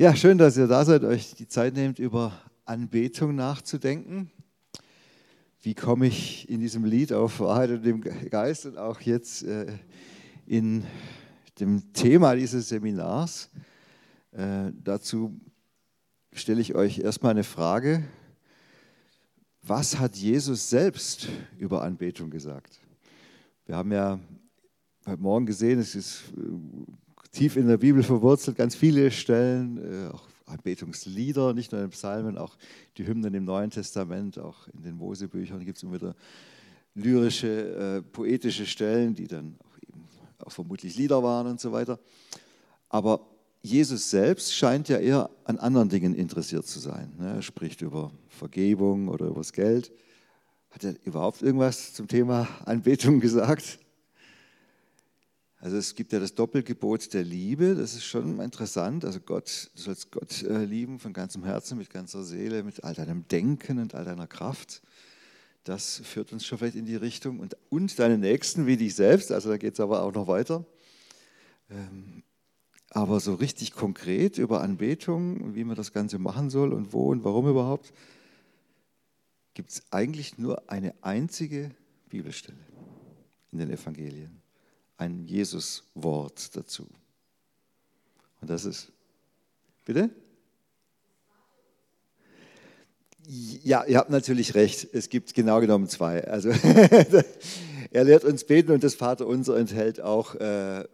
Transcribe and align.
Ja, 0.00 0.16
schön, 0.16 0.38
dass 0.38 0.56
ihr 0.56 0.66
da 0.66 0.82
seid, 0.82 1.04
euch 1.04 1.34
die 1.34 1.46
Zeit 1.46 1.74
nehmt, 1.74 1.98
über 1.98 2.32
Anbetung 2.64 3.34
nachzudenken. 3.34 4.30
Wie 5.60 5.74
komme 5.74 6.06
ich 6.06 6.48
in 6.48 6.58
diesem 6.58 6.86
Lied 6.86 7.12
auf 7.12 7.38
Wahrheit 7.38 7.68
und 7.68 7.84
dem 7.84 8.00
Geist 8.00 8.64
und 8.64 8.78
auch 8.78 8.98
jetzt 9.02 9.42
äh, 9.42 9.66
in 10.46 10.84
dem 11.58 11.92
Thema 11.92 12.34
dieses 12.34 12.70
Seminars? 12.70 13.50
Äh, 14.32 14.72
dazu 14.72 15.38
stelle 16.32 16.62
ich 16.62 16.74
euch 16.74 17.00
erstmal 17.00 17.32
eine 17.32 17.44
Frage. 17.44 18.02
Was 19.60 19.98
hat 19.98 20.16
Jesus 20.16 20.70
selbst 20.70 21.28
über 21.58 21.82
Anbetung 21.82 22.30
gesagt? 22.30 22.80
Wir 23.66 23.76
haben 23.76 23.92
ja 23.92 24.18
heute 25.04 25.20
Morgen 25.20 25.44
gesehen, 25.44 25.78
es 25.78 25.94
ist 25.94 26.22
äh, 26.38 27.09
tief 27.32 27.56
in 27.56 27.68
der 27.68 27.78
Bibel 27.78 28.02
verwurzelt, 28.02 28.56
ganz 28.56 28.74
viele 28.74 29.10
Stellen, 29.10 29.78
äh, 29.78 30.08
auch 30.08 30.28
Anbetungslieder, 30.46 31.54
nicht 31.54 31.72
nur 31.72 31.80
in 31.80 31.86
den 31.86 31.92
Psalmen, 31.92 32.36
auch 32.36 32.56
die 32.96 33.06
Hymnen 33.06 33.34
im 33.34 33.44
Neuen 33.44 33.70
Testament, 33.70 34.38
auch 34.38 34.68
in 34.68 34.82
den 34.82 34.96
Mosebüchern 34.96 35.64
gibt 35.64 35.76
es 35.76 35.82
immer 35.82 35.94
wieder 35.94 36.14
lyrische, 36.94 37.98
äh, 37.98 38.02
poetische 38.02 38.66
Stellen, 38.66 39.14
die 39.14 39.28
dann 39.28 39.56
auch, 39.60 39.78
eben, 39.88 40.08
auch 40.44 40.52
vermutlich 40.52 40.96
Lieder 40.96 41.22
waren 41.22 41.46
und 41.46 41.60
so 41.60 41.70
weiter. 41.72 41.98
Aber 42.88 43.20
Jesus 43.62 44.10
selbst 44.10 44.54
scheint 44.54 44.88
ja 44.88 44.98
eher 44.98 45.30
an 45.44 45.58
anderen 45.58 45.88
Dingen 45.88 46.14
interessiert 46.14 46.66
zu 46.66 46.80
sein. 46.80 47.12
Ne? 47.18 47.34
Er 47.36 47.42
spricht 47.42 47.82
über 47.82 48.10
Vergebung 48.28 49.08
oder 49.08 49.26
über 49.26 49.40
das 49.40 49.52
Geld. 49.52 49.92
Hat 50.70 50.84
er 50.84 50.94
überhaupt 51.04 51.42
irgendwas 51.42 51.94
zum 51.94 52.08
Thema 52.08 52.48
Anbetung 52.64 53.20
gesagt? 53.20 53.78
Also 55.62 55.76
es 55.76 55.94
gibt 55.94 56.12
ja 56.14 56.18
das 56.18 56.34
Doppelgebot 56.34 57.12
der 57.12 57.22
Liebe, 57.22 57.74
das 57.74 57.92
ist 57.92 58.04
schon 58.04 58.40
interessant. 58.40 59.04
Also 59.04 59.20
Gott, 59.20 59.70
du 59.74 59.82
sollst 59.82 60.10
Gott 60.10 60.42
äh, 60.42 60.64
lieben 60.64 60.98
von 60.98 61.12
ganzem 61.12 61.44
Herzen, 61.44 61.76
mit 61.76 61.90
ganzer 61.90 62.24
Seele, 62.24 62.62
mit 62.62 62.82
all 62.82 62.94
deinem 62.94 63.28
Denken 63.28 63.78
und 63.78 63.94
all 63.94 64.06
deiner 64.06 64.26
Kraft. 64.26 64.80
Das 65.64 66.00
führt 66.02 66.32
uns 66.32 66.46
schon 66.46 66.56
vielleicht 66.56 66.76
in 66.76 66.86
die 66.86 66.96
Richtung. 66.96 67.40
Und, 67.40 67.58
und 67.68 67.98
deine 67.98 68.16
Nächsten 68.16 68.66
wie 68.66 68.78
dich 68.78 68.94
selbst, 68.94 69.32
also 69.32 69.50
da 69.50 69.58
geht 69.58 69.74
es 69.74 69.80
aber 69.80 70.02
auch 70.02 70.14
noch 70.14 70.26
weiter. 70.28 70.64
Ähm, 71.68 72.22
aber 72.88 73.20
so 73.20 73.34
richtig 73.34 73.72
konkret 73.72 74.38
über 74.38 74.62
Anbetung, 74.62 75.54
wie 75.54 75.64
man 75.64 75.76
das 75.76 75.92
Ganze 75.92 76.18
machen 76.18 76.48
soll 76.48 76.72
und 76.72 76.94
wo 76.94 77.10
und 77.10 77.22
warum 77.22 77.46
überhaupt, 77.46 77.92
gibt 79.52 79.70
es 79.70 79.82
eigentlich 79.90 80.38
nur 80.38 80.70
eine 80.70 80.94
einzige 81.02 81.70
Bibelstelle 82.08 82.58
in 83.52 83.58
den 83.58 83.70
Evangelien 83.70 84.39
ein 85.00 85.24
Jesus-Wort 85.24 86.54
dazu. 86.56 86.86
Und 88.42 88.50
das 88.50 88.66
ist, 88.66 88.92
bitte? 89.86 90.10
Ja, 93.26 93.84
ihr 93.84 93.98
habt 93.98 94.10
natürlich 94.10 94.54
recht. 94.54 94.88
Es 94.92 95.08
gibt 95.08 95.34
genau 95.34 95.60
genommen 95.60 95.88
zwei. 95.88 96.26
Also 96.26 96.50
er 97.90 98.04
lehrt 98.04 98.24
uns 98.24 98.44
beten 98.44 98.72
und 98.72 98.84
das 98.84 98.94
Vaterunser 98.94 99.56
enthält 99.56 100.02
auch 100.02 100.34
äh, 100.34 100.84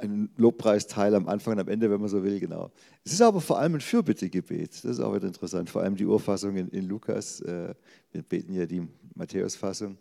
einen 0.00 0.30
Lobpreisteil 0.36 1.14
am 1.14 1.28
Anfang 1.28 1.54
und 1.54 1.60
am 1.60 1.68
Ende, 1.68 1.88
wenn 1.90 2.00
man 2.00 2.08
so 2.08 2.24
will, 2.24 2.40
genau. 2.40 2.72
Es 3.04 3.12
ist 3.12 3.22
aber 3.22 3.40
vor 3.40 3.60
allem 3.60 3.74
ein 3.74 3.80
Fürbittegebet. 3.80 4.72
Das 4.72 4.84
ist 4.84 5.00
auch 5.00 5.14
wieder 5.14 5.26
interessant. 5.28 5.70
Vor 5.70 5.82
allem 5.82 5.94
die 5.94 6.06
Urfassung 6.06 6.56
in, 6.56 6.68
in 6.70 6.88
Lukas. 6.88 7.40
Äh, 7.42 7.74
wir 8.10 8.22
beten 8.22 8.54
ja 8.54 8.66
die 8.66 8.88
Matthäus-Fassung. 9.14 9.98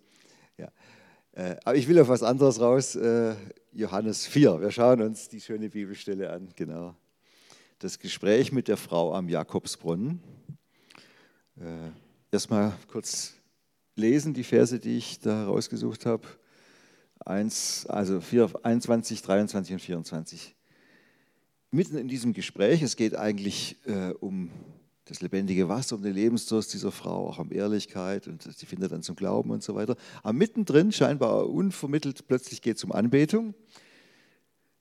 Ja. 0.57 0.71
Äh, 1.33 1.55
aber 1.63 1.75
ich 1.75 1.87
will 1.87 1.99
auf 1.99 2.07
was 2.07 2.23
anderes 2.23 2.59
raus. 2.59 2.95
Äh, 2.95 3.35
Johannes 3.71 4.25
4. 4.25 4.61
Wir 4.61 4.71
schauen 4.71 5.01
uns 5.01 5.29
die 5.29 5.39
schöne 5.39 5.69
Bibelstelle 5.69 6.31
an. 6.31 6.49
Genau. 6.55 6.95
Das 7.77 7.99
Gespräch 7.99 8.51
mit 8.51 8.67
der 8.67 8.77
Frau 8.77 9.13
am 9.13 9.29
Jakobsbrunnen. 9.29 10.21
Äh, 11.59 11.91
erstmal 12.31 12.73
kurz 12.87 13.35
lesen, 13.95 14.33
die 14.33 14.43
Verse, 14.43 14.79
die 14.79 14.97
ich 14.97 15.19
da 15.19 15.45
rausgesucht 15.45 16.05
habe. 16.05 16.27
1, 17.25 17.85
also 17.87 18.21
4, 18.21 18.51
21, 18.63 19.21
23 19.21 19.73
und 19.73 19.79
24. 19.79 20.55
Mitten 21.71 21.97
in 21.97 22.07
diesem 22.07 22.33
Gespräch, 22.33 22.81
es 22.81 22.95
geht 22.95 23.15
eigentlich 23.15 23.77
äh, 23.85 24.11
um 24.19 24.49
das 25.09 25.21
lebendige 25.21 25.67
Wasser, 25.69 25.95
um 25.95 26.03
den 26.03 26.13
Lebensdurst 26.13 26.71
dieser 26.73 26.91
Frau, 26.91 27.29
auch 27.29 27.39
um 27.39 27.51
Ehrlichkeit 27.51 28.27
und 28.27 28.43
sie 28.43 28.65
findet 28.65 28.91
dann 28.91 29.01
zum 29.01 29.15
Glauben 29.15 29.49
und 29.49 29.63
so 29.63 29.73
weiter. 29.73 29.95
Aber 30.21 30.33
mittendrin, 30.33 30.91
scheinbar 30.91 31.49
unvermittelt, 31.49 32.27
plötzlich 32.27 32.61
geht 32.61 32.77
es 32.77 32.83
um 32.83 32.91
Anbetung. 32.91 33.55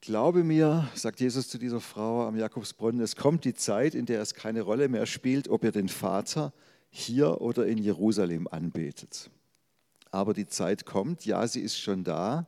Glaube 0.03 0.45
mir, 0.45 0.89
sagt 0.95 1.21
Jesus 1.21 1.49
zu 1.49 1.59
dieser 1.59 1.81
Frau 1.81 2.27
am 2.27 2.37
Jakobsbrunnen, 2.37 3.01
es 3.01 3.17
kommt 3.17 3.45
die 3.45 3.55
Zeit, 3.55 3.95
in 3.95 4.05
der 4.05 4.21
es 4.21 4.35
keine 4.35 4.61
Rolle 4.61 4.89
mehr 4.89 5.07
spielt, 5.07 5.49
ob 5.49 5.65
ihr 5.65 5.73
den 5.73 5.89
Vater 5.89 6.53
hier 6.91 7.41
oder 7.41 7.67
in 7.67 7.79
Jerusalem 7.79 8.47
anbetet. 8.49 9.31
Aber 10.11 10.35
die 10.35 10.47
Zeit 10.47 10.85
kommt, 10.85 11.25
ja, 11.25 11.47
sie 11.47 11.61
ist 11.61 11.79
schon 11.79 12.05
da, 12.05 12.47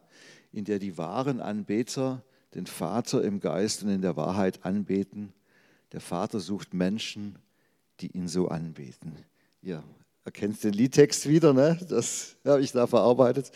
in 0.52 0.64
der 0.64 0.78
die 0.78 0.98
wahren 0.98 1.41
Anbeter 1.41 2.24
den 2.54 2.66
Vater 2.66 3.22
im 3.22 3.41
Geist 3.41 3.82
und 3.82 3.88
in 3.91 4.02
der 4.02 4.16
Wahrheit 4.16 4.64
anbeten. 4.64 5.32
Der 5.92 6.00
Vater 6.00 6.41
sucht 6.41 6.74
Menschen, 6.74 7.38
die 8.00 8.16
ihn 8.16 8.28
so 8.28 8.48
anbeten. 8.48 9.14
Ihr 9.62 9.82
erkennt 10.24 10.62
den 10.62 10.72
Liedtext 10.72 11.28
wieder, 11.28 11.52
ne? 11.52 11.78
das 11.88 12.36
habe 12.44 12.62
ich 12.62 12.72
da 12.72 12.86
verarbeitet. 12.86 13.50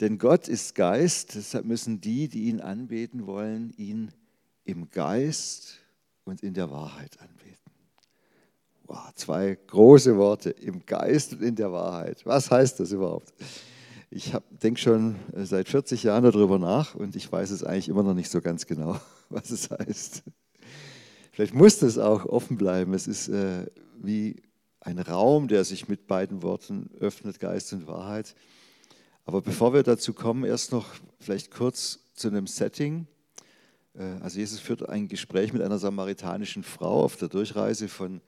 Denn 0.00 0.18
Gott 0.18 0.48
ist 0.48 0.74
Geist, 0.74 1.36
deshalb 1.36 1.66
müssen 1.66 2.00
die, 2.00 2.28
die 2.28 2.44
ihn 2.44 2.60
anbeten 2.60 3.26
wollen, 3.26 3.72
ihn 3.76 4.10
im 4.64 4.90
Geist 4.90 5.78
und 6.24 6.42
in 6.42 6.54
der 6.54 6.70
Wahrheit 6.70 7.20
anbeten. 7.20 7.54
Wow, 8.86 9.14
zwei 9.14 9.56
große 9.66 10.16
Worte, 10.16 10.50
im 10.50 10.84
Geist 10.84 11.34
und 11.34 11.42
in 11.42 11.54
der 11.54 11.72
Wahrheit. 11.72 12.26
Was 12.26 12.50
heißt 12.50 12.80
das 12.80 12.92
überhaupt? 12.92 13.32
Ich 14.10 14.32
denke 14.62 14.80
schon 14.80 15.16
seit 15.34 15.68
40 15.68 16.02
Jahren 16.02 16.24
darüber 16.24 16.58
nach 16.58 16.94
und 16.94 17.16
ich 17.16 17.30
weiß 17.30 17.50
es 17.50 17.64
eigentlich 17.64 17.88
immer 17.88 18.02
noch 18.02 18.14
nicht 18.14 18.30
so 18.30 18.40
ganz 18.40 18.66
genau, 18.66 18.98
was 19.28 19.50
es 19.50 19.70
heißt. 19.70 20.22
Vielleicht 21.34 21.54
muss 21.54 21.80
das 21.80 21.98
auch 21.98 22.26
offen 22.26 22.56
bleiben. 22.56 22.94
Es 22.94 23.08
ist 23.08 23.26
äh, 23.26 23.66
wie 24.00 24.36
ein 24.78 25.00
Raum, 25.00 25.48
der 25.48 25.64
sich 25.64 25.88
mit 25.88 26.06
beiden 26.06 26.44
Worten 26.44 26.90
öffnet, 27.00 27.40
Geist 27.40 27.72
und 27.72 27.88
Wahrheit. 27.88 28.36
Aber 29.24 29.42
bevor 29.42 29.74
wir 29.74 29.82
dazu 29.82 30.12
kommen, 30.12 30.44
erst 30.44 30.70
noch 30.70 30.86
vielleicht 31.18 31.50
kurz 31.50 31.98
zu 32.14 32.28
einem 32.28 32.46
Setting. 32.46 33.08
Äh, 33.98 34.04
also 34.22 34.38
Jesus 34.38 34.60
führt 34.60 34.88
ein 34.88 35.08
Gespräch 35.08 35.52
mit 35.52 35.60
einer 35.60 35.80
samaritanischen 35.80 36.62
Frau 36.62 37.02
auf 37.02 37.16
der 37.16 37.28
Durchreise 37.28 37.88
von 37.88 38.20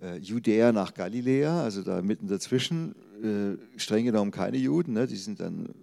äh, 0.00 0.16
Judäa 0.16 0.72
nach 0.72 0.94
Galiläa, 0.94 1.62
also 1.62 1.82
da 1.82 2.00
mitten 2.00 2.28
dazwischen, 2.28 2.94
äh, 3.22 3.78
streng 3.78 4.06
genommen 4.06 4.30
keine 4.30 4.56
Juden, 4.56 4.94
ne? 4.94 5.06
die 5.06 5.16
sind 5.16 5.38
dann 5.40 5.74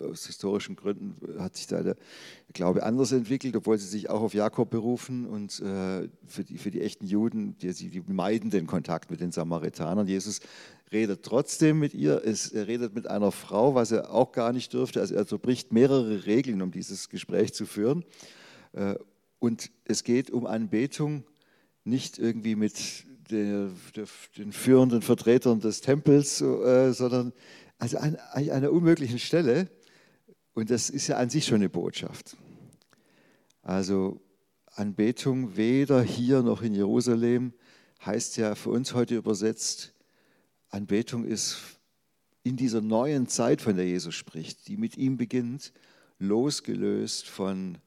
aus 0.00 0.26
historischen 0.26 0.76
Gründen 0.76 1.16
hat 1.38 1.56
sich 1.56 1.66
da 1.66 1.82
der 1.82 1.96
Glaube 2.52 2.82
anders 2.82 3.12
entwickelt, 3.12 3.56
obwohl 3.56 3.78
sie 3.78 3.86
sich 3.86 4.10
auch 4.10 4.20
auf 4.22 4.34
Jakob 4.34 4.70
berufen 4.70 5.26
und 5.26 5.60
äh, 5.60 6.08
für, 6.26 6.44
die, 6.44 6.58
für 6.58 6.70
die 6.70 6.80
echten 6.80 7.06
Juden, 7.06 7.56
die, 7.58 7.72
die 7.72 8.02
meiden 8.06 8.50
den 8.50 8.66
Kontakt 8.66 9.10
mit 9.10 9.20
den 9.20 9.32
Samaritanern. 9.32 10.06
Jesus 10.06 10.40
redet 10.92 11.22
trotzdem 11.22 11.78
mit 11.78 11.94
ihr, 11.94 12.22
es, 12.24 12.52
er 12.52 12.66
redet 12.66 12.94
mit 12.94 13.06
einer 13.06 13.30
Frau, 13.32 13.74
was 13.74 13.92
er 13.92 14.12
auch 14.12 14.32
gar 14.32 14.52
nicht 14.52 14.72
dürfte. 14.72 15.00
Also 15.00 15.14
er 15.14 15.26
zerbricht 15.26 15.72
mehrere 15.72 16.26
Regeln, 16.26 16.62
um 16.62 16.70
dieses 16.70 17.08
Gespräch 17.08 17.54
zu 17.54 17.66
führen. 17.66 18.04
Äh, 18.72 18.96
und 19.38 19.70
es 19.84 20.04
geht 20.04 20.30
um 20.30 20.46
Anbetung 20.46 21.24
nicht 21.84 22.18
irgendwie 22.18 22.56
mit 22.56 23.06
der, 23.30 23.70
der, 23.96 24.06
den 24.36 24.52
führenden 24.52 25.02
Vertretern 25.02 25.60
des 25.60 25.80
Tempels, 25.80 26.40
äh, 26.40 26.92
sondern 26.92 27.32
also 27.80 27.98
an, 27.98 28.16
an 28.32 28.50
einer 28.50 28.72
unmöglichen 28.72 29.18
Stelle. 29.18 29.68
Und 30.52 30.70
das 30.70 30.90
ist 30.90 31.08
ja 31.08 31.16
an 31.16 31.30
sich 31.30 31.46
schon 31.46 31.56
eine 31.56 31.68
Botschaft. 31.68 32.36
Also 33.62 34.20
Anbetung 34.66 35.56
weder 35.56 36.02
hier 36.02 36.42
noch 36.42 36.62
in 36.62 36.74
Jerusalem 36.74 37.52
heißt 38.04 38.36
ja 38.36 38.54
für 38.54 38.70
uns 38.70 38.94
heute 38.94 39.16
übersetzt, 39.16 39.94
Anbetung 40.68 41.24
ist 41.24 41.58
in 42.42 42.56
dieser 42.56 42.80
neuen 42.80 43.26
Zeit, 43.26 43.60
von 43.60 43.76
der 43.76 43.86
Jesus 43.86 44.14
spricht, 44.14 44.68
die 44.68 44.76
mit 44.76 44.96
ihm 44.96 45.16
beginnt, 45.16 45.72
losgelöst 46.18 47.28
von 47.28 47.78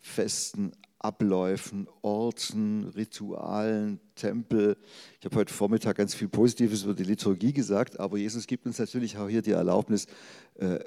festen 0.00 0.72
Abläufen, 1.04 1.86
Orten, 2.00 2.84
Ritualen, 2.96 4.00
Tempel. 4.14 4.78
Ich 5.20 5.26
habe 5.26 5.36
heute 5.36 5.52
Vormittag 5.52 5.96
ganz 5.96 6.14
viel 6.14 6.28
Positives 6.28 6.84
über 6.84 6.94
die 6.94 7.04
Liturgie 7.04 7.52
gesagt, 7.52 8.00
aber 8.00 8.16
Jesus 8.16 8.46
gibt 8.46 8.64
uns 8.64 8.78
natürlich 8.78 9.18
auch 9.18 9.28
hier 9.28 9.42
die 9.42 9.50
Erlaubnis, 9.50 10.06
äh, 10.54 10.78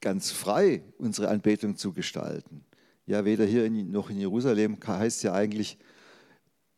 ganz 0.00 0.32
frei 0.32 0.82
unsere 0.98 1.28
Anbetung 1.28 1.76
zu 1.76 1.92
gestalten. 1.92 2.64
Ja, 3.06 3.24
weder 3.24 3.44
hier 3.44 3.70
noch 3.70 4.10
in 4.10 4.18
Jerusalem 4.18 4.76
heißt 4.84 5.22
ja 5.22 5.32
eigentlich 5.32 5.78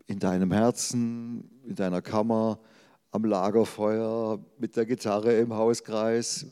in 0.06 0.18
deinem 0.18 0.52
Herzen, 0.52 1.50
in 1.64 1.74
deiner 1.74 2.02
Kammer, 2.02 2.60
am 3.12 3.24
Lagerfeuer, 3.24 4.44
mit 4.58 4.76
der 4.76 4.84
Gitarre 4.84 5.38
im 5.38 5.54
Hauskreis. 5.54 6.46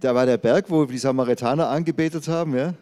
Da 0.00 0.12
war 0.12 0.26
der 0.26 0.38
Berg, 0.38 0.68
wo 0.68 0.84
die 0.86 0.98
Samaritaner 0.98 1.68
angebetet 1.68 2.26
haben, 2.26 2.56
ja? 2.56 2.74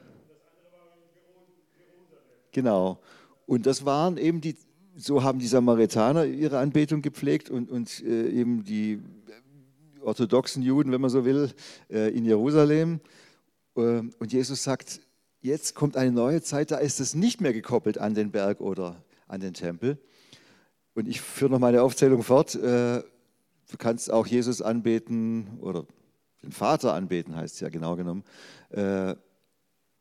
Genau. 2.52 3.00
Und 3.46 3.66
das 3.66 3.84
waren 3.84 4.16
eben 4.16 4.40
die, 4.40 4.56
so 4.96 5.22
haben 5.22 5.38
die 5.38 5.46
Samaritaner 5.46 6.24
ihre 6.24 6.58
Anbetung 6.58 7.02
gepflegt 7.02 7.50
und, 7.50 7.70
und 7.70 8.02
äh, 8.04 8.28
eben 8.28 8.64
die 8.64 9.00
orthodoxen 10.02 10.62
Juden, 10.62 10.92
wenn 10.92 11.00
man 11.00 11.10
so 11.10 11.24
will, 11.24 11.50
äh, 11.90 12.10
in 12.10 12.24
Jerusalem. 12.24 13.00
Ähm, 13.76 14.12
und 14.18 14.32
Jesus 14.32 14.62
sagt, 14.62 15.00
jetzt 15.40 15.74
kommt 15.74 15.96
eine 15.96 16.12
neue 16.12 16.42
Zeit, 16.42 16.70
da 16.70 16.78
ist 16.78 17.00
es 17.00 17.14
nicht 17.14 17.40
mehr 17.40 17.52
gekoppelt 17.52 17.98
an 17.98 18.14
den 18.14 18.30
Berg 18.30 18.60
oder 18.60 19.02
an 19.26 19.40
den 19.40 19.54
Tempel. 19.54 19.98
Und 20.94 21.08
ich 21.08 21.20
führe 21.20 21.52
noch 21.52 21.58
meine 21.58 21.82
Aufzählung 21.82 22.22
fort. 22.22 22.54
Äh, 22.54 23.02
du 23.02 23.76
kannst 23.78 24.12
auch 24.12 24.26
Jesus 24.26 24.62
anbeten 24.62 25.58
oder 25.60 25.86
den 26.42 26.52
Vater 26.52 26.94
anbeten, 26.94 27.36
heißt 27.36 27.54
es 27.54 27.60
ja 27.60 27.68
genau 27.68 27.96
genommen. 27.96 28.24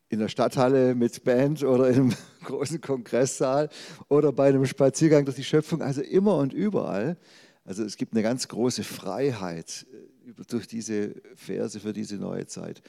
In 0.09 0.19
der 0.19 0.27
Stadthalle 0.27 0.95
mit 0.95 1.23
Band 1.23 1.63
oder 1.63 1.89
in 1.89 1.95
einem 1.95 2.13
großen 2.43 2.81
Kongresssaal 2.81 3.69
oder 4.07 4.31
bei 4.31 4.49
einem 4.49 4.65
Spaziergang 4.65 5.25
durch 5.25 5.37
die 5.37 5.43
Schöpfung, 5.43 5.81
also 5.81 6.01
immer 6.01 6.37
und 6.37 6.53
überall. 6.53 7.17
Also 7.63 7.83
es 7.83 7.97
gibt 7.97 8.13
eine 8.13 8.23
ganz 8.23 8.47
große 8.47 8.83
Freiheit 8.83 9.85
äh, 9.93 10.43
durch 10.47 10.67
diese 10.67 11.15
Verse 11.35 11.79
für 11.79 11.93
diese 11.93 12.15
neue 12.15 12.47
Zeit. 12.47 12.81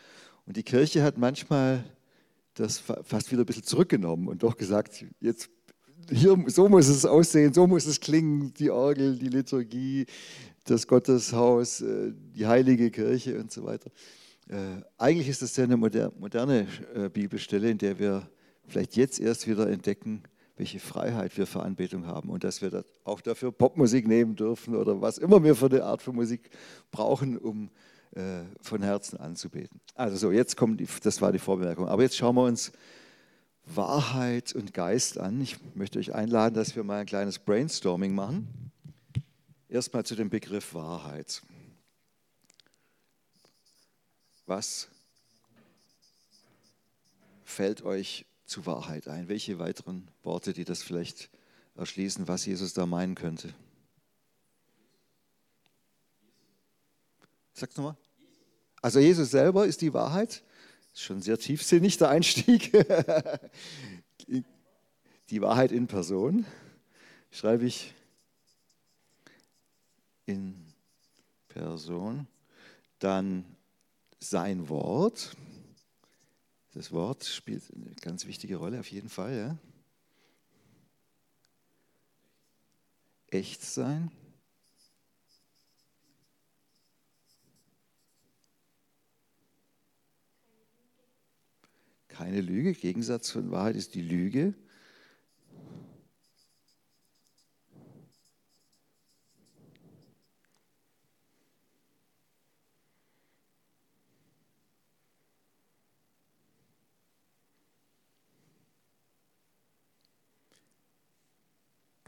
Und 0.47 0.57
die 0.57 0.63
Kirche 0.63 1.03
hat 1.03 1.19
manchmal 1.19 1.85
das 2.55 2.79
fast 2.79 3.31
wieder 3.31 3.43
ein 3.43 3.47
bisschen 3.47 3.63
zurückgenommen 3.63 4.29
und 4.29 4.43
doch 4.43 4.57
gesagt, 4.57 5.05
jetzt 5.21 5.51
hier, 6.11 6.37
so 6.47 6.69
muss 6.69 6.89
es 6.89 7.05
aussehen, 7.05 7.53
so 7.53 7.67
muss 7.67 7.87
es 7.87 8.01
klingen, 8.01 8.53
die 8.55 8.71
Orgel, 8.71 9.17
die 9.19 9.29
Liturgie, 9.29 10.07
das 10.65 10.87
Gotteshaus, 10.87 11.81
äh, 11.81 12.13
die 12.35 12.47
heilige 12.47 12.91
Kirche 12.91 13.39
und 13.39 13.53
so 13.53 13.65
weiter. 13.65 13.91
Äh, 14.51 14.83
eigentlich 14.99 15.29
ist 15.29 15.43
das 15.43 15.57
ja 15.57 15.63
eine 15.63 15.77
moderne 15.77 16.67
äh, 16.95 17.09
Bibelstelle, 17.09 17.71
in 17.71 17.79
der 17.79 18.01
wir 18.01 18.29
vielleicht 18.67 18.97
jetzt 18.97 19.21
erst 19.21 19.47
wieder 19.47 19.69
entdecken, 19.71 20.25
welche 20.57 20.81
Freiheit 20.81 21.39
wir 21.39 21.47
für 21.47 21.63
Anbetung 21.63 22.07
haben 22.07 22.31
und 22.31 22.43
dass 22.43 22.61
wir 22.61 22.85
auch 23.05 23.21
dafür 23.21 23.53
Popmusik 23.53 24.09
nehmen 24.09 24.35
dürfen 24.35 24.75
oder 24.75 25.01
was 25.01 25.19
immer 25.19 25.43
wir 25.45 25.55
für 25.55 25.67
eine 25.67 25.85
Art 25.85 26.03
von 26.03 26.17
Musik 26.17 26.51
brauchen, 26.91 27.39
um 27.39 27.71
von 28.61 28.83
Herzen 28.83 29.19
anzubeten. 29.19 29.81
Also 29.95 30.17
so, 30.17 30.33
jetzt 30.33 30.57
kommt 30.57 30.81
die, 30.81 30.89
das 31.01 31.23
war 31.23 31.31
die 31.31 31.39
Vorbemerkung. 31.39 31.87
Aber 31.87 32.03
jetzt 32.03 32.17
schauen 32.17 32.35
wir 32.35 32.43
uns 32.43 32.73
Wahrheit 33.65 34.53
und 34.53 34.75
Geist 34.75 35.17
an. 35.17 35.41
Ich 35.41 35.59
möchte 35.77 36.01
euch 36.01 36.13
einladen, 36.13 36.57
dass 36.57 36.75
wir 36.75 36.83
mal 36.83 36.99
ein 36.99 37.07
kleines 37.07 37.39
Brainstorming 37.39 38.13
machen. 38.13 38.73
Erstmal 39.69 40.05
zu 40.05 40.17
dem 40.17 40.29
Begriff 40.29 40.75
Wahrheit. 40.75 41.41
Was 44.51 44.89
fällt 47.45 47.83
euch 47.83 48.27
zu 48.45 48.67
Wahrheit 48.67 49.07
ein? 49.07 49.29
Welche 49.29 49.61
weiteren 49.61 50.11
Worte, 50.25 50.53
die 50.53 50.65
das 50.65 50.83
vielleicht 50.83 51.31
erschließen, 51.77 52.27
was 52.27 52.47
Jesus 52.47 52.75
da 52.75 52.85
meinen 52.85 53.15
könnte? 53.15 53.55
Sag's 57.53 57.77
nochmal. 57.77 57.97
Also 58.83 58.99
Jesus 58.99 59.31
selber 59.31 59.67
ist 59.67 59.83
die 59.83 59.95
Wahrheit. 59.95 60.43
Ist 60.95 61.03
schon 61.03 61.23
sehr 61.23 61.39
tiefsinnig 61.39 61.99
der 61.99 62.09
Einstieg. 62.09 62.73
die 65.31 65.43
Wahrheit 65.43 65.71
in 65.71 65.87
Person 65.87 66.45
schreibe 67.31 67.67
ich 67.67 67.95
in 70.27 70.57
Person. 71.47 72.27
Dann 72.99 73.45
sein 74.21 74.69
Wort. 74.69 75.37
Das 76.73 76.93
Wort 76.93 77.25
spielt 77.25 77.65
eine 77.75 77.95
ganz 77.97 78.27
wichtige 78.27 78.57
Rolle 78.57 78.79
auf 78.79 78.91
jeden 78.91 79.09
Fall. 79.09 79.37
Ja? 79.37 79.59
Echt 83.29 83.63
sein. 83.63 84.11
Keine 92.09 92.41
Lüge. 92.41 92.75
Gegensatz 92.75 93.31
von 93.31 93.51
Wahrheit 93.51 93.77
ist 93.77 93.95
die 93.95 94.03
Lüge. 94.03 94.55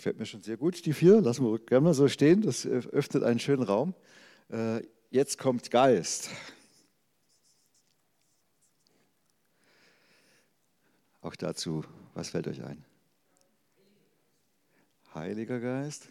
Gefällt 0.02 0.19
mir 0.19 0.26
schon 0.26 0.43
sehr 0.43 0.56
gut, 0.56 0.84
die 0.84 0.94
vier. 0.94 1.20
Lassen 1.20 1.44
wir 1.44 1.60
gerne 1.60 1.84
mal 1.84 1.94
so 1.94 2.08
stehen. 2.08 2.43
Das 2.43 2.66
öffnet 2.66 3.22
einen 3.22 3.38
schönen 3.38 3.62
Raum. 3.62 3.94
Äh, 4.50 4.82
jetzt 5.10 5.38
kommt 5.38 5.70
Geist. 5.70 6.28
Auch 11.20 11.37
dazu, 11.37 11.84
was 12.14 12.31
fällt 12.31 12.49
euch 12.49 12.64
ein? 12.64 12.84
Heiliger 15.14 15.60
Geist. 15.60 16.08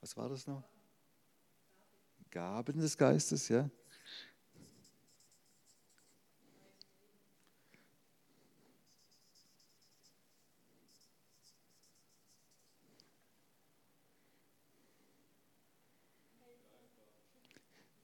Was 0.00 0.16
war 0.16 0.28
das 0.28 0.48
noch? 0.48 0.64
Gaben 2.32 2.80
des 2.80 2.98
Geistes, 2.98 3.48
ja. 3.48 3.70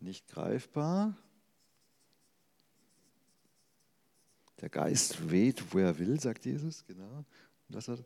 Nicht 0.09 0.27
greifbar. 0.27 1.15
Der 4.63 4.71
Geist 4.71 5.31
weht, 5.31 5.73
wo 5.73 5.79
er 5.79 5.99
will, 5.99 6.19
sagt 6.19 6.47
Jesus, 6.47 6.85
genau. 6.87 7.19
Und 7.69 7.77
was 7.77 7.89
hat 7.89 8.03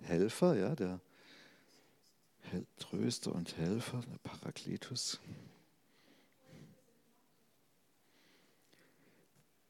Helfer, 0.00 0.56
ja, 0.56 0.74
der 0.74 0.98
Tröster 2.78 3.34
und 3.34 3.56
Helfer, 3.58 4.00
der 4.10 4.18
Parakletus. 4.18 5.20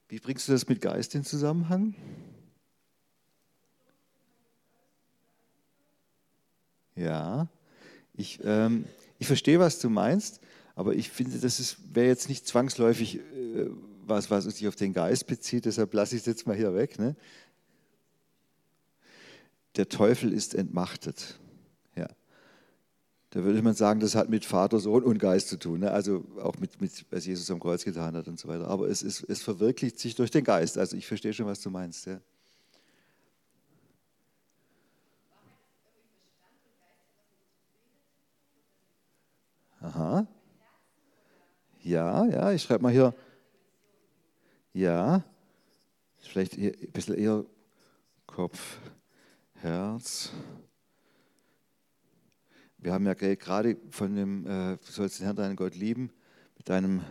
Wie 0.09 0.21
bringst 0.21 0.47
du 0.47 0.53
das 0.53 0.69
mit 0.69 0.81
Geist 0.81 1.17
in 1.17 1.25
Zusammenhang? 1.25 1.97
Ja, 6.95 7.49
ich, 8.15 8.39
ähm, 8.45 8.85
ich 9.19 9.27
verstehe, 9.27 9.59
was 9.59 9.81
du 9.81 9.91
meinst. 9.91 10.41
Aber 10.77 10.95
ich 10.95 11.11
finde, 11.11 11.39
das 11.39 11.77
wäre 11.93 12.07
jetzt 12.07 12.29
nicht 12.29 12.47
zwangsläufig 12.47 13.17
äh, 13.17 13.71
was, 14.05 14.31
was 14.31 14.45
sich 14.45 14.69
auf 14.69 14.77
den 14.77 14.93
Geist 14.93 15.27
bezieht, 15.27 15.65
deshalb 15.65 15.93
lasse 15.95 16.15
ich 16.15 16.21
es 16.21 16.27
jetzt 16.27 16.47
mal 16.47 16.55
hier 16.55 16.75
weg. 16.75 16.99
Ne? 16.99 17.17
Der 19.75 19.89
Teufel 19.89 20.33
ist 20.33 20.55
entmachtet. 20.55 21.41
Ja. 21.97 22.09
Da 23.31 23.43
würde 23.43 23.63
man 23.63 23.75
sagen, 23.75 24.01
das 24.01 24.15
hat 24.15 24.29
mit 24.29 24.45
Vater, 24.45 24.79
Sohn 24.79 25.03
und 25.03 25.19
Geist 25.19 25.49
zu 25.49 25.59
tun. 25.59 25.81
Ne? 25.81 25.91
Also 25.91 26.25
auch 26.41 26.59
mit, 26.59 26.81
mit, 26.81 27.05
was 27.11 27.27
Jesus 27.27 27.51
am 27.51 27.59
Kreuz 27.59 27.85
getan 27.85 28.15
hat 28.15 28.29
und 28.29 28.39
so 28.39 28.47
weiter. 28.47 28.69
Aber 28.69 28.89
es, 28.89 29.03
ist, 29.03 29.25
es 29.29 29.43
verwirklicht 29.43 29.99
sich 29.99 30.15
durch 30.15 30.31
den 30.31 30.45
Geist. 30.45 30.79
Also 30.79 30.97
ich 30.97 31.07
verstehe 31.07 31.33
schon, 31.33 31.47
was 31.47 31.61
du 31.61 31.71
meinst. 31.71 32.07
Ja. 32.07 32.21
Ja, 41.87 42.25
ja, 42.27 42.51
ich 42.51 42.63
schreibe 42.63 42.83
mal 42.83 42.91
hier. 42.91 43.15
Ja, 44.73 45.23
vielleicht 46.19 46.59
ein 46.59 46.73
bisschen 46.93 47.15
eher 47.15 47.45
Kopf, 48.27 48.81
Herz. 49.55 50.33
Wir 52.79 52.93
haben 52.93 53.07
ja 53.07 53.15
gerade 53.15 53.77
von 53.91 54.17
dem, 54.17 54.45
äh, 54.47 54.79
du 54.79 54.91
sollst 54.91 55.21
den 55.21 55.27
Herrn, 55.27 55.37
deinen 55.37 55.55
Gott 55.55 55.77
lieben, 55.77 56.11
mit 56.57 56.69
deinem, 56.69 57.03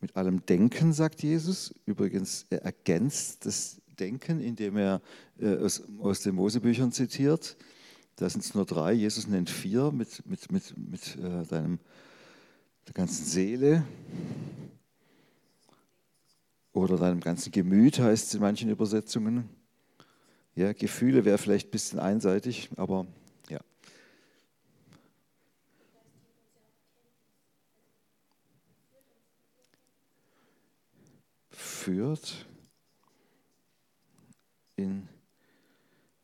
mit 0.00 0.16
allem 0.16 0.46
Denken, 0.46 0.94
sagt 0.94 1.22
Jesus. 1.22 1.74
Übrigens, 1.84 2.46
er 2.48 2.62
ergänzt 2.62 3.44
das 3.44 3.82
Denken, 4.00 4.40
indem 4.40 4.78
er 4.78 5.02
äh, 5.38 5.54
aus, 5.58 5.82
aus 5.98 6.22
den 6.22 6.36
Mosebüchern 6.36 6.92
zitiert. 6.92 7.58
Da 8.16 8.30
sind 8.30 8.42
es 8.42 8.54
nur 8.54 8.64
drei, 8.64 8.94
Jesus 8.94 9.26
nennt 9.26 9.50
vier 9.50 9.92
mit, 9.92 10.24
mit, 10.24 10.50
mit, 10.50 10.78
mit 10.78 11.16
äh, 11.16 11.44
deinem 11.44 11.78
der 12.86 12.94
ganzen 12.94 13.24
Seele 13.24 13.84
oder 16.72 16.96
deinem 16.96 17.20
ganzen 17.20 17.50
Gemüt 17.50 17.98
heißt 17.98 18.28
es 18.28 18.34
in 18.34 18.40
manchen 18.40 18.70
Übersetzungen. 18.70 19.48
Ja, 20.54 20.72
Gefühle 20.72 21.24
wäre 21.24 21.38
vielleicht 21.38 21.68
ein 21.68 21.70
bisschen 21.70 21.98
einseitig, 21.98 22.70
aber 22.76 23.06
ja. 23.48 23.60
führt 31.50 32.46
in 34.76 35.08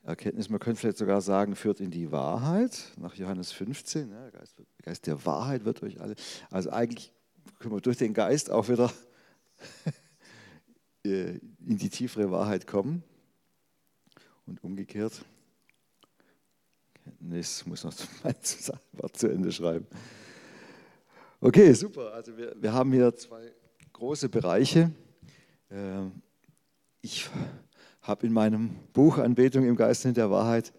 Erkenntnis, 0.05 0.49
man 0.49 0.59
könnte 0.59 0.81
vielleicht 0.81 0.99
sogar 0.99 1.21
sagen, 1.21 1.55
führt 1.55 1.81
in 1.81 1.91
die 1.91 2.11
Wahrheit, 2.11 2.93
nach 2.99 3.15
Johannes 3.15 3.53
15, 3.53 4.11
ja, 4.11 4.23
der, 4.23 4.33
Geist, 4.33 4.59
der 4.59 4.67
Geist 4.83 5.07
der 5.07 5.25
Wahrheit 5.25 5.65
wird 5.65 5.83
euch 5.83 6.01
alle, 6.01 6.17
also 6.51 6.71
eigentlich 6.71 7.13
können 7.61 7.75
wir 7.75 7.81
durch 7.81 7.99
den 7.99 8.13
Geist 8.13 8.51
auch 8.51 8.69
wieder 8.69 8.93
in 11.05 11.41
die 11.61 11.89
tiefere 11.89 12.31
Wahrheit 12.31 12.67
kommen 12.67 13.05
und 14.47 14.63
umgekehrt. 14.65 15.25
Kenntnis 17.05 17.67
muss 17.67 17.85
noch 17.85 17.95
Wort 18.93 19.17
zu 19.17 19.29
Ende 19.29 19.53
schreiben. 19.53 19.87
Okay, 21.41 21.73
super. 21.73 22.13
Also 22.13 22.37
wir, 22.37 22.55
wir 22.61 22.73
haben 22.73 22.93
hier 22.93 23.15
zwei 23.15 23.53
große 23.93 24.29
Bereiche. 24.29 24.91
Ähm, 25.71 26.23
ich 27.01 27.29
habe 28.03 28.27
in 28.27 28.33
meinem 28.33 28.71
Buch 28.93 29.19
Anbetung 29.19 29.65
im 29.65 29.77
Geist 29.77 30.05
der 30.05 30.31
Wahrheit 30.31 30.73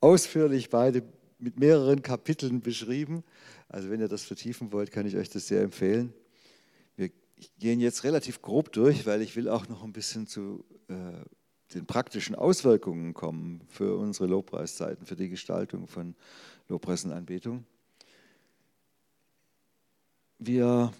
ausführlich 0.00 0.70
beide 0.70 1.02
mit 1.38 1.58
mehreren 1.58 2.02
Kapiteln 2.02 2.60
beschrieben. 2.60 3.24
Also 3.68 3.90
wenn 3.90 4.00
ihr 4.00 4.08
das 4.08 4.22
vertiefen 4.22 4.72
wollt, 4.72 4.92
kann 4.92 5.06
ich 5.06 5.16
euch 5.16 5.28
das 5.28 5.46
sehr 5.48 5.62
empfehlen. 5.62 6.12
Wir 6.96 7.10
gehen 7.58 7.80
jetzt 7.80 8.04
relativ 8.04 8.42
grob 8.42 8.72
durch, 8.72 9.06
weil 9.06 9.22
ich 9.22 9.36
will 9.36 9.48
auch 9.48 9.68
noch 9.68 9.84
ein 9.84 9.92
bisschen 9.92 10.26
zu 10.26 10.64
äh, 10.88 10.94
den 11.74 11.86
praktischen 11.86 12.34
Auswirkungen 12.34 13.12
kommen 13.12 13.60
für 13.68 13.96
unsere 13.96 14.26
Lobpreiszeiten, 14.26 15.04
für 15.04 15.16
die 15.16 15.28
Gestaltung 15.28 15.86
von 15.86 16.14
Lobpreis 16.68 17.04
und 17.04 17.12
Anbetung. 17.12 17.64
Wir 20.38 20.92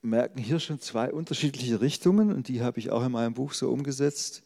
merken 0.00 0.38
hier 0.38 0.60
schon 0.60 0.80
zwei 0.80 1.12
unterschiedliche 1.12 1.80
Richtungen 1.80 2.32
und 2.32 2.48
die 2.48 2.62
habe 2.62 2.78
ich 2.78 2.90
auch 2.90 3.04
in 3.04 3.12
meinem 3.12 3.34
Buch 3.34 3.52
so 3.52 3.70
umgesetzt. 3.70 4.42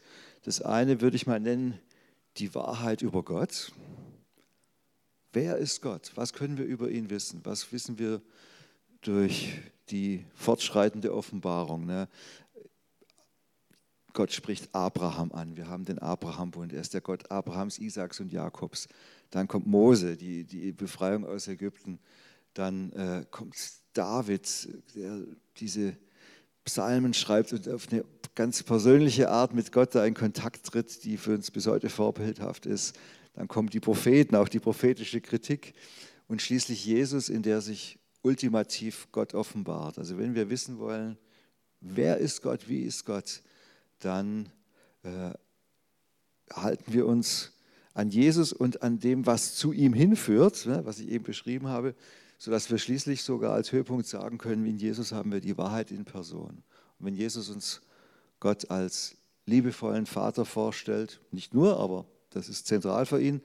Das 0.46 0.62
eine 0.62 1.00
würde 1.00 1.16
ich 1.16 1.26
mal 1.26 1.40
nennen, 1.40 1.76
die 2.36 2.54
Wahrheit 2.54 3.02
über 3.02 3.24
Gott. 3.24 3.72
Wer 5.32 5.56
ist 5.56 5.82
Gott? 5.82 6.12
Was 6.14 6.32
können 6.32 6.56
wir 6.56 6.64
über 6.64 6.88
ihn 6.88 7.10
wissen? 7.10 7.40
Was 7.42 7.72
wissen 7.72 7.98
wir 7.98 8.22
durch 9.00 9.60
die 9.90 10.24
fortschreitende 10.36 11.12
Offenbarung? 11.12 11.84
Ne? 11.84 12.08
Gott 14.12 14.30
spricht 14.30 14.72
Abraham 14.72 15.32
an. 15.32 15.56
Wir 15.56 15.66
haben 15.66 15.84
den 15.84 15.98
Abraham-Bund. 15.98 16.72
Er 16.72 16.80
ist 16.80 16.94
der 16.94 17.00
Gott 17.00 17.28
Abrahams, 17.28 17.80
Isaaks 17.80 18.20
und 18.20 18.30
Jakobs. 18.30 18.86
Dann 19.30 19.48
kommt 19.48 19.66
Mose, 19.66 20.16
die, 20.16 20.44
die 20.44 20.70
Befreiung 20.70 21.26
aus 21.26 21.48
Ägypten. 21.48 21.98
Dann 22.54 22.92
äh, 22.92 23.26
kommt 23.32 23.56
David, 23.94 24.68
der 24.94 25.24
diese 25.56 25.96
Psalmen 26.66 27.14
schreibt 27.14 27.52
und 27.52 27.68
auf 27.68 27.88
eine 27.90 28.04
ganz 28.36 28.62
persönliche 28.62 29.30
Art 29.30 29.54
mit 29.54 29.72
Gott 29.72 29.94
da 29.94 30.04
in 30.04 30.14
Kontakt 30.14 30.66
tritt, 30.66 31.02
die 31.04 31.16
für 31.16 31.34
uns 31.34 31.50
bis 31.50 31.66
heute 31.66 31.88
vorbildhaft 31.88 32.66
ist. 32.66 32.94
Dann 33.32 33.48
kommen 33.48 33.70
die 33.70 33.80
Propheten, 33.80 34.36
auch 34.36 34.48
die 34.48 34.60
prophetische 34.60 35.20
Kritik 35.20 35.74
und 36.28 36.42
schließlich 36.42 36.84
Jesus, 36.84 37.28
in 37.28 37.42
der 37.42 37.60
sich 37.60 37.98
ultimativ 38.22 39.08
Gott 39.10 39.34
offenbart. 39.34 39.98
Also 39.98 40.18
wenn 40.18 40.34
wir 40.34 40.50
wissen 40.50 40.78
wollen, 40.78 41.16
wer 41.80 42.18
ist 42.18 42.42
Gott, 42.42 42.68
wie 42.68 42.82
ist 42.82 43.06
Gott, 43.06 43.42
dann 44.00 44.50
äh, 45.02 45.32
halten 46.52 46.92
wir 46.92 47.06
uns 47.06 47.52
an 47.94 48.10
Jesus 48.10 48.52
und 48.52 48.82
an 48.82 48.98
dem, 48.98 49.24
was 49.24 49.54
zu 49.54 49.72
ihm 49.72 49.94
hinführt, 49.94 50.66
ne, 50.66 50.84
was 50.84 50.98
ich 50.98 51.08
eben 51.08 51.24
beschrieben 51.24 51.68
habe, 51.68 51.94
sodass 52.36 52.70
wir 52.70 52.76
schließlich 52.76 53.22
sogar 53.22 53.54
als 53.54 53.72
Höhepunkt 53.72 54.06
sagen 54.06 54.36
können, 54.36 54.66
in 54.66 54.76
Jesus 54.76 55.12
haben 55.12 55.32
wir 55.32 55.40
die 55.40 55.56
Wahrheit 55.56 55.90
in 55.90 56.04
Person. 56.04 56.62
Und 56.98 57.06
wenn 57.06 57.14
Jesus 57.14 57.48
uns 57.48 57.80
Gott 58.40 58.70
als 58.70 59.16
liebevollen 59.46 60.06
Vater 60.06 60.44
vorstellt, 60.44 61.20
nicht 61.30 61.54
nur, 61.54 61.78
aber 61.78 62.06
das 62.30 62.48
ist 62.48 62.66
zentral 62.66 63.06
für 63.06 63.20
ihn, 63.20 63.40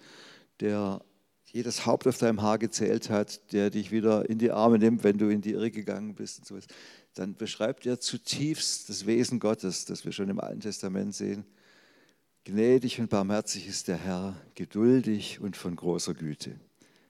der 0.60 1.02
jedes 1.46 1.86
Haupt 1.86 2.08
auf 2.08 2.18
deinem 2.18 2.42
Haar 2.42 2.58
gezählt 2.58 3.10
hat, 3.10 3.52
der 3.52 3.70
dich 3.70 3.92
wieder 3.92 4.30
in 4.30 4.38
die 4.38 4.52
Arme 4.52 4.80
nimmt, 4.80 5.04
wenn 5.04 5.18
du 5.18 5.30
in 5.30 5.42
die 5.42 5.52
Irre 5.52 5.72
gegangen 5.72 6.16
bist 6.16 6.40
und 6.40 6.48
so 6.48 6.58
dann 7.14 7.36
beschreibt 7.36 7.86
er 7.86 8.00
zutiefst 8.00 8.90
das 8.90 9.06
Wesen 9.06 9.40
Gottes, 9.40 9.86
das 9.86 10.06
wir 10.06 10.12
schon 10.12 10.30
im 10.30 10.40
Alten 10.40 10.62
Testament 10.62 11.14
sehen. 11.14 11.46
Gnädig 12.46 13.00
und 13.00 13.10
barmherzig 13.10 13.68
ist 13.68 13.88
der 13.88 13.98
Herr, 13.98 14.36
geduldig 14.56 15.42
und 15.42 15.58
von 15.58 15.76
großer 15.76 16.14
Güte. 16.14 16.60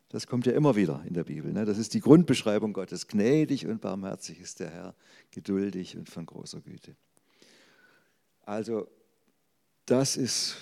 Das 0.10 0.28
kommt 0.28 0.46
ja 0.46 0.52
immer 0.54 0.76
wieder 0.76 1.04
in 1.08 1.14
der 1.14 1.24
Bibel. 1.24 1.54
Ne? 1.54 1.64
Das 1.64 1.78
ist 1.78 1.94
die 1.94 2.02
Grundbeschreibung 2.02 2.74
Gottes. 2.74 3.08
Gnädig 3.08 3.66
und 3.68 3.80
barmherzig 3.80 4.42
ist 4.42 4.60
der 4.60 4.70
Herr, 4.70 4.96
geduldig 5.30 5.96
und 5.96 6.10
von 6.10 6.26
großer 6.26 6.60
Güte. 6.60 6.96
Also 8.52 8.90
das 9.86 10.18
ist 10.18 10.58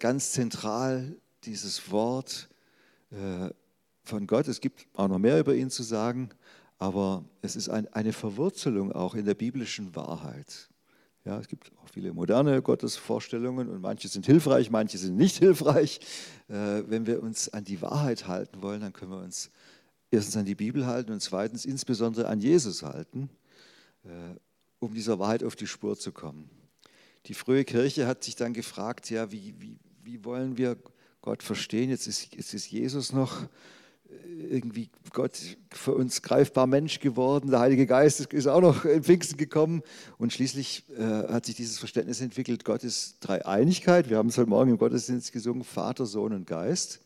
ganz 0.00 0.32
zentral, 0.32 1.14
dieses 1.44 1.92
Wort 1.92 2.48
äh, 3.12 3.50
von 4.02 4.26
Gott. 4.26 4.48
Es 4.48 4.60
gibt 4.60 4.88
auch 4.94 5.06
noch 5.06 5.20
mehr 5.20 5.38
über 5.38 5.54
ihn 5.54 5.70
zu 5.70 5.84
sagen, 5.84 6.30
aber 6.78 7.24
es 7.42 7.54
ist 7.54 7.68
eine 7.68 8.12
Verwurzelung 8.12 8.90
auch 8.90 9.14
in 9.14 9.24
der 9.24 9.34
biblischen 9.34 9.94
Wahrheit. 9.94 10.68
Ja, 11.24 11.38
es 11.38 11.46
gibt 11.46 11.70
auch 11.80 11.88
viele 11.88 12.12
moderne 12.12 12.60
Gottesvorstellungen 12.60 13.68
und 13.68 13.80
manche 13.80 14.08
sind 14.08 14.26
hilfreich, 14.26 14.68
manche 14.68 14.98
sind 14.98 15.16
nicht 15.16 15.36
hilfreich. 15.36 16.00
Äh, 16.48 16.82
wenn 16.88 17.06
wir 17.06 17.22
uns 17.22 17.48
an 17.50 17.62
die 17.62 17.80
Wahrheit 17.82 18.26
halten 18.26 18.62
wollen, 18.62 18.80
dann 18.80 18.92
können 18.92 19.12
wir 19.12 19.22
uns 19.22 19.52
erstens 20.10 20.36
an 20.36 20.44
die 20.44 20.56
Bibel 20.56 20.88
halten 20.88 21.12
und 21.12 21.22
zweitens 21.22 21.66
insbesondere 21.66 22.26
an 22.26 22.40
Jesus 22.40 22.82
halten, 22.82 23.30
äh, 24.02 24.08
um 24.80 24.92
dieser 24.92 25.20
Wahrheit 25.20 25.44
auf 25.44 25.54
die 25.54 25.68
Spur 25.68 25.96
zu 25.96 26.10
kommen. 26.10 26.50
Die 27.26 27.34
frühe 27.34 27.64
Kirche 27.64 28.06
hat 28.06 28.24
sich 28.24 28.36
dann 28.36 28.52
gefragt, 28.52 29.10
ja, 29.10 29.30
wie, 29.30 29.54
wie, 29.58 29.78
wie 30.02 30.24
wollen 30.24 30.56
wir 30.56 30.76
Gott 31.20 31.42
verstehen? 31.42 31.90
Jetzt 31.90 32.06
ist, 32.06 32.34
jetzt 32.34 32.54
ist 32.54 32.70
Jesus 32.70 33.12
noch 33.12 33.46
irgendwie 34.50 34.90
Gott 35.12 35.38
für 35.70 35.94
uns 35.94 36.22
greifbar 36.22 36.66
Mensch 36.66 37.00
geworden. 37.00 37.50
Der 37.50 37.60
Heilige 37.60 37.86
Geist 37.86 38.20
ist 38.32 38.46
auch 38.46 38.60
noch 38.60 38.84
in 38.84 39.02
Pfingsten 39.02 39.36
gekommen. 39.36 39.82
Und 40.18 40.32
schließlich 40.32 40.84
äh, 40.96 41.02
hat 41.02 41.46
sich 41.46 41.54
dieses 41.54 41.78
Verständnis 41.78 42.20
entwickelt, 42.20 42.64
Gott 42.64 42.84
ist 42.84 43.18
Dreieinigkeit. 43.20 44.10
Wir 44.10 44.16
haben 44.16 44.28
es 44.28 44.38
heute 44.38 44.50
Morgen 44.50 44.70
im 44.70 44.78
Gottesdienst 44.78 45.32
gesungen, 45.32 45.64
Vater, 45.64 46.06
Sohn 46.06 46.32
und 46.32 46.46
Geist. 46.46 47.00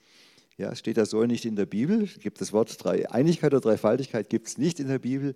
Ja, 0.56 0.75
steht 0.76 0.97
das 0.97 1.11
so 1.11 1.25
nicht 1.25 1.44
in 1.44 1.56
der 1.56 1.66
Bibel. 1.66 2.06
Gibt 2.21 2.40
das 2.40 2.52
Wort 2.52 2.83
Dreieinigkeit 2.83 3.52
oder 3.52 3.61
Dreifaltigkeit 3.61 4.30
gibt 4.30 4.47
es 4.47 4.59
nicht 4.59 4.78
in 4.80 4.88
der 4.88 5.00
Bibel. 5.00 5.35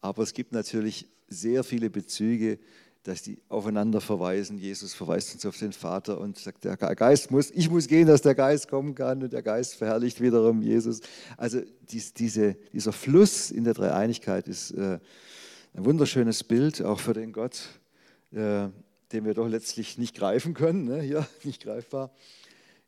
Aber 0.00 0.22
es 0.22 0.34
gibt 0.34 0.52
natürlich 0.52 1.08
sehr 1.28 1.64
viele 1.64 1.90
Bezüge 1.90 2.58
dass 3.08 3.22
die 3.22 3.38
aufeinander 3.48 4.02
verweisen. 4.02 4.58
Jesus 4.58 4.92
verweist 4.92 5.32
uns 5.32 5.46
auf 5.46 5.56
den 5.56 5.72
Vater 5.72 6.20
und 6.20 6.36
sagt, 6.36 6.64
der 6.64 6.76
Geist 6.76 7.30
muss, 7.30 7.50
ich 7.50 7.70
muss 7.70 7.86
gehen, 7.86 8.06
dass 8.06 8.20
der 8.20 8.34
Geist 8.34 8.68
kommen 8.68 8.94
kann 8.94 9.22
und 9.22 9.32
der 9.32 9.42
Geist 9.42 9.76
verherrlicht 9.76 10.20
wiederum 10.20 10.60
Jesus. 10.60 11.00
Also 11.38 11.62
dies, 11.90 12.12
diese, 12.12 12.54
dieser 12.74 12.92
Fluss 12.92 13.50
in 13.50 13.64
der 13.64 13.72
Dreieinigkeit 13.72 14.46
ist 14.46 14.72
äh, 14.72 14.98
ein 15.72 15.84
wunderschönes 15.86 16.44
Bild, 16.44 16.82
auch 16.82 17.00
für 17.00 17.14
den 17.14 17.32
Gott, 17.32 17.62
äh, 18.30 18.68
den 19.10 19.24
wir 19.24 19.32
doch 19.32 19.48
letztlich 19.48 19.96
nicht 19.96 20.14
greifen 20.14 20.52
können, 20.52 20.84
ne? 20.84 21.00
hier 21.00 21.26
nicht 21.44 21.62
greifbar. 21.62 22.12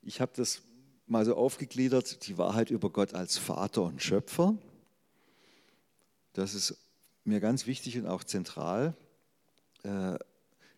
Ich 0.02 0.20
habe 0.20 0.32
das 0.36 0.60
mal 1.06 1.24
so 1.24 1.34
aufgegliedert, 1.34 2.26
die 2.28 2.36
Wahrheit 2.36 2.70
über 2.70 2.90
Gott 2.90 3.14
als 3.14 3.38
Vater 3.38 3.84
und 3.84 4.02
Schöpfer. 4.02 4.54
Das 6.34 6.54
ist 6.54 6.76
mir 7.24 7.40
ganz 7.40 7.66
wichtig 7.66 7.96
und 7.96 8.06
auch 8.06 8.22
zentral. 8.22 8.94
Äh, 9.82 10.18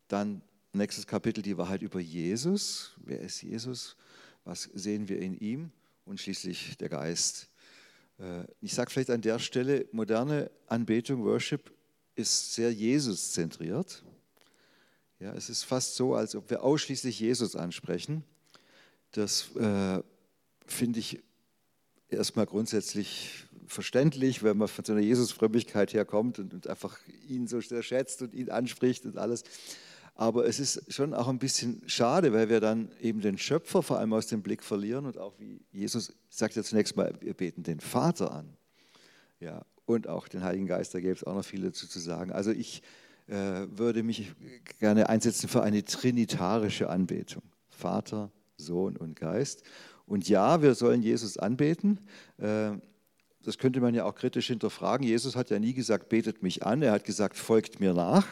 dann 0.08 0.42
nächstes 0.72 1.06
Kapitel 1.06 1.42
die 1.42 1.56
Wahrheit 1.56 1.82
über 1.82 2.00
Jesus. 2.00 2.94
Wer 3.04 3.20
ist 3.20 3.42
Jesus? 3.42 3.96
Was 4.44 4.62
sehen 4.74 5.08
wir 5.08 5.18
in 5.18 5.36
ihm? 5.38 5.70
Und 6.04 6.20
schließlich 6.20 6.76
der 6.78 6.88
Geist. 6.88 7.48
Äh, 8.18 8.44
ich 8.60 8.74
sage 8.74 8.90
vielleicht 8.90 9.10
an 9.10 9.22
der 9.22 9.38
Stelle, 9.38 9.86
moderne 9.92 10.50
Anbetung, 10.66 11.24
Worship 11.24 11.72
ist 12.14 12.54
sehr 12.54 12.72
Jesus-zentriert. 12.72 14.04
Ja, 15.18 15.32
es 15.34 15.48
ist 15.48 15.62
fast 15.62 15.94
so, 15.94 16.14
als 16.14 16.34
ob 16.34 16.50
wir 16.50 16.62
ausschließlich 16.62 17.20
Jesus 17.20 17.54
ansprechen. 17.54 18.24
Das 19.12 19.54
äh, 19.56 20.02
finde 20.66 20.98
ich 20.98 21.22
erstmal 22.08 22.46
grundsätzlich 22.46 23.46
verständlich, 23.66 24.42
wenn 24.42 24.56
man 24.56 24.68
von 24.68 24.84
so 24.84 24.92
einer 24.92 25.02
Jesusfrömmigkeit 25.02 25.94
herkommt 25.94 26.38
und, 26.38 26.54
und 26.54 26.66
einfach 26.66 26.98
ihn 27.28 27.46
so 27.46 27.60
sehr 27.60 27.82
schätzt 27.82 28.22
und 28.22 28.34
ihn 28.34 28.50
anspricht 28.50 29.04
und 29.06 29.18
alles. 29.18 29.44
Aber 30.14 30.46
es 30.46 30.60
ist 30.60 30.92
schon 30.92 31.14
auch 31.14 31.28
ein 31.28 31.38
bisschen 31.38 31.82
schade, 31.86 32.32
weil 32.32 32.48
wir 32.48 32.60
dann 32.60 32.90
eben 33.00 33.20
den 33.20 33.38
Schöpfer 33.38 33.82
vor 33.82 33.98
allem 33.98 34.12
aus 34.12 34.26
dem 34.26 34.42
Blick 34.42 34.62
verlieren 34.62 35.06
und 35.06 35.18
auch 35.18 35.32
wie 35.38 35.60
Jesus 35.72 36.12
sagt 36.28 36.54
ja 36.54 36.62
zunächst 36.62 36.96
mal, 36.96 37.14
wir 37.20 37.34
beten 37.34 37.62
den 37.62 37.80
Vater 37.80 38.32
an. 38.32 38.56
Ja, 39.40 39.64
und 39.86 40.06
auch 40.08 40.28
den 40.28 40.44
Heiligen 40.44 40.66
Geist, 40.66 40.94
da 40.94 41.00
gäbe 41.00 41.14
es 41.14 41.24
auch 41.24 41.34
noch 41.34 41.44
viel 41.44 41.62
dazu 41.62 41.88
zu 41.88 41.98
sagen. 41.98 42.30
Also 42.30 42.50
ich 42.50 42.82
äh, 43.26 43.66
würde 43.70 44.02
mich 44.02 44.32
gerne 44.78 45.08
einsetzen 45.08 45.48
für 45.48 45.62
eine 45.62 45.84
trinitarische 45.84 46.88
Anbetung. 46.90 47.42
Vater, 47.70 48.30
Sohn 48.56 48.96
und 48.96 49.16
Geist. 49.16 49.64
Und 50.06 50.28
ja, 50.28 50.62
wir 50.62 50.74
sollen 50.74 51.02
Jesus 51.02 51.38
anbeten. 51.38 51.98
Äh, 52.38 52.72
das 53.44 53.58
könnte 53.58 53.80
man 53.80 53.94
ja 53.94 54.04
auch 54.04 54.14
kritisch 54.14 54.48
hinterfragen. 54.48 55.06
Jesus 55.06 55.36
hat 55.36 55.50
ja 55.50 55.58
nie 55.58 55.74
gesagt, 55.74 56.08
betet 56.08 56.42
mich 56.42 56.64
an, 56.64 56.82
er 56.82 56.92
hat 56.92 57.04
gesagt, 57.04 57.36
folgt 57.36 57.80
mir 57.80 57.94
nach. 57.94 58.26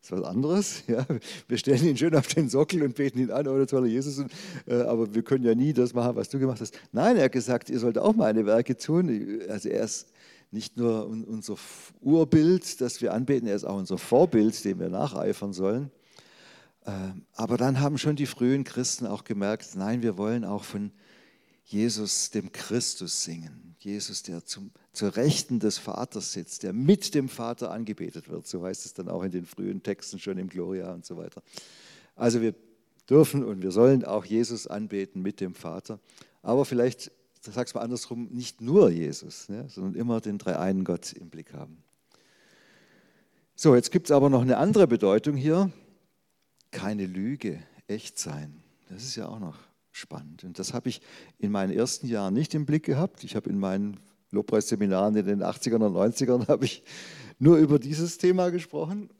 Das 0.00 0.12
ist 0.12 0.12
was 0.12 0.22
anderes. 0.22 0.82
Ja. 0.88 1.06
Wir 1.48 1.58
stellen 1.58 1.84
ihn 1.84 1.96
schön 1.96 2.14
auf 2.14 2.28
den 2.28 2.48
Sockel 2.48 2.82
und 2.82 2.94
beten 2.94 3.18
ihn 3.18 3.30
an, 3.30 3.46
oh, 3.48 3.64
toller 3.66 3.86
Jesus, 3.86 4.18
und, 4.18 4.32
äh, 4.66 4.82
aber 4.82 5.14
wir 5.14 5.22
können 5.22 5.44
ja 5.44 5.54
nie 5.54 5.72
das 5.72 5.92
machen, 5.92 6.16
was 6.16 6.28
du 6.28 6.38
gemacht 6.38 6.60
hast. 6.60 6.78
Nein, 6.92 7.16
er 7.16 7.24
hat 7.24 7.32
gesagt, 7.32 7.68
ihr 7.68 7.78
sollt 7.78 7.98
auch 7.98 8.14
meine 8.14 8.46
Werke 8.46 8.76
tun. 8.76 9.40
Also 9.48 9.68
er 9.68 9.84
ist 9.84 10.12
nicht 10.50 10.76
nur 10.76 11.06
unser 11.06 11.56
Urbild, 12.00 12.80
das 12.80 13.02
wir 13.02 13.12
anbeten, 13.12 13.48
er 13.48 13.56
ist 13.56 13.64
auch 13.64 13.76
unser 13.76 13.98
Vorbild, 13.98 14.64
dem 14.64 14.78
wir 14.78 14.88
nacheifern 14.88 15.52
sollen. 15.52 15.90
Ähm, 16.86 17.26
aber 17.34 17.58
dann 17.58 17.80
haben 17.80 17.98
schon 17.98 18.16
die 18.16 18.26
frühen 18.26 18.64
Christen 18.64 19.06
auch 19.06 19.24
gemerkt, 19.24 19.76
nein, 19.76 20.00
wir 20.02 20.16
wollen 20.16 20.44
auch 20.44 20.64
von 20.64 20.90
Jesus, 21.68 22.30
dem 22.30 22.50
Christus, 22.50 23.24
singen. 23.24 23.76
Jesus, 23.78 24.22
der 24.22 24.42
zum, 24.42 24.70
zur 24.94 25.16
Rechten 25.16 25.60
des 25.60 25.76
Vaters 25.76 26.32
sitzt, 26.32 26.62
der 26.62 26.72
mit 26.72 27.14
dem 27.14 27.28
Vater 27.28 27.70
angebetet 27.70 28.30
wird. 28.30 28.46
So 28.46 28.64
heißt 28.64 28.86
es 28.86 28.94
dann 28.94 29.10
auch 29.10 29.22
in 29.22 29.30
den 29.30 29.44
frühen 29.44 29.82
Texten 29.82 30.18
schon 30.18 30.38
im 30.38 30.48
Gloria 30.48 30.94
und 30.94 31.04
so 31.04 31.18
weiter. 31.18 31.42
Also 32.16 32.40
wir 32.40 32.54
dürfen 33.08 33.44
und 33.44 33.60
wir 33.60 33.70
sollen 33.70 34.02
auch 34.02 34.24
Jesus 34.24 34.66
anbeten 34.66 35.20
mit 35.20 35.42
dem 35.42 35.54
Vater. 35.54 36.00
Aber 36.40 36.64
vielleicht, 36.64 37.12
das 37.44 37.54
sag's 37.54 37.74
mal 37.74 37.82
andersrum, 37.82 38.28
nicht 38.30 38.62
nur 38.62 38.88
Jesus, 38.88 39.50
ne, 39.50 39.66
sondern 39.68 39.94
immer 39.94 40.22
den 40.22 40.38
dreieinen 40.38 40.84
Gott 40.84 41.12
im 41.12 41.28
Blick 41.28 41.52
haben. 41.52 41.84
So, 43.56 43.74
jetzt 43.74 43.92
gibt 43.92 44.06
es 44.06 44.10
aber 44.10 44.30
noch 44.30 44.40
eine 44.40 44.56
andere 44.56 44.86
Bedeutung 44.86 45.36
hier. 45.36 45.70
Keine 46.70 47.04
Lüge, 47.04 47.62
echt 47.88 48.18
sein. 48.18 48.62
Das 48.88 49.02
ist 49.02 49.16
ja 49.16 49.28
auch 49.28 49.38
noch 49.38 49.67
spannend. 49.98 50.44
Und 50.44 50.58
das 50.58 50.72
habe 50.72 50.88
ich 50.88 51.02
in 51.38 51.50
meinen 51.50 51.72
ersten 51.72 52.06
Jahren 52.06 52.34
nicht 52.34 52.54
im 52.54 52.66
Blick 52.66 52.84
gehabt. 52.84 53.24
Ich 53.24 53.36
habe 53.36 53.50
in 53.50 53.58
meinen 53.58 54.00
Lobpreisseminaren 54.30 55.16
in 55.16 55.26
den 55.26 55.42
80ern 55.42 55.84
und 55.84 55.94
90ern 55.94 56.48
habe 56.48 56.64
ich 56.64 56.82
nur 57.38 57.58
über 57.58 57.78
dieses 57.78 58.18
Thema 58.18 58.50
gesprochen. 58.50 59.10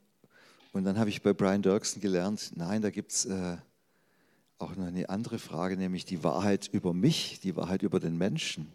Und 0.72 0.84
dann 0.84 0.98
habe 0.98 1.10
ich 1.10 1.22
bei 1.22 1.32
Brian 1.32 1.62
Dirksen 1.62 2.00
gelernt, 2.00 2.52
nein, 2.54 2.82
da 2.82 2.90
gibt 2.90 3.12
es 3.12 3.24
äh, 3.24 3.56
auch 4.58 4.76
noch 4.76 4.86
eine 4.86 5.08
andere 5.08 5.38
Frage, 5.38 5.76
nämlich 5.76 6.04
die 6.04 6.22
Wahrheit 6.22 6.68
über 6.72 6.92
mich, 6.92 7.40
die 7.40 7.56
Wahrheit 7.56 7.82
über 7.82 8.00
den 8.00 8.18
Menschen. 8.18 8.70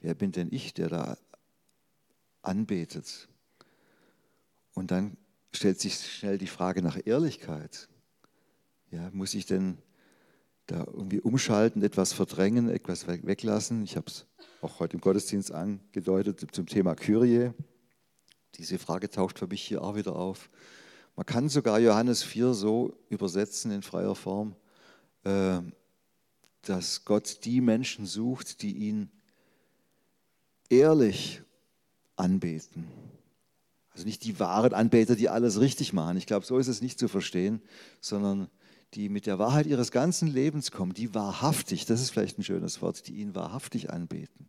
Wer 0.00 0.14
bin 0.14 0.32
denn 0.32 0.48
ich, 0.50 0.74
der 0.74 0.88
da 0.88 1.18
anbetet? 2.42 3.28
Und 4.74 4.90
dann 4.90 5.16
stellt 5.52 5.80
sich 5.80 5.96
schnell 5.96 6.38
die 6.38 6.46
Frage 6.46 6.82
nach 6.82 6.98
Ehrlichkeit. 7.04 7.88
Ja, 8.90 9.10
muss 9.12 9.34
ich 9.34 9.44
denn 9.44 9.78
da 10.68 10.84
irgendwie 10.86 11.20
umschalten, 11.20 11.82
etwas 11.82 12.12
verdrängen, 12.12 12.68
etwas 12.68 13.08
weglassen. 13.08 13.82
Ich 13.82 13.96
habe 13.96 14.06
es 14.06 14.26
auch 14.60 14.80
heute 14.80 14.94
im 14.94 15.00
Gottesdienst 15.00 15.50
angedeutet 15.50 16.46
zum 16.52 16.66
Thema 16.66 16.94
Kyrie. 16.94 17.52
Diese 18.54 18.78
Frage 18.78 19.10
taucht 19.10 19.38
für 19.38 19.46
mich 19.46 19.62
hier 19.62 19.82
auch 19.82 19.96
wieder 19.96 20.14
auf. 20.14 20.50
Man 21.16 21.24
kann 21.26 21.48
sogar 21.48 21.80
Johannes 21.80 22.22
4 22.22 22.52
so 22.52 22.94
übersetzen 23.08 23.70
in 23.70 23.82
freier 23.82 24.14
Form, 24.14 24.54
äh, 25.24 25.60
dass 26.62 27.04
Gott 27.04 27.44
die 27.44 27.62
Menschen 27.62 28.04
sucht, 28.04 28.60
die 28.60 28.76
ihn 28.76 29.10
ehrlich 30.68 31.42
anbeten. 32.16 32.88
Also 33.92 34.04
nicht 34.04 34.22
die 34.24 34.38
wahren 34.38 34.74
Anbeter, 34.74 35.16
die 35.16 35.30
alles 35.30 35.60
richtig 35.60 35.94
machen. 35.94 36.18
Ich 36.18 36.26
glaube, 36.26 36.44
so 36.44 36.58
ist 36.58 36.68
es 36.68 36.82
nicht 36.82 36.98
zu 36.98 37.08
verstehen, 37.08 37.62
sondern 38.00 38.50
die 38.94 39.08
mit 39.08 39.26
der 39.26 39.38
Wahrheit 39.38 39.66
ihres 39.66 39.90
ganzen 39.90 40.28
Lebens 40.28 40.70
kommen, 40.70 40.94
die 40.94 41.14
wahrhaftig, 41.14 41.86
das 41.86 42.00
ist 42.00 42.10
vielleicht 42.10 42.38
ein 42.38 42.44
schönes 42.44 42.80
Wort, 42.80 43.06
die 43.06 43.16
ihn 43.16 43.34
wahrhaftig 43.34 43.90
anbeten. 43.90 44.48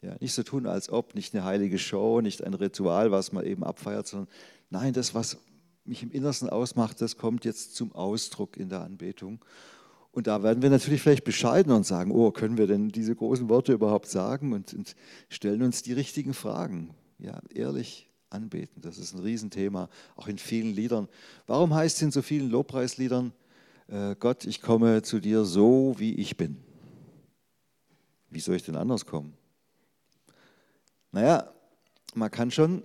Ja, 0.00 0.14
nicht 0.20 0.32
so 0.32 0.42
tun, 0.42 0.66
als 0.66 0.90
ob, 0.90 1.14
nicht 1.14 1.34
eine 1.34 1.44
heilige 1.44 1.78
Show, 1.78 2.20
nicht 2.20 2.44
ein 2.44 2.54
Ritual, 2.54 3.10
was 3.10 3.32
man 3.32 3.44
eben 3.44 3.64
abfeiert, 3.64 4.06
sondern 4.06 4.28
nein, 4.70 4.92
das, 4.92 5.14
was 5.14 5.38
mich 5.84 6.02
im 6.02 6.10
Innersten 6.10 6.48
ausmacht, 6.48 7.00
das 7.00 7.16
kommt 7.16 7.44
jetzt 7.44 7.74
zum 7.74 7.92
Ausdruck 7.92 8.56
in 8.56 8.68
der 8.68 8.82
Anbetung. 8.82 9.44
Und 10.12 10.26
da 10.26 10.42
werden 10.42 10.62
wir 10.62 10.70
natürlich 10.70 11.02
vielleicht 11.02 11.24
bescheiden 11.24 11.72
und 11.72 11.84
sagen, 11.84 12.12
oh, 12.12 12.30
können 12.30 12.58
wir 12.58 12.66
denn 12.66 12.88
diese 12.88 13.14
großen 13.14 13.48
Worte 13.48 13.72
überhaupt 13.72 14.08
sagen 14.08 14.52
und, 14.52 14.74
und 14.74 14.94
stellen 15.28 15.62
uns 15.62 15.82
die 15.82 15.92
richtigen 15.92 16.34
Fragen. 16.34 16.94
Ja, 17.18 17.40
ehrlich, 17.52 18.07
anbeten. 18.30 18.82
Das 18.82 18.98
ist 18.98 19.14
ein 19.14 19.20
Riesenthema, 19.20 19.88
auch 20.16 20.28
in 20.28 20.38
vielen 20.38 20.74
Liedern. 20.74 21.08
Warum 21.46 21.74
heißt 21.74 21.96
es 21.96 22.02
in 22.02 22.10
so 22.10 22.22
vielen 22.22 22.50
Lobpreisliedern, 22.50 23.32
äh, 23.88 24.14
Gott, 24.18 24.44
ich 24.44 24.60
komme 24.60 25.02
zu 25.02 25.20
dir 25.20 25.44
so, 25.44 25.94
wie 25.98 26.14
ich 26.14 26.36
bin? 26.36 26.56
Wie 28.30 28.40
soll 28.40 28.56
ich 28.56 28.64
denn 28.64 28.76
anders 28.76 29.06
kommen? 29.06 29.34
Naja, 31.12 31.50
man 32.14 32.30
kann 32.30 32.50
schon 32.50 32.82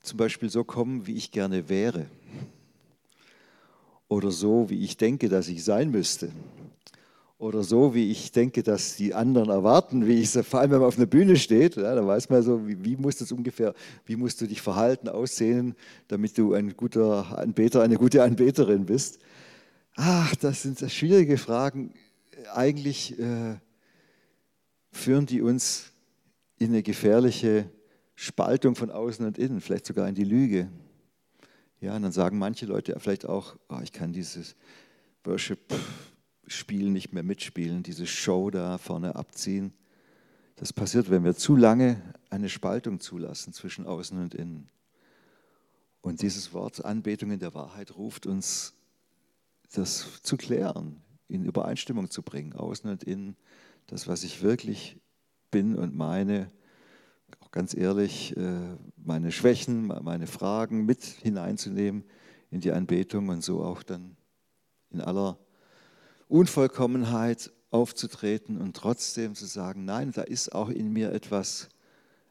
zum 0.00 0.16
Beispiel 0.16 0.50
so 0.50 0.64
kommen, 0.64 1.06
wie 1.06 1.14
ich 1.14 1.30
gerne 1.30 1.68
wäre. 1.68 2.06
Oder 4.08 4.30
so, 4.30 4.68
wie 4.68 4.84
ich 4.84 4.96
denke, 4.96 5.28
dass 5.28 5.48
ich 5.48 5.62
sein 5.64 5.90
müsste 5.90 6.32
oder 7.42 7.64
so, 7.64 7.92
wie 7.92 8.08
ich 8.12 8.30
denke, 8.30 8.62
dass 8.62 8.94
die 8.94 9.14
anderen 9.14 9.50
erwarten, 9.50 10.06
wie 10.06 10.20
ich 10.20 10.30
vor 10.30 10.60
allem 10.60 10.70
wenn 10.70 10.78
man 10.78 10.86
auf 10.86 10.96
einer 10.96 11.06
Bühne 11.06 11.34
steht, 11.34 11.74
ja, 11.74 11.92
da 11.92 12.06
weiß 12.06 12.30
man 12.30 12.40
so, 12.40 12.68
wie, 12.68 12.84
wie 12.84 12.96
muss 12.96 13.16
das 13.16 13.32
ungefähr, 13.32 13.74
wie 14.06 14.14
musst 14.14 14.40
du 14.40 14.46
dich 14.46 14.62
verhalten, 14.62 15.08
aussehen, 15.08 15.74
damit 16.06 16.38
du 16.38 16.54
ein 16.54 16.76
guter 16.76 17.36
Anbeter, 17.36 17.82
eine 17.82 17.96
gute 17.96 18.22
Anbeterin 18.22 18.86
bist. 18.86 19.18
Ach, 19.96 20.36
das 20.36 20.62
sind 20.62 20.78
schwierige 20.88 21.36
Fragen. 21.36 21.92
Eigentlich 22.54 23.18
äh, 23.18 23.56
führen 24.92 25.26
die 25.26 25.42
uns 25.42 25.90
in 26.58 26.68
eine 26.68 26.84
gefährliche 26.84 27.68
Spaltung 28.14 28.76
von 28.76 28.92
außen 28.92 29.26
und 29.26 29.36
innen, 29.36 29.60
vielleicht 29.60 29.86
sogar 29.86 30.08
in 30.08 30.14
die 30.14 30.22
Lüge. 30.22 30.68
Ja, 31.80 31.96
und 31.96 32.02
dann 32.02 32.12
sagen 32.12 32.38
manche 32.38 32.66
Leute 32.66 32.94
vielleicht 33.00 33.26
auch, 33.26 33.56
oh, 33.68 33.80
ich 33.82 33.90
kann 33.90 34.12
dieses 34.12 34.54
Worship 35.24 35.58
Spiel 36.54 36.90
nicht 36.90 37.12
mehr 37.12 37.22
mitspielen, 37.22 37.82
diese 37.82 38.06
Show 38.06 38.50
da 38.50 38.78
vorne 38.78 39.16
abziehen. 39.16 39.72
Das 40.56 40.72
passiert, 40.72 41.10
wenn 41.10 41.24
wir 41.24 41.34
zu 41.34 41.56
lange 41.56 42.00
eine 42.30 42.48
Spaltung 42.48 43.00
zulassen 43.00 43.52
zwischen 43.52 43.86
Außen 43.86 44.18
und 44.18 44.34
Innen. 44.34 44.68
Und 46.00 46.22
dieses 46.22 46.52
Wort 46.52 46.84
Anbetung 46.84 47.30
in 47.30 47.38
der 47.38 47.54
Wahrheit 47.54 47.96
ruft 47.96 48.26
uns, 48.26 48.74
das 49.72 50.22
zu 50.22 50.36
klären, 50.36 51.00
in 51.28 51.44
Übereinstimmung 51.44 52.10
zu 52.10 52.22
bringen, 52.22 52.52
Außen 52.52 52.90
und 52.90 53.04
Innen, 53.04 53.36
das, 53.86 54.08
was 54.08 54.24
ich 54.24 54.42
wirklich 54.42 55.00
bin 55.50 55.76
und 55.76 55.94
meine, 55.94 56.48
auch 57.40 57.50
ganz 57.50 57.74
ehrlich, 57.74 58.36
äh, 58.36 58.76
meine 58.96 59.32
Schwächen, 59.32 59.86
meine 59.86 60.26
Fragen 60.26 60.84
mit 60.84 61.02
hineinzunehmen 61.02 62.04
in 62.50 62.60
die 62.60 62.72
Anbetung 62.72 63.28
und 63.28 63.42
so 63.42 63.62
auch 63.62 63.82
dann 63.82 64.16
in 64.90 65.00
aller 65.00 65.38
Unvollkommenheit 66.32 67.52
aufzutreten 67.70 68.56
und 68.56 68.74
trotzdem 68.74 69.34
zu 69.34 69.44
sagen, 69.44 69.84
nein, 69.84 70.12
da 70.12 70.22
ist 70.22 70.54
auch 70.54 70.70
in 70.70 70.90
mir 70.90 71.12
etwas, 71.12 71.68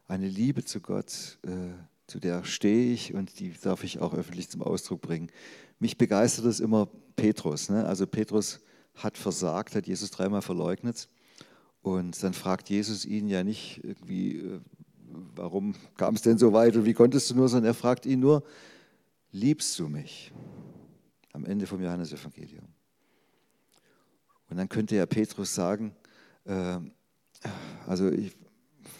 eine 0.08 0.28
Liebe 0.28 0.64
zu 0.64 0.80
Gott, 0.80 1.38
äh, 1.42 1.70
zu 2.08 2.18
der 2.18 2.42
stehe 2.44 2.92
ich 2.92 3.14
und 3.14 3.38
die 3.38 3.52
darf 3.52 3.84
ich 3.84 4.00
auch 4.00 4.12
öffentlich 4.12 4.50
zum 4.50 4.62
Ausdruck 4.62 5.02
bringen. 5.02 5.30
Mich 5.78 5.98
begeistert 5.98 6.46
es 6.46 6.58
immer 6.58 6.88
Petrus. 7.14 7.70
Ne? 7.70 7.86
Also 7.86 8.08
Petrus 8.08 8.60
hat 8.96 9.16
versagt, 9.16 9.76
hat 9.76 9.86
Jesus 9.86 10.10
dreimal 10.10 10.42
verleugnet 10.42 11.08
und 11.80 12.20
dann 12.24 12.34
fragt 12.34 12.70
Jesus 12.70 13.04
ihn 13.04 13.28
ja 13.28 13.44
nicht 13.44 13.84
irgendwie, 13.84 14.38
äh, 14.38 14.60
warum 15.36 15.76
kam 15.96 16.16
es 16.16 16.22
denn 16.22 16.38
so 16.38 16.52
weit 16.52 16.74
und 16.74 16.86
wie 16.86 16.94
konntest 16.94 17.30
du 17.30 17.36
nur, 17.36 17.48
sondern 17.48 17.70
er 17.70 17.74
fragt 17.74 18.04
ihn 18.04 18.18
nur, 18.18 18.42
liebst 19.30 19.78
du 19.78 19.86
mich? 19.86 20.32
Am 21.32 21.44
Ende 21.44 21.66
vom 21.66 21.80
Johannesevangelium. 21.80 22.66
Und 24.52 24.58
dann 24.58 24.68
könnte 24.68 24.96
ja 24.96 25.06
Petrus 25.06 25.54
sagen, 25.54 25.96
äh, 26.44 26.76
also 27.86 28.10
ich, 28.10 28.36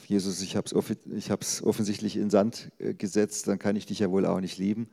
Jesus, 0.08 0.40
ich 0.40 0.56
habe 0.56 0.66
es 0.70 1.62
offensichtlich 1.62 2.16
in 2.16 2.30
Sand 2.30 2.72
äh, 2.78 2.94
gesetzt, 2.94 3.48
dann 3.48 3.58
kann 3.58 3.76
ich 3.76 3.84
dich 3.84 3.98
ja 3.98 4.10
wohl 4.10 4.24
auch 4.24 4.40
nicht 4.40 4.56
lieben. 4.56 4.88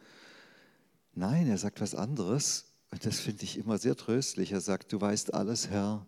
Nein, 1.16 1.48
er 1.48 1.58
sagt 1.58 1.80
was 1.80 1.96
anderes. 1.96 2.74
Und 2.92 3.06
das 3.06 3.22
finde 3.22 3.46
ich 3.46 3.58
immer 3.58 3.78
sehr 3.78 3.96
tröstlich. 3.96 4.52
Er 4.52 4.60
sagt, 4.60 4.92
du 4.92 5.00
weißt 5.00 5.34
alles, 5.34 5.70
Herr, 5.70 6.06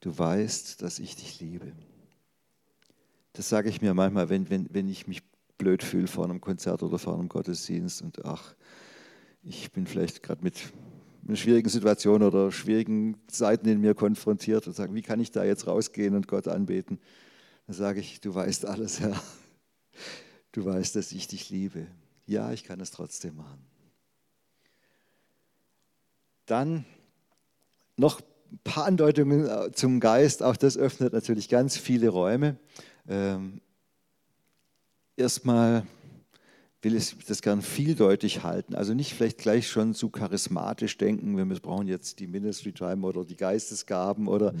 du 0.00 0.18
weißt, 0.18 0.82
dass 0.82 0.98
ich 0.98 1.16
dich 1.16 1.40
liebe. 1.40 1.72
Das 3.32 3.48
sage 3.48 3.70
ich 3.70 3.80
mir 3.80 3.94
manchmal, 3.94 4.28
wenn, 4.28 4.50
wenn, 4.50 4.68
wenn 4.70 4.86
ich 4.86 5.06
mich 5.06 5.22
blöd 5.56 5.82
fühle 5.82 6.08
vor 6.08 6.24
einem 6.24 6.42
Konzert 6.42 6.82
oder 6.82 6.98
vor 6.98 7.14
einem 7.14 7.30
Gottesdienst 7.30 8.02
und 8.02 8.22
ach, 8.26 8.54
ich 9.42 9.72
bin 9.72 9.86
vielleicht 9.86 10.22
gerade 10.22 10.44
mit 10.44 10.60
einer 11.26 11.36
schwierigen 11.36 11.68
Situation 11.68 12.22
oder 12.22 12.52
schwierigen 12.52 13.16
Zeiten 13.28 13.68
in 13.68 13.80
mir 13.80 13.94
konfrontiert 13.94 14.66
und 14.66 14.74
sage, 14.74 14.94
wie 14.94 15.02
kann 15.02 15.20
ich 15.20 15.30
da 15.30 15.44
jetzt 15.44 15.66
rausgehen 15.66 16.14
und 16.14 16.28
Gott 16.28 16.48
anbeten? 16.48 17.00
Dann 17.66 17.76
sage 17.76 18.00
ich, 18.00 18.20
du 18.20 18.34
weißt 18.34 18.66
alles, 18.66 19.00
Herr. 19.00 19.20
Du 20.52 20.64
weißt, 20.64 20.94
dass 20.96 21.12
ich 21.12 21.26
dich 21.26 21.50
liebe. 21.50 21.86
Ja, 22.26 22.52
ich 22.52 22.64
kann 22.64 22.80
es 22.80 22.90
trotzdem 22.90 23.36
machen. 23.36 23.66
Dann 26.46 26.84
noch 27.96 28.20
ein 28.52 28.58
paar 28.62 28.84
Andeutungen 28.84 29.46
äh, 29.46 29.72
zum 29.72 29.98
Geist. 29.98 30.42
Auch 30.42 30.56
das 30.56 30.76
öffnet 30.76 31.12
natürlich 31.12 31.48
ganz 31.48 31.76
viele 31.76 32.08
Räume. 32.08 32.56
Ähm, 33.08 33.60
erstmal 35.16 35.86
will 36.84 36.94
es 36.94 37.16
das 37.26 37.42
gern 37.42 37.62
vieldeutig 37.62 38.42
halten. 38.42 38.74
Also 38.74 38.94
nicht 38.94 39.14
vielleicht 39.14 39.38
gleich 39.38 39.68
schon 39.68 39.94
zu 39.94 40.10
charismatisch 40.10 40.96
denken, 40.98 41.36
wir 41.36 41.60
brauchen 41.60 41.88
jetzt 41.88 42.20
die 42.20 42.26
Ministry 42.26 42.72
Time 42.72 43.06
oder 43.06 43.24
die 43.24 43.36
Geistesgaben 43.36 44.28
oder 44.28 44.54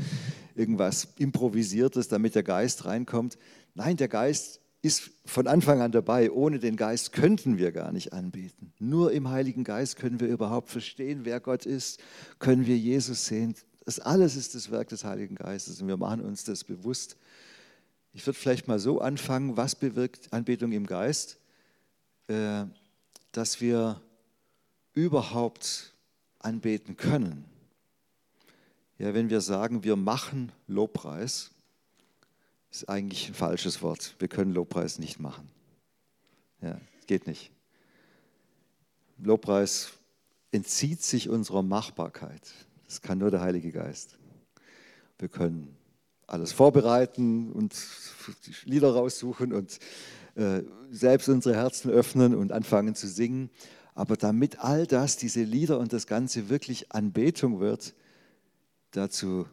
irgendwas 0.54 1.08
Improvisiertes, 1.18 2.08
damit 2.08 2.34
der 2.34 2.42
Geist 2.42 2.86
reinkommt. 2.86 3.38
Nein, 3.74 3.96
der 3.96 4.08
Geist 4.08 4.60
ist 4.80 5.10
von 5.24 5.46
Anfang 5.46 5.80
an 5.80 5.92
dabei. 5.92 6.30
Ohne 6.30 6.58
den 6.58 6.76
Geist 6.76 7.12
könnten 7.12 7.58
wir 7.58 7.72
gar 7.72 7.92
nicht 7.92 8.12
anbeten. 8.12 8.72
Nur 8.78 9.12
im 9.12 9.30
Heiligen 9.30 9.64
Geist 9.64 9.96
können 9.96 10.20
wir 10.20 10.28
überhaupt 10.28 10.70
verstehen, 10.70 11.20
wer 11.24 11.40
Gott 11.40 11.66
ist, 11.66 12.00
können 12.38 12.66
wir 12.66 12.76
Jesus 12.76 13.26
sehen. 13.26 13.54
Das 13.84 14.00
alles 14.00 14.36
ist 14.36 14.54
das 14.54 14.70
Werk 14.70 14.88
des 14.88 15.04
Heiligen 15.04 15.36
Geistes 15.36 15.80
und 15.80 15.88
wir 15.88 15.96
machen 15.96 16.22
uns 16.22 16.44
das 16.44 16.64
bewusst. 16.64 17.16
Ich 18.12 18.26
würde 18.26 18.38
vielleicht 18.38 18.68
mal 18.68 18.78
so 18.78 19.00
anfangen, 19.00 19.56
was 19.56 19.74
bewirkt 19.74 20.32
Anbetung 20.32 20.72
im 20.72 20.86
Geist? 20.86 21.38
Äh, 22.28 22.64
dass 23.32 23.60
wir 23.60 24.00
überhaupt 24.92 25.92
anbeten 26.38 26.96
können. 26.96 27.44
Ja, 28.98 29.12
wenn 29.12 29.28
wir 29.28 29.40
sagen, 29.40 29.82
wir 29.82 29.96
machen 29.96 30.52
Lobpreis, 30.68 31.50
ist 32.70 32.88
eigentlich 32.88 33.28
ein 33.28 33.34
falsches 33.34 33.82
Wort. 33.82 34.14
Wir 34.18 34.28
können 34.28 34.52
Lobpreis 34.52 34.98
nicht 34.98 35.18
machen. 35.18 35.50
Ja, 36.60 36.80
geht 37.06 37.26
nicht. 37.26 37.50
Lobpreis 39.18 39.92
entzieht 40.52 41.02
sich 41.02 41.28
unserer 41.28 41.62
Machbarkeit. 41.62 42.52
Das 42.86 43.02
kann 43.02 43.18
nur 43.18 43.30
der 43.30 43.40
Heilige 43.40 43.72
Geist. 43.72 44.18
Wir 45.18 45.28
können 45.28 45.76
alles 46.26 46.52
vorbereiten 46.52 47.52
und 47.52 47.74
Lieder 48.64 48.94
raussuchen 48.94 49.52
und 49.52 49.78
selbst 50.90 51.28
unsere 51.28 51.54
Herzen 51.54 51.90
öffnen 51.90 52.34
und 52.34 52.52
anfangen 52.52 52.94
zu 52.94 53.06
singen. 53.06 53.50
Aber 53.94 54.16
damit 54.16 54.58
all 54.58 54.86
das, 54.86 55.16
diese 55.16 55.42
Lieder 55.42 55.78
und 55.78 55.92
das 55.92 56.06
Ganze 56.06 56.48
wirklich 56.48 56.92
Anbetung 56.92 57.60
wird, 57.60 57.94
dazu 58.90 59.46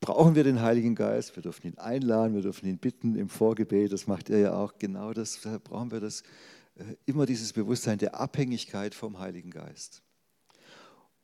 brauchen 0.00 0.34
wir 0.34 0.44
den 0.44 0.60
Heiligen 0.62 0.94
Geist. 0.94 1.36
Wir 1.36 1.42
dürfen 1.42 1.66
ihn 1.66 1.78
einladen, 1.78 2.34
wir 2.34 2.42
dürfen 2.42 2.68
ihn 2.68 2.78
bitten 2.78 3.16
im 3.16 3.28
Vorgebet. 3.28 3.92
Das 3.92 4.06
macht 4.06 4.30
er 4.30 4.38
ja 4.38 4.54
auch. 4.54 4.74
Genau 4.78 5.12
das 5.12 5.40
da 5.40 5.58
brauchen 5.58 5.90
wir 5.90 6.00
das 6.00 6.22
äh, 6.76 6.96
immer 7.06 7.26
dieses 7.26 7.52
Bewusstsein 7.52 7.98
der 7.98 8.18
Abhängigkeit 8.18 8.94
vom 8.94 9.18
Heiligen 9.18 9.50
Geist. 9.50 10.02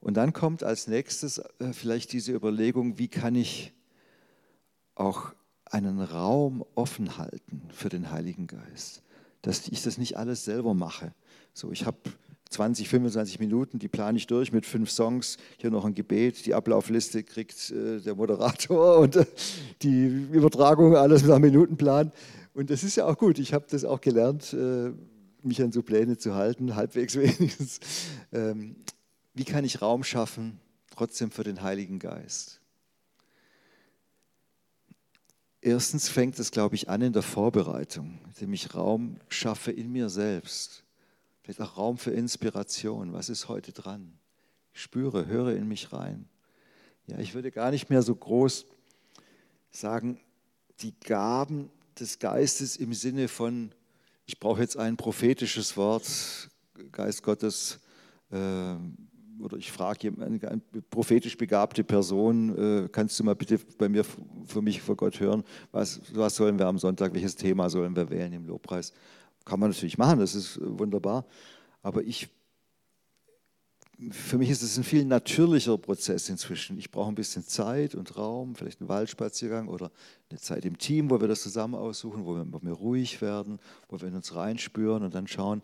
Und 0.00 0.16
dann 0.16 0.32
kommt 0.32 0.62
als 0.62 0.86
nächstes 0.86 1.38
äh, 1.38 1.72
vielleicht 1.72 2.12
diese 2.12 2.32
Überlegung, 2.32 2.98
wie 2.98 3.08
kann 3.08 3.34
ich 3.34 3.72
auch 4.94 5.34
einen 5.72 6.00
Raum 6.00 6.64
offen 6.74 7.18
halten 7.18 7.62
für 7.70 7.88
den 7.88 8.10
Heiligen 8.10 8.46
Geist. 8.46 9.02
Dass 9.42 9.68
ich 9.68 9.82
das 9.82 9.98
nicht 9.98 10.16
alles 10.16 10.44
selber 10.44 10.74
mache. 10.74 11.12
So, 11.54 11.70
ich 11.72 11.86
habe 11.86 11.98
20, 12.50 12.88
25 12.88 13.40
Minuten, 13.40 13.78
die 13.78 13.88
plane 13.88 14.16
ich 14.16 14.26
durch 14.26 14.52
mit 14.52 14.64
fünf 14.64 14.90
Songs, 14.90 15.36
hier 15.58 15.70
noch 15.70 15.84
ein 15.84 15.94
Gebet, 15.94 16.46
die 16.46 16.54
Ablaufliste 16.54 17.22
kriegt 17.22 17.70
äh, 17.70 18.00
der 18.00 18.14
Moderator 18.14 18.98
und 19.00 19.16
äh, 19.16 19.26
die 19.82 20.06
Übertragung, 20.06 20.96
alles 20.96 21.24
nach 21.24 21.38
Minutenplan. 21.38 22.10
Und 22.54 22.70
das 22.70 22.82
ist 22.84 22.96
ja 22.96 23.06
auch 23.06 23.18
gut. 23.18 23.38
Ich 23.38 23.52
habe 23.52 23.66
das 23.70 23.84
auch 23.84 24.00
gelernt, 24.00 24.52
äh, 24.54 24.90
mich 25.42 25.62
an 25.62 25.72
so 25.72 25.82
Pläne 25.82 26.16
zu 26.16 26.34
halten, 26.34 26.74
halbwegs 26.76 27.16
wenigstens. 27.16 27.80
Ähm, 28.32 28.76
wie 29.34 29.44
kann 29.44 29.64
ich 29.64 29.82
Raum 29.82 30.02
schaffen, 30.02 30.58
trotzdem 30.90 31.30
für 31.30 31.44
den 31.44 31.62
Heiligen 31.62 31.98
Geist? 31.98 32.57
Erstens 35.60 36.08
fängt 36.08 36.38
es, 36.38 36.50
glaube 36.50 36.76
ich, 36.76 36.88
an 36.88 37.02
in 37.02 37.12
der 37.12 37.22
Vorbereitung, 37.22 38.20
indem 38.26 38.52
ich 38.52 38.74
Raum 38.74 39.18
schaffe 39.28 39.72
in 39.72 39.90
mir 39.90 40.08
selbst. 40.08 40.84
Vielleicht 41.42 41.60
auch 41.60 41.76
Raum 41.76 41.98
für 41.98 42.12
Inspiration. 42.12 43.12
Was 43.12 43.28
ist 43.28 43.48
heute 43.48 43.72
dran? 43.72 44.12
Ich 44.72 44.82
spüre, 44.82 45.26
höre 45.26 45.56
in 45.56 45.66
mich 45.66 45.92
rein. 45.92 46.28
Ja, 47.06 47.18
ich 47.18 47.34
würde 47.34 47.50
gar 47.50 47.70
nicht 47.70 47.90
mehr 47.90 48.02
so 48.02 48.14
groß 48.14 48.66
sagen, 49.70 50.20
die 50.80 50.94
Gaben 51.00 51.70
des 51.98 52.18
Geistes 52.18 52.76
im 52.76 52.94
Sinne 52.94 53.28
von, 53.28 53.72
ich 54.26 54.38
brauche 54.38 54.60
jetzt 54.60 54.76
ein 54.76 54.96
prophetisches 54.96 55.76
Wort, 55.76 56.50
Geist 56.92 57.22
Gottes, 57.22 57.80
äh, 58.30 58.74
oder 59.40 59.56
ich 59.56 59.70
frage 59.70 60.12
eine, 60.20 60.60
prophetisch 60.90 61.36
begabte 61.36 61.84
Person, 61.84 62.84
äh, 62.84 62.88
kannst 62.88 63.18
du 63.18 63.24
mal 63.24 63.34
bitte 63.34 63.58
bei 63.78 63.88
mir 63.88 64.04
für 64.46 64.62
mich 64.62 64.80
vor 64.80 64.96
Gott 64.96 65.20
hören, 65.20 65.44
was, 65.72 66.00
was 66.14 66.36
sollen 66.36 66.58
wir 66.58 66.66
am 66.66 66.78
Sonntag, 66.78 67.14
welches 67.14 67.36
Thema 67.36 67.70
sollen 67.70 67.94
wir 67.96 68.10
wählen 68.10 68.32
im 68.32 68.46
Lobpreis? 68.46 68.92
Kann 69.44 69.60
man 69.60 69.70
natürlich 69.70 69.98
machen, 69.98 70.20
das 70.20 70.34
ist 70.34 70.60
wunderbar, 70.60 71.24
aber 71.82 72.02
ich, 72.02 72.28
für 74.10 74.38
mich 74.38 74.50
ist 74.50 74.62
es 74.62 74.76
ein 74.76 74.84
viel 74.84 75.04
natürlicher 75.04 75.76
Prozess 75.76 76.28
inzwischen. 76.28 76.78
Ich 76.78 76.90
brauche 76.90 77.10
ein 77.10 77.16
bisschen 77.16 77.44
Zeit 77.44 77.96
und 77.96 78.16
Raum, 78.16 78.54
vielleicht 78.54 78.80
einen 78.80 78.88
Waldspaziergang 78.88 79.68
oder 79.68 79.90
eine 80.30 80.38
Zeit 80.38 80.64
im 80.64 80.78
Team, 80.78 81.10
wo 81.10 81.20
wir 81.20 81.26
das 81.26 81.42
zusammen 81.42 81.74
aussuchen, 81.74 82.24
wo 82.24 82.36
wir, 82.36 82.46
wo 82.48 82.72
ruhig 82.74 83.20
werden, 83.20 83.58
wo 83.88 84.00
wir 84.00 84.08
in 84.08 84.14
uns 84.14 84.34
reinspüren 84.34 85.02
und 85.02 85.14
dann 85.14 85.26
schauen, 85.26 85.62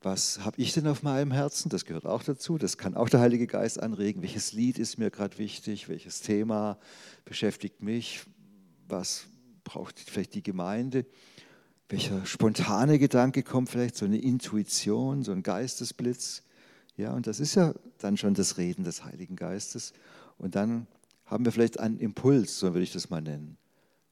was 0.00 0.44
habe 0.44 0.60
ich 0.60 0.72
denn 0.72 0.86
auf 0.86 1.02
meinem 1.02 1.32
Herzen? 1.32 1.70
Das 1.70 1.84
gehört 1.84 2.06
auch 2.06 2.22
dazu. 2.22 2.56
Das 2.56 2.78
kann 2.78 2.94
auch 2.94 3.08
der 3.08 3.20
Heilige 3.20 3.46
Geist 3.46 3.82
anregen. 3.82 4.22
Welches 4.22 4.52
Lied 4.52 4.78
ist 4.78 4.96
mir 4.98 5.10
gerade 5.10 5.38
wichtig? 5.38 5.88
Welches 5.88 6.20
Thema 6.20 6.78
beschäftigt 7.24 7.82
mich? 7.82 8.20
Was 8.86 9.26
braucht 9.64 9.98
vielleicht 9.98 10.34
die 10.34 10.42
Gemeinde? 10.42 11.04
Welcher 11.88 12.24
spontane 12.26 12.98
Gedanke 12.98 13.42
kommt 13.42 13.70
vielleicht? 13.70 13.96
So 13.96 14.04
eine 14.04 14.18
Intuition, 14.18 15.24
so 15.24 15.32
ein 15.32 15.42
Geistesblitz. 15.42 16.42
Ja, 16.96 17.14
und 17.14 17.26
das 17.26 17.40
ist 17.40 17.56
ja 17.56 17.74
dann 17.98 18.16
schon 18.16 18.34
das 18.34 18.56
Reden 18.56 18.84
des 18.84 19.04
Heiligen 19.04 19.36
Geistes. 19.36 19.94
Und 20.36 20.54
dann 20.54 20.86
haben 21.24 21.44
wir 21.44 21.52
vielleicht 21.52 21.80
einen 21.80 21.98
Impuls, 21.98 22.58
so 22.58 22.68
würde 22.68 22.82
ich 22.82 22.92
das 22.92 23.10
mal 23.10 23.20
nennen. 23.20 23.56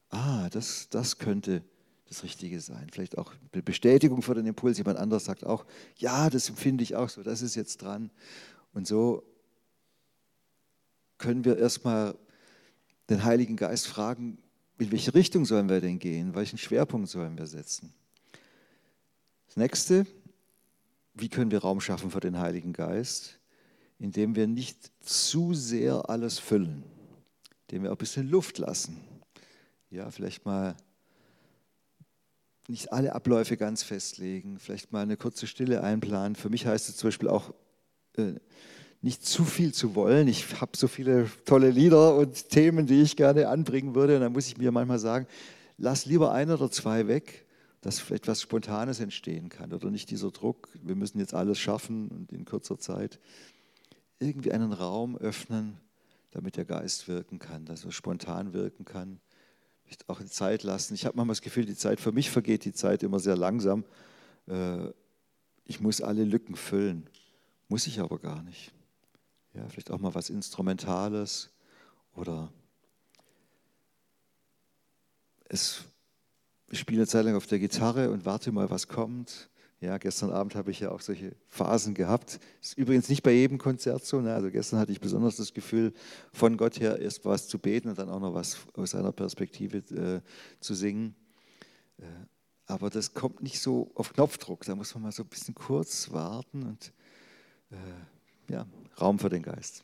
Ah, 0.09 0.49
das, 0.49 0.89
das 0.89 1.17
könnte 1.17 1.63
das 2.07 2.23
Richtige 2.23 2.59
sein. 2.61 2.87
Vielleicht 2.91 3.17
auch 3.17 3.33
eine 3.51 3.61
Bestätigung 3.61 4.21
für 4.21 4.33
den 4.33 4.45
Impuls. 4.45 4.77
Jemand 4.77 4.97
anderes 4.97 5.25
sagt 5.25 5.45
auch, 5.45 5.65
ja, 5.97 6.29
das 6.29 6.49
empfinde 6.49 6.83
ich 6.83 6.95
auch 6.95 7.09
so, 7.09 7.23
das 7.23 7.41
ist 7.41 7.55
jetzt 7.55 7.81
dran. 7.81 8.11
Und 8.73 8.87
so 8.87 9.23
können 11.17 11.45
wir 11.45 11.57
erstmal 11.57 12.15
den 13.09 13.23
Heiligen 13.23 13.55
Geist 13.55 13.87
fragen, 13.87 14.37
in 14.79 14.91
welche 14.91 15.13
Richtung 15.13 15.45
sollen 15.45 15.69
wir 15.69 15.81
denn 15.81 15.99
gehen? 15.99 16.35
Welchen 16.35 16.57
Schwerpunkt 16.57 17.09
sollen 17.09 17.37
wir 17.37 17.47
setzen? 17.47 17.93
Das 19.47 19.57
nächste, 19.57 20.05
wie 21.15 21.29
können 21.29 21.51
wir 21.51 21.59
Raum 21.59 21.81
schaffen 21.81 22.11
für 22.11 22.19
den 22.19 22.37
Heiligen 22.37 22.73
Geist? 22.73 23.39
Indem 23.97 24.35
wir 24.35 24.45
nicht 24.45 24.91
zu 25.01 25.55
sehr 25.55 26.07
alles 26.09 26.37
füllen, 26.37 26.83
indem 27.67 27.83
wir 27.83 27.89
auch 27.89 27.95
ein 27.95 27.97
bisschen 27.97 28.29
Luft 28.29 28.59
lassen. 28.59 28.97
Ja, 29.89 30.11
vielleicht 30.11 30.45
mal 30.45 30.75
nicht 32.67 32.91
alle 32.91 33.15
Abläufe 33.15 33.55
ganz 33.57 33.83
festlegen, 33.83 34.59
vielleicht 34.59 34.91
mal 34.91 35.01
eine 35.01 35.17
kurze 35.17 35.47
Stille 35.47 35.83
einplanen. 35.83 36.35
Für 36.35 36.49
mich 36.49 36.65
heißt 36.65 36.89
es 36.89 36.97
zum 36.97 37.07
Beispiel 37.07 37.29
auch, 37.29 37.53
äh, 38.17 38.33
nicht 39.01 39.25
zu 39.25 39.45
viel 39.45 39.73
zu 39.73 39.95
wollen. 39.95 40.27
Ich 40.27 40.59
habe 40.59 40.75
so 40.75 40.87
viele 40.87 41.29
tolle 41.45 41.69
Lieder 41.69 42.15
und 42.15 42.49
Themen, 42.49 42.87
die 42.87 43.01
ich 43.01 43.15
gerne 43.15 43.47
anbringen 43.47 43.95
würde. 43.95 44.15
Und 44.15 44.21
dann 44.21 44.33
muss 44.33 44.47
ich 44.47 44.57
mir 44.57 44.71
manchmal 44.71 44.99
sagen, 44.99 45.27
lass 45.77 46.05
lieber 46.05 46.31
ein 46.31 46.51
oder 46.51 46.69
zwei 46.69 47.07
weg, 47.07 47.45
dass 47.81 48.09
etwas 48.11 48.41
Spontanes 48.41 48.99
entstehen 48.99 49.49
kann. 49.49 49.71
Oder 49.71 49.91
nicht 49.91 50.09
dieser 50.09 50.31
Druck, 50.31 50.69
wir 50.81 50.95
müssen 50.95 51.19
jetzt 51.19 51.33
alles 51.33 51.59
schaffen 51.59 52.09
und 52.09 52.31
in 52.31 52.43
kurzer 52.43 52.79
Zeit. 52.79 53.19
Irgendwie 54.19 54.51
einen 54.51 54.73
Raum 54.73 55.15
öffnen, 55.15 55.77
damit 56.31 56.57
der 56.57 56.65
Geist 56.65 57.07
wirken 57.07 57.39
kann, 57.39 57.65
dass 57.65 57.85
er 57.85 57.91
spontan 57.91 58.51
wirken 58.51 58.83
kann 58.83 59.21
auch 60.07 60.19
eine 60.19 60.29
Zeit 60.29 60.63
lassen. 60.63 60.93
Ich 60.93 61.05
habe 61.05 61.15
manchmal 61.15 61.33
das 61.33 61.41
Gefühl, 61.41 61.65
die 61.65 61.75
Zeit, 61.75 61.99
für 61.99 62.11
mich 62.11 62.29
vergeht 62.29 62.65
die 62.65 62.73
Zeit 62.73 63.03
immer 63.03 63.19
sehr 63.19 63.35
langsam. 63.35 63.85
Äh, 64.47 64.89
ich 65.65 65.79
muss 65.79 66.01
alle 66.01 66.23
Lücken 66.23 66.55
füllen. 66.55 67.09
Muss 67.67 67.87
ich 67.87 67.99
aber 67.99 68.19
gar 68.19 68.41
nicht. 68.43 68.71
Ja, 69.53 69.67
vielleicht 69.69 69.91
auch 69.91 69.99
mal 69.99 70.15
was 70.15 70.29
Instrumentales 70.29 71.49
oder 72.15 72.51
es, 75.49 75.83
ich 76.69 76.79
spiele 76.79 77.01
eine 77.01 77.07
Zeit 77.07 77.25
lang 77.25 77.35
auf 77.35 77.47
der 77.47 77.59
Gitarre 77.59 78.11
und 78.11 78.25
warte 78.25 78.51
mal, 78.51 78.69
was 78.69 78.87
kommt. 78.87 79.49
Ja, 79.79 79.99
gestern 79.99 80.31
Abend 80.31 80.55
habe 80.55 80.71
ich 80.71 80.79
ja 80.79 80.89
auch 80.89 81.01
solche 81.01 81.35
Phasen 81.49 81.93
gehabt. 81.93 82.39
Ist 82.61 82.77
übrigens 82.77 83.09
nicht 83.09 83.21
bei 83.21 83.31
jedem 83.31 83.59
Konzert 83.59 84.03
so. 84.03 84.19
Ne? 84.19 84.33
Also 84.33 84.49
gestern 84.49 84.79
hatte 84.79 84.91
ich 84.91 84.99
besonders 84.99 85.35
das 85.35 85.53
Gefühl, 85.53 85.93
von 86.33 86.57
Gott 86.57 86.79
her 86.79 86.99
erst 86.99 87.25
was 87.25 87.47
zu 87.47 87.59
beten 87.59 87.89
und 87.89 87.99
dann 87.99 88.09
auch 88.09 88.19
noch 88.19 88.33
was 88.33 88.57
aus 88.73 88.91
seiner 88.91 89.11
Perspektive 89.11 89.77
äh, 89.95 90.21
zu 90.59 90.73
singen. 90.73 91.15
Äh, 91.99 92.05
aber 92.65 92.89
das 92.89 93.13
kommt 93.13 93.43
nicht 93.43 93.61
so 93.61 93.91
auf 93.93 94.13
Knopfdruck. 94.13 94.65
Da 94.65 94.75
muss 94.75 94.95
man 94.95 95.03
mal 95.03 95.11
so 95.11 95.21
ein 95.21 95.29
bisschen 95.29 95.53
kurz 95.53 96.11
warten 96.11 96.63
und 96.63 96.91
äh, 97.69 98.53
ja, 98.53 98.65
Raum 98.99 99.19
für 99.19 99.29
den 99.29 99.43
Geist. 99.43 99.83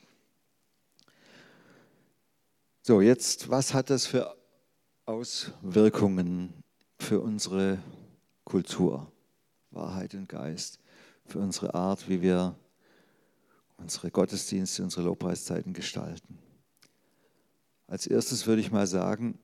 So, 2.82 3.00
jetzt, 3.00 3.50
was 3.50 3.76
hat 3.76 3.92
das 3.92 4.08
für 4.08 4.36
Auswirkungen 5.06 6.52
für 7.00 7.22
unsere 7.22 7.78
Kultur? 8.44 9.13
Wahrheit 9.74 10.14
und 10.14 10.30
Geist 10.30 10.80
für 11.26 11.40
unsere 11.40 11.74
Art, 11.74 12.10
wie 12.10 12.22
wir 12.22 12.56
unsere 13.78 14.12
Gottesdienste, 14.12 14.84
unsere 14.84 15.04
Lobpreiszeiten 15.04 15.74
gestalten. 15.74 16.40
Als 17.88 18.08
erstes 18.08 18.48
würde 18.48 18.62
ich 18.62 18.72
mal 18.72 18.88
sagen, 18.88 19.40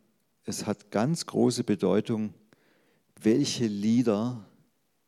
es 0.45 0.65
hat 0.65 0.91
ganz 0.91 1.25
große 1.25 1.63
Bedeutung, 1.63 2.33
welche 3.21 3.67
Lieder 3.67 4.45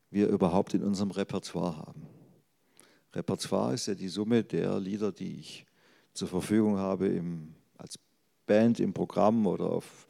wir 0.09 0.27
überhaupt 0.27 0.73
in 0.73 0.83
unserem 0.83 1.11
Repertoire 1.11 1.77
haben. 1.77 2.05
Repertoire 3.13 3.73
ist 3.73 3.87
ja 3.87 3.95
die 3.95 4.09
Summe 4.09 4.43
der 4.43 4.79
Lieder, 4.79 5.11
die 5.11 5.39
ich 5.39 5.65
zur 6.13 6.27
Verfügung 6.27 6.77
habe 6.77 7.07
im, 7.07 7.55
als 7.77 7.97
Band 8.45 8.79
im 8.79 8.93
Programm 8.93 9.47
oder 9.47 9.65
auf 9.65 10.07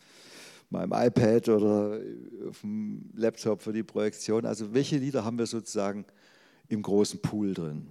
meinem 0.71 0.93
iPad 0.93 1.49
oder 1.49 1.99
auf 2.47 2.61
dem 2.61 3.09
Laptop 3.13 3.61
für 3.61 3.73
die 3.73 3.83
Projektion. 3.83 4.45
Also 4.45 4.73
welche 4.73 4.97
Lieder 4.97 5.23
haben 5.25 5.37
wir 5.37 5.45
sozusagen 5.45 6.05
im 6.69 6.81
großen 6.81 7.21
Pool 7.21 7.53
drin? 7.53 7.87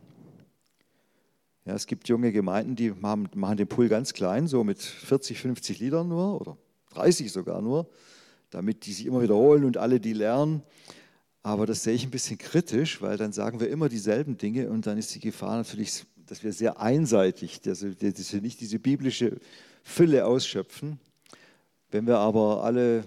Ja, 1.66 1.74
es 1.74 1.86
gibt 1.86 2.08
junge 2.08 2.32
Gemeinden, 2.32 2.74
die 2.74 2.90
machen, 2.90 3.28
machen 3.34 3.58
den 3.58 3.68
Pool 3.68 3.88
ganz 3.88 4.14
klein, 4.14 4.46
so 4.46 4.64
mit 4.64 4.80
40, 4.80 5.38
50 5.38 5.78
Liedern 5.78 6.08
nur 6.08 6.40
oder 6.40 6.56
30 6.94 7.30
sogar 7.30 7.60
nur, 7.60 7.88
damit 8.48 8.86
die 8.86 8.92
sich 8.92 9.06
immer 9.06 9.22
wiederholen 9.22 9.64
und 9.64 9.76
alle 9.76 10.00
die 10.00 10.14
lernen. 10.14 10.62
Aber 11.42 11.66
das 11.66 11.82
sehe 11.82 11.94
ich 11.94 12.04
ein 12.04 12.10
bisschen 12.10 12.38
kritisch, 12.38 13.00
weil 13.02 13.16
dann 13.16 13.32
sagen 13.32 13.60
wir 13.60 13.68
immer 13.68 13.88
dieselben 13.88 14.36
Dinge 14.36 14.70
und 14.70 14.86
dann 14.86 14.98
ist 14.98 15.14
die 15.14 15.20
Gefahr 15.20 15.56
natürlich, 15.56 16.04
dass 16.26 16.42
wir 16.42 16.52
sehr 16.52 16.80
einseitig, 16.80 17.60
dass 17.60 17.82
wir 17.82 18.40
nicht 18.40 18.60
diese 18.60 18.78
biblische 18.78 19.38
Fülle 19.82 20.24
ausschöpfen. 20.26 20.98
Wenn 21.90 22.06
wir 22.06 22.18
aber 22.18 22.62
alle 22.62 23.04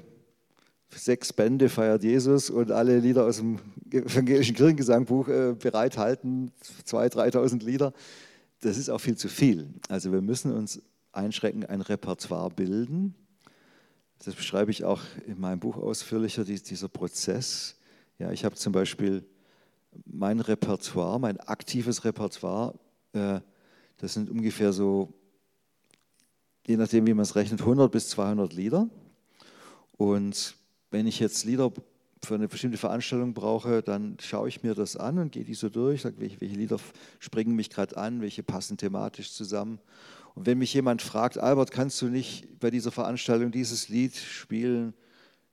sechs 0.90 1.34
Bände 1.34 1.70
feiert 1.70 2.04
Jesus 2.04 2.50
und 2.50 2.72
alle 2.72 3.00
Lieder 3.00 3.26
aus 3.26 3.38
dem 3.38 3.60
evangelischen 3.92 4.56
Kirchengesangbuch 4.56 5.28
äh, 5.28 5.56
bereithalten, 5.58 6.52
2.000, 6.86 7.34
3.000 7.34 7.64
Lieder, 7.64 7.94
das 8.62 8.78
ist 8.78 8.90
auch 8.90 9.00
viel 9.00 9.18
zu 9.18 9.28
viel. 9.28 9.74
Also 9.90 10.12
wir 10.12 10.22
müssen 10.22 10.54
uns 10.54 10.82
einschränken, 11.12 11.66
ein 11.66 11.82
Repertoire 11.82 12.50
bilden. 12.50 13.16
Das 14.24 14.36
beschreibe 14.36 14.72
ich 14.72 14.84
auch 14.84 15.02
in 15.28 15.40
meinem 15.40 15.60
Buch 15.60 15.78
ausführlicher, 15.78 16.44
dieser 16.44 16.88
Prozess. 16.88 17.76
Ja, 18.20 18.32
ich 18.32 18.46
habe 18.46 18.56
zum 18.56 18.72
Beispiel 18.72 19.26
mein 20.06 20.40
Repertoire, 20.40 21.20
mein 21.20 21.40
aktives 21.40 22.06
Repertoire, 22.06 22.74
äh, 23.14 23.40
das 23.98 24.14
sind 24.14 24.30
ungefähr 24.30 24.74
so, 24.74 25.14
je 26.68 26.78
nachdem 26.78 27.08
wie 27.08 27.14
man 27.14 27.24
es 27.24 27.36
rechnet, 27.36 27.62
100 27.62 27.92
bis 27.92 28.10
200 28.10 28.54
Lieder. 28.54 28.90
Und 29.98 30.56
wenn 30.92 31.08
ich 31.08 31.20
jetzt 31.20 31.46
Lieder 31.46 31.72
für 32.24 32.36
eine 32.36 32.48
bestimmte 32.48 32.78
Veranstaltung 32.78 33.34
brauche, 33.34 33.82
dann 33.82 34.18
schaue 34.22 34.48
ich 34.48 34.64
mir 34.64 34.76
das 34.76 34.96
an 34.96 35.18
und 35.18 35.32
gehe 35.32 35.44
die 35.44 35.54
so 35.54 35.70
durch, 35.70 36.02
sage, 36.02 36.16
welche, 36.20 36.40
welche 36.42 36.56
Lieder 36.56 36.78
springen 37.20 37.56
mich 37.56 37.70
gerade 37.70 37.98
an, 37.98 38.22
welche 38.22 38.44
passen 38.44 38.78
thematisch 38.78 39.34
zusammen. 39.34 39.80
Und 40.36 40.46
wenn 40.46 40.58
mich 40.58 40.74
jemand 40.74 41.02
fragt, 41.02 41.38
Albert, 41.38 41.72
kannst 41.72 42.02
du 42.02 42.08
nicht 42.08 42.60
bei 42.60 42.72
dieser 42.72 42.92
Veranstaltung 42.92 43.52
dieses 43.52 43.90
Lied 43.90 44.16
spielen, 44.16 44.94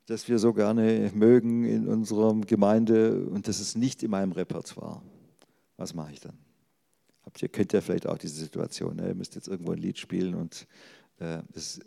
das 0.06 0.28
wir 0.28 0.38
so 0.38 0.52
gerne 0.52 1.10
mögen 1.14 1.64
in 1.64 1.86
unserer 1.86 2.34
Gemeinde 2.40 3.26
und 3.26 3.46
das 3.46 3.60
ist 3.60 3.76
nicht 3.76 4.02
in 4.02 4.10
meinem 4.10 4.32
Repertoire? 4.32 5.02
Was 5.76 5.94
mache 5.94 6.12
ich 6.12 6.20
dann? 6.20 6.38
Habt 7.24 7.42
ihr, 7.42 7.48
kennt 7.48 7.72
ja 7.72 7.80
vielleicht 7.80 8.06
auch 8.06 8.18
diese 8.18 8.40
Situation, 8.40 8.96
ne? 8.96 9.08
ihr 9.08 9.14
müsst 9.14 9.34
jetzt 9.34 9.48
irgendwo 9.48 9.72
ein 9.72 9.78
Lied 9.78 9.98
spielen 9.98 10.34
und 10.34 10.66
äh, 11.20 11.42
das, 11.52 11.80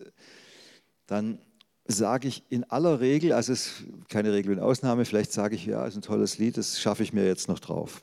dann 1.07 1.39
sage 1.85 2.27
ich 2.27 2.43
in 2.49 2.63
aller 2.65 2.99
Regel, 2.99 3.33
also 3.33 3.51
es 3.51 3.67
ist 3.67 3.83
keine 4.09 4.31
Regel 4.31 4.53
und 4.53 4.59
Ausnahme, 4.59 5.05
vielleicht 5.05 5.33
sage 5.33 5.55
ich, 5.55 5.65
ja, 5.65 5.85
es 5.85 5.93
ist 5.93 5.99
ein 5.99 6.01
tolles 6.01 6.37
Lied, 6.37 6.57
das 6.57 6.79
schaffe 6.79 7.03
ich 7.03 7.13
mir 7.13 7.25
jetzt 7.25 7.49
noch 7.49 7.59
drauf. 7.59 8.01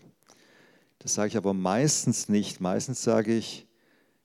Das 0.98 1.14
sage 1.14 1.28
ich 1.28 1.36
aber 1.36 1.54
meistens 1.54 2.28
nicht. 2.28 2.60
Meistens 2.60 3.02
sage 3.02 3.34
ich, 3.34 3.66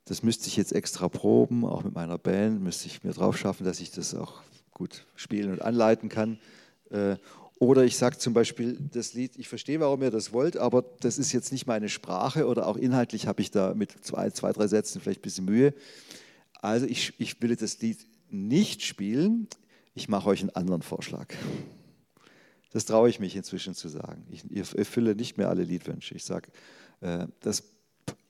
das 0.03 0.23
müsste 0.23 0.47
ich 0.47 0.57
jetzt 0.57 0.73
extra 0.73 1.07
proben, 1.07 1.63
auch 1.63 1.83
mit 1.83 1.95
meiner 1.95 2.17
Band, 2.17 2.61
müsste 2.61 2.87
ich 2.87 3.03
mir 3.03 3.13
drauf 3.13 3.37
schaffen, 3.37 3.63
dass 3.63 3.79
ich 3.79 3.91
das 3.91 4.13
auch 4.13 4.41
gut 4.71 5.05
spielen 5.15 5.51
und 5.51 5.61
anleiten 5.61 6.09
kann. 6.09 6.37
Äh, 6.89 7.15
oder 7.57 7.85
ich 7.85 7.95
sage 7.95 8.17
zum 8.17 8.33
Beispiel 8.33 8.77
das 8.91 9.13
Lied, 9.13 9.37
ich 9.37 9.47
verstehe, 9.47 9.79
warum 9.79 10.03
ihr 10.03 10.11
das 10.11 10.33
wollt, 10.33 10.57
aber 10.57 10.83
das 10.99 11.17
ist 11.17 11.31
jetzt 11.31 11.53
nicht 11.53 11.65
meine 11.65 11.87
Sprache 11.87 12.45
oder 12.45 12.67
auch 12.67 12.75
inhaltlich 12.75 13.27
habe 13.27 13.41
ich 13.41 13.49
da 13.49 13.73
mit 13.73 13.91
zwei, 14.03 14.29
zwei 14.31 14.51
drei 14.51 14.67
Sätzen 14.67 14.99
vielleicht 14.99 15.21
ein 15.21 15.23
bisschen 15.23 15.45
Mühe. 15.45 15.73
Also 16.65 16.87
ich, 16.87 17.13
ich 17.19 17.39
will 17.41 17.55
das 17.55 17.79
Lied 17.81 18.07
nicht 18.29 18.81
spielen, 18.83 19.47
ich 19.93 20.09
mache 20.09 20.27
euch 20.27 20.41
einen 20.41 20.49
anderen 20.49 20.81
Vorschlag. 20.81 21.27
Das 22.71 22.85
traue 22.85 23.07
ich 23.07 23.19
mich 23.19 23.35
inzwischen 23.35 23.75
zu 23.75 23.87
sagen. 23.87 24.25
Ich 24.29 24.75
erfülle 24.75 25.15
nicht 25.15 25.37
mehr 25.37 25.49
alle 25.49 25.63
Liedwünsche. 25.63 26.15
Ich 26.15 26.25
sage, 26.25 26.49
äh, 27.01 27.27
das 27.39 27.63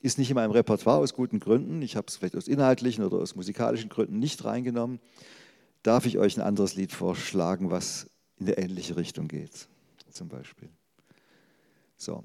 ist 0.02 0.18
nicht 0.18 0.30
in 0.30 0.36
meinem 0.36 0.52
Repertoire 0.52 1.00
aus 1.00 1.14
guten 1.14 1.40
Gründen. 1.40 1.82
Ich 1.82 1.96
habe 1.96 2.08
es 2.08 2.18
vielleicht 2.18 2.36
aus 2.36 2.48
inhaltlichen 2.48 3.04
oder 3.06 3.18
aus 3.18 3.36
musikalischen 3.36 3.90
Gründen 3.90 4.20
nicht 4.20 4.44
reingenommen. 4.44 5.00
Darf 5.82 6.06
ich 6.06 6.20
euch 6.20 6.38
ein 6.38 6.42
anderes 6.42 6.76
Lied 6.76 6.92
vorschlagen, 6.92 7.72
was 7.72 8.10
in 8.38 8.48
eine 8.48 8.58
ähnliche 8.58 8.98
Richtung 8.98 9.28
geht, 9.28 9.68
zum 10.12 10.28
Beispiel? 10.28 10.70
So, 11.98 12.24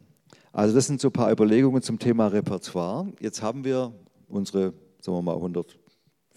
also 0.53 0.75
das 0.75 0.89
sind 0.89 1.01
so 1.01 1.09
ein 1.09 1.13
paar 1.13 1.31
Überlegungen 1.31 1.83
zum 1.83 1.99
Thema 1.99 2.27
Repertoire. 2.27 3.13
Jetzt 3.21 3.43
haben 3.43 3.65
wir 3.65 3.95
unsere, 4.29 4.75
sagen 5.01 5.17
wir 5.17 5.23
mal, 5.23 5.37
100 5.37 5.80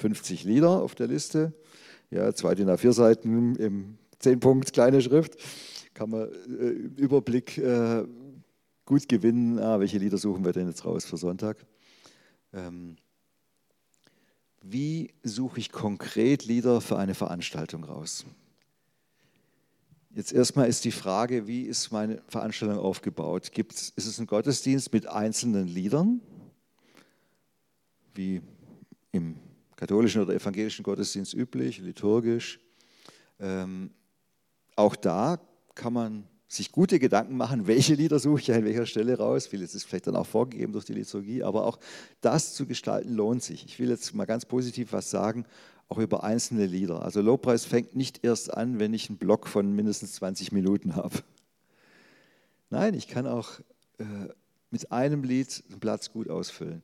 50 0.03 0.43
Lieder 0.43 0.81
auf 0.81 0.95
der 0.95 1.07
Liste. 1.07 1.53
Ja, 2.11 2.33
zwei 2.33 2.55
DIN 2.55 2.69
A4 2.69 2.91
Seiten 2.91 3.55
im 3.55 3.97
10 4.19 4.41
Punkt 4.41 4.73
kleine 4.73 5.01
Schrift. 5.01 5.37
Kann 5.93 6.09
man 6.09 6.27
äh, 6.27 6.71
Überblick 7.01 7.57
äh, 7.57 8.03
gut 8.85 9.07
gewinnen. 9.07 9.59
Ah, 9.59 9.79
welche 9.79 9.99
Lieder 9.99 10.17
suchen 10.17 10.43
wir 10.43 10.51
denn 10.51 10.67
jetzt 10.67 10.83
raus 10.83 11.05
für 11.05 11.15
Sonntag? 11.15 11.65
Ähm, 12.51 12.97
wie 14.61 15.13
suche 15.23 15.59
ich 15.61 15.71
konkret 15.71 16.43
Lieder 16.43 16.81
für 16.81 16.97
eine 16.97 17.15
Veranstaltung 17.15 17.85
raus? 17.85 18.25
Jetzt 20.09 20.33
erstmal 20.33 20.67
ist 20.67 20.83
die 20.83 20.91
Frage, 20.91 21.47
wie 21.47 21.61
ist 21.61 21.93
meine 21.93 22.21
Veranstaltung 22.27 22.77
aufgebaut? 22.77 23.53
Gibt's, 23.53 23.93
ist 23.95 24.05
es 24.05 24.19
ein 24.19 24.27
Gottesdienst 24.27 24.91
mit 24.91 25.07
einzelnen 25.07 25.65
Liedern, 25.65 26.19
wie 28.13 28.41
im 29.13 29.37
katholischen 29.83 30.21
oder 30.21 30.33
evangelischen 30.33 30.81
Gottesdienst 30.81 31.33
üblich, 31.33 31.79
liturgisch. 31.79 32.57
Ähm, 33.37 33.91
auch 34.77 34.95
da 34.95 35.41
kann 35.75 35.91
man 35.91 36.23
sich 36.47 36.71
gute 36.71 36.99
Gedanken 36.99 37.35
machen, 37.35 37.67
welche 37.67 37.93
Lieder 37.95 38.17
suche 38.17 38.39
ich 38.39 38.53
an 38.53 38.63
welcher 38.63 38.85
Stelle 38.85 39.17
raus. 39.17 39.45
Vieles 39.45 39.75
ist 39.75 39.83
vielleicht 39.83 40.07
dann 40.07 40.15
auch 40.15 40.25
vorgegeben 40.25 40.71
durch 40.71 40.85
die 40.85 40.93
Liturgie, 40.93 41.43
aber 41.43 41.65
auch 41.65 41.79
das 42.21 42.53
zu 42.53 42.65
gestalten 42.65 43.13
lohnt 43.13 43.43
sich. 43.43 43.65
Ich 43.65 43.77
will 43.77 43.89
jetzt 43.89 44.15
mal 44.15 44.23
ganz 44.23 44.45
positiv 44.45 44.93
was 44.93 45.09
sagen, 45.09 45.45
auch 45.89 45.97
über 45.97 46.23
einzelne 46.23 46.65
Lieder. 46.65 47.01
Also 47.01 47.19
Lobpreis 47.19 47.65
fängt 47.65 47.93
nicht 47.93 48.23
erst 48.23 48.53
an, 48.53 48.79
wenn 48.79 48.93
ich 48.93 49.09
einen 49.09 49.17
Block 49.17 49.47
von 49.47 49.73
mindestens 49.75 50.13
20 50.13 50.53
Minuten 50.53 50.95
habe. 50.95 51.19
Nein, 52.69 52.93
ich 52.93 53.09
kann 53.09 53.27
auch 53.27 53.59
äh, 53.97 54.05
mit 54.71 54.93
einem 54.93 55.25
Lied 55.25 55.61
einen 55.69 55.81
Platz 55.81 56.09
gut 56.09 56.29
ausfüllen. 56.29 56.83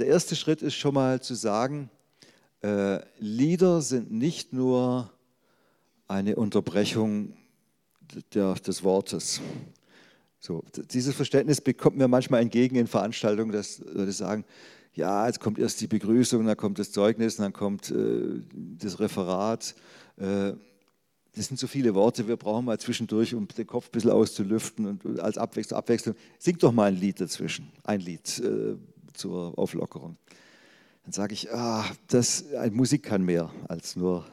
Der 0.00 0.08
erste 0.08 0.34
Schritt 0.34 0.60
ist 0.60 0.74
schon 0.74 0.94
mal 0.94 1.22
zu 1.22 1.34
sagen, 1.34 1.88
äh, 2.62 3.00
Lieder 3.18 3.80
sind 3.80 4.12
nicht 4.12 4.52
nur 4.52 5.10
eine 6.08 6.36
Unterbrechung 6.36 7.34
der, 8.34 8.54
des 8.54 8.82
Wortes. 8.84 9.40
So, 10.38 10.64
dieses 10.90 11.14
Verständnis 11.14 11.60
bekommt 11.60 11.96
mir 11.96 12.08
manchmal 12.08 12.42
entgegen 12.42 12.76
in 12.76 12.86
Veranstaltungen, 12.86 13.52
dass 13.52 13.78
Leute 13.78 14.12
sagen, 14.12 14.44
ja, 14.94 15.26
jetzt 15.26 15.40
kommt 15.40 15.58
erst 15.58 15.80
die 15.80 15.86
Begrüßung, 15.86 16.44
dann 16.44 16.56
kommt 16.56 16.78
das 16.78 16.92
Zeugnis, 16.92 17.36
dann 17.36 17.52
kommt 17.52 17.90
äh, 17.90 18.40
das 18.52 19.00
Referat. 19.00 19.74
Äh, 20.16 20.52
das 21.34 21.46
sind 21.46 21.58
so 21.58 21.66
viele 21.66 21.94
Worte, 21.94 22.28
wir 22.28 22.36
brauchen 22.36 22.66
mal 22.66 22.78
zwischendurch, 22.78 23.34
um 23.34 23.48
den 23.48 23.66
Kopf 23.66 23.88
ein 23.88 23.92
bisschen 23.92 24.10
auszulüften 24.10 24.86
und 24.86 25.20
als 25.20 25.38
Abwechslung. 25.38 25.78
Abwechslung. 25.78 26.14
Sing 26.38 26.58
doch 26.58 26.72
mal 26.72 26.92
ein 26.92 26.96
Lied 26.96 27.20
dazwischen, 27.20 27.72
ein 27.84 28.00
Lied 28.00 28.38
äh, 28.40 28.76
zur 29.14 29.58
Auflockerung 29.58 30.18
dann 31.04 31.12
sage 31.12 31.34
ich, 31.34 31.52
ah, 31.52 31.84
das, 32.08 32.44
Musik 32.70 33.02
kann 33.02 33.22
mehr 33.22 33.50
als 33.68 33.96
nur 33.96 34.24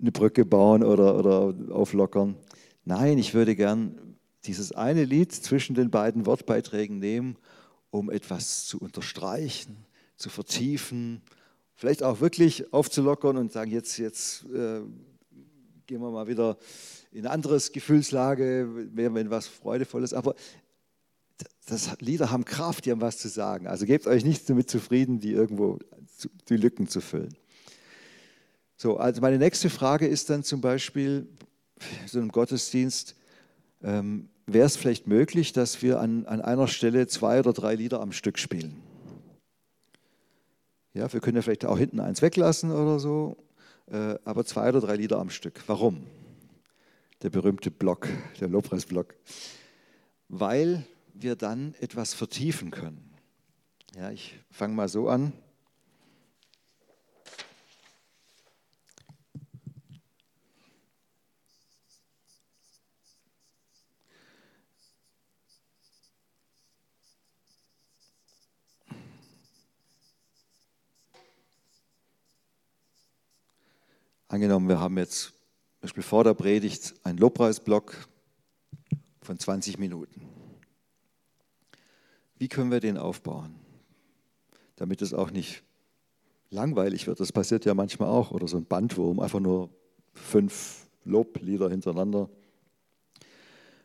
eine 0.00 0.12
Brücke 0.12 0.44
bauen 0.44 0.82
oder, 0.82 1.18
oder 1.18 1.74
auflockern. 1.74 2.36
Nein, 2.84 3.18
ich 3.18 3.34
würde 3.34 3.56
gern 3.56 4.16
dieses 4.44 4.72
eine 4.72 5.04
Lied 5.04 5.32
zwischen 5.32 5.74
den 5.74 5.90
beiden 5.90 6.26
Wortbeiträgen 6.26 6.98
nehmen, 6.98 7.36
um 7.90 8.10
etwas 8.10 8.64
zu 8.64 8.78
unterstreichen, 8.78 9.84
zu 10.16 10.30
vertiefen, 10.30 11.22
vielleicht 11.74 12.02
auch 12.02 12.20
wirklich 12.20 12.72
aufzulockern 12.72 13.36
und 13.36 13.52
sagen, 13.52 13.70
jetzt, 13.70 13.98
jetzt 13.98 14.44
äh, 14.44 14.80
gehen 15.86 16.00
wir 16.00 16.10
mal 16.10 16.28
wieder 16.28 16.56
in 17.10 17.26
ein 17.26 17.32
anderes 17.32 17.72
Gefühlslage, 17.72 18.88
mehr 18.92 19.12
wenn 19.14 19.30
was 19.30 19.48
Freudevolles. 19.48 20.14
Aber 20.14 20.34
das, 21.70 21.90
Lieder 22.00 22.30
haben 22.30 22.44
Kraft, 22.44 22.84
die 22.84 22.90
haben 22.90 23.00
was 23.00 23.18
zu 23.18 23.28
sagen. 23.28 23.66
Also 23.66 23.86
gebt 23.86 24.06
euch 24.06 24.24
nicht 24.24 24.48
damit 24.50 24.68
zufrieden, 24.68 25.20
die 25.20 25.32
irgendwo 25.32 25.78
die 26.48 26.56
Lücken 26.56 26.88
zu 26.88 27.00
füllen. 27.00 27.34
So, 28.76 28.96
also 28.96 29.20
meine 29.20 29.38
nächste 29.38 29.70
Frage 29.70 30.06
ist 30.06 30.30
dann 30.30 30.42
zum 30.42 30.60
Beispiel 30.60 31.28
so 32.06 32.18
einem 32.18 32.30
Gottesdienst, 32.30 33.14
ähm, 33.82 34.28
wäre 34.46 34.66
es 34.66 34.76
vielleicht 34.76 35.06
möglich, 35.06 35.52
dass 35.52 35.82
wir 35.82 36.00
an, 36.00 36.26
an 36.26 36.40
einer 36.40 36.66
Stelle 36.66 37.06
zwei 37.06 37.38
oder 37.38 37.52
drei 37.52 37.74
Lieder 37.74 38.00
am 38.00 38.12
Stück 38.12 38.38
spielen. 38.38 38.76
Ja, 40.92 41.12
wir 41.12 41.20
können 41.20 41.36
ja 41.36 41.42
vielleicht 41.42 41.64
auch 41.66 41.78
hinten 41.78 42.00
eins 42.00 42.20
weglassen 42.20 42.72
oder 42.72 42.98
so, 42.98 43.36
äh, 43.86 44.16
aber 44.24 44.44
zwei 44.44 44.68
oder 44.70 44.80
drei 44.80 44.96
Lieder 44.96 45.18
am 45.18 45.30
Stück. 45.30 45.62
Warum? 45.66 46.06
Der 47.22 47.30
berühmte 47.30 47.70
Block, 47.70 48.08
der 48.40 48.48
Lobpreisblock. 48.48 49.14
Weil 50.28 50.84
wir 51.22 51.36
dann 51.36 51.74
etwas 51.80 52.14
vertiefen 52.14 52.70
können. 52.70 53.14
Ja, 53.96 54.10
ich 54.10 54.38
fange 54.50 54.74
mal 54.74 54.88
so 54.88 55.08
an. 55.08 55.32
Angenommen, 74.28 74.68
wir 74.68 74.78
haben 74.78 74.96
jetzt 74.96 75.24
zum 75.24 75.32
Beispiel 75.80 76.04
vor 76.04 76.22
der 76.22 76.34
Predigt 76.34 76.94
einen 77.02 77.18
Lobpreisblock 77.18 78.08
von 79.22 79.36
20 79.36 79.76
Minuten. 79.78 80.39
Wie 82.40 82.48
können 82.48 82.70
wir 82.70 82.80
den 82.80 82.96
aufbauen, 82.96 83.54
damit 84.76 85.02
es 85.02 85.12
auch 85.12 85.30
nicht 85.30 85.62
langweilig 86.48 87.06
wird? 87.06 87.20
Das 87.20 87.32
passiert 87.32 87.66
ja 87.66 87.74
manchmal 87.74 88.08
auch. 88.08 88.30
Oder 88.30 88.48
so 88.48 88.56
ein 88.56 88.64
Bandwurm, 88.64 89.20
einfach 89.20 89.40
nur 89.40 89.68
fünf 90.14 90.86
Loblieder 91.04 91.68
hintereinander. 91.68 92.30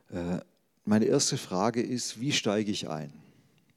Äh, 0.09 0.39
meine 0.85 1.03
erste 1.03 1.35
Frage 1.35 1.81
ist, 1.81 2.21
wie 2.21 2.31
steige 2.31 2.71
ich 2.71 2.87
ein? 2.87 3.11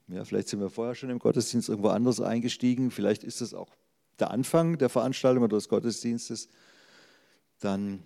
Ja, 0.06 0.24
vielleicht 0.24 0.46
sind 0.46 0.60
wir 0.60 0.70
vorher 0.70 0.94
schon 0.94 1.10
im 1.10 1.18
Gottesdienst 1.18 1.68
irgendwo 1.68 1.88
anders 1.88 2.20
eingestiegen. 2.20 2.92
Vielleicht 2.92 3.24
ist 3.24 3.40
es 3.40 3.54
auch 3.54 3.74
der 4.20 4.30
Anfang 4.30 4.78
der 4.78 4.90
Veranstaltung 4.90 5.42
oder 5.42 5.56
des 5.56 5.68
Gottesdienstes, 5.68 6.48
dann 7.58 7.98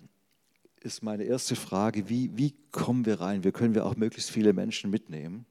ist 0.81 1.03
meine 1.03 1.23
erste 1.23 1.55
Frage, 1.55 2.09
wie, 2.09 2.35
wie 2.35 2.55
kommen 2.71 3.05
wir 3.05 3.21
rein? 3.21 3.43
Wie 3.43 3.51
können 3.51 3.75
wir 3.75 3.85
auch 3.85 3.95
möglichst 3.95 4.31
viele 4.31 4.53
Menschen 4.53 4.89
mitnehmen? 4.89 5.45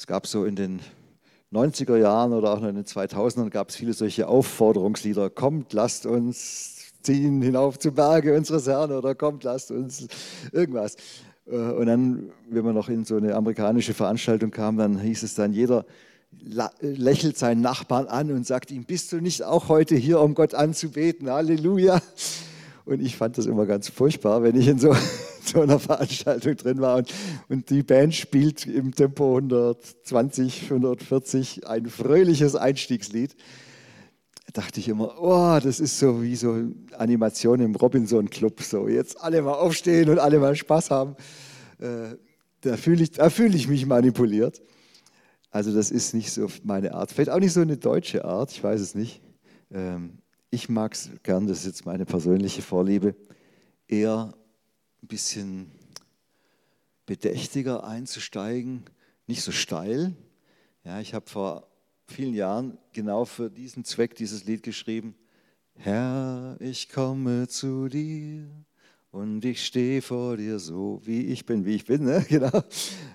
Es 0.00 0.06
gab 0.06 0.26
so 0.26 0.46
in 0.46 0.56
den 0.56 0.80
90er 1.52 1.98
Jahren 1.98 2.32
oder 2.32 2.54
auch 2.54 2.60
noch 2.60 2.70
in 2.70 2.74
den 2.74 2.86
2000ern 2.86 3.50
gab 3.50 3.68
es 3.68 3.76
viele 3.76 3.92
solche 3.92 4.28
Aufforderungslieder. 4.28 5.28
Kommt, 5.28 5.74
lasst 5.74 6.06
uns 6.06 6.94
ziehen 7.02 7.42
hinauf 7.42 7.78
zu 7.78 7.92
Berge 7.92 8.34
unseres 8.34 8.66
Herrn 8.66 8.92
oder 8.92 9.14
kommt, 9.14 9.44
lasst 9.44 9.70
uns 9.70 10.08
irgendwas. 10.52 10.96
Äh, 11.46 11.54
und 11.54 11.84
dann, 11.84 12.30
wenn 12.48 12.64
man 12.64 12.74
noch 12.74 12.88
in 12.88 13.04
so 13.04 13.18
eine 13.18 13.34
amerikanische 13.34 13.92
Veranstaltung 13.92 14.50
kam, 14.50 14.78
dann 14.78 14.98
hieß 14.98 15.22
es 15.22 15.34
dann, 15.34 15.52
jeder, 15.52 15.84
lächelt 16.80 17.36
seinen 17.36 17.60
Nachbarn 17.60 18.06
an 18.06 18.30
und 18.30 18.46
sagt 18.46 18.70
ihm, 18.70 18.84
bist 18.84 19.12
du 19.12 19.20
nicht 19.20 19.42
auch 19.42 19.68
heute 19.68 19.96
hier, 19.96 20.20
um 20.20 20.32
Gott 20.32 20.54
anzubeten? 20.54 21.28
Halleluja. 21.28 22.00
Und 22.86 23.02
ich 23.02 23.18
fand 23.18 23.36
das 23.36 23.44
immer 23.44 23.66
ganz 23.66 23.90
furchtbar, 23.90 24.42
wenn 24.42 24.58
ich 24.58 24.66
in 24.66 24.78
so, 24.78 24.96
so 25.44 25.60
einer 25.60 25.78
Veranstaltung 25.78 26.56
drin 26.56 26.80
war 26.80 26.98
und, 26.98 27.12
und, 27.48 27.70
die 27.70 27.82
Band 27.82 28.14
spielt 28.14 28.66
im 28.66 28.94
Tempo 28.94 29.36
120, 29.36 30.64
140 30.64 31.66
ein 31.66 31.86
fröhliches 31.86 32.56
Einstiegslied. 32.56 33.34
Da 34.46 34.62
dachte 34.62 34.80
ich 34.80 34.88
immer, 34.88 35.20
oh, 35.20 35.58
das 35.62 35.80
ist 35.80 35.98
so 35.98 36.22
wie 36.22 36.36
so 36.36 36.56
Animation 36.96 37.60
im 37.60 37.74
Robinson 37.74 38.28
Club. 38.28 38.60
So, 38.62 38.88
jetzt 38.88 39.20
alle 39.20 39.42
mal 39.42 39.54
aufstehen 39.54 40.08
und 40.10 40.18
alle 40.18 40.38
mal 40.38 40.56
Spaß 40.56 40.90
haben. 40.90 41.16
Äh, 41.78 42.16
da 42.62 42.76
fühle 42.76 43.04
ich, 43.04 43.12
fühl 43.32 43.54
ich 43.54 43.68
mich 43.68 43.86
manipuliert. 43.86 44.60
Also 45.50 45.74
das 45.74 45.90
ist 45.90 46.14
nicht 46.14 46.30
so 46.30 46.46
meine 46.62 46.94
Art. 46.94 47.10
Vielleicht 47.10 47.30
auch 47.30 47.40
nicht 47.40 47.52
so 47.52 47.60
eine 47.60 47.76
deutsche 47.76 48.24
Art, 48.24 48.52
ich 48.52 48.62
weiß 48.62 48.80
es 48.80 48.94
nicht. 48.94 49.20
Ähm, 49.72 50.18
ich 50.50 50.68
mag 50.68 50.94
es 50.94 51.10
gern, 51.22 51.46
das 51.46 51.60
ist 51.60 51.66
jetzt 51.66 51.86
meine 51.86 52.04
persönliche 52.04 52.62
Vorliebe, 52.62 53.14
eher 53.86 54.32
ein 55.02 55.08
bisschen 55.08 55.70
bedächtiger 57.06 57.84
einzusteigen, 57.84 58.84
nicht 59.26 59.42
so 59.42 59.52
steil. 59.52 60.14
Ja, 60.84 61.00
ich 61.00 61.14
habe 61.14 61.28
vor 61.28 61.66
vielen 62.06 62.34
Jahren 62.34 62.78
genau 62.92 63.24
für 63.24 63.50
diesen 63.50 63.84
Zweck 63.84 64.14
dieses 64.14 64.44
Lied 64.44 64.62
geschrieben. 64.62 65.14
Herr, 65.74 66.56
ich 66.60 66.88
komme 66.88 67.48
zu 67.48 67.88
dir 67.88 68.48
und 69.10 69.44
ich 69.44 69.64
stehe 69.64 70.02
vor 70.02 70.36
dir 70.36 70.58
so, 70.58 71.00
wie 71.04 71.26
ich 71.26 71.46
bin, 71.46 71.64
wie 71.64 71.74
ich 71.74 71.84
bin. 71.84 72.04
Ne? 72.04 72.24
Genau. 72.28 72.62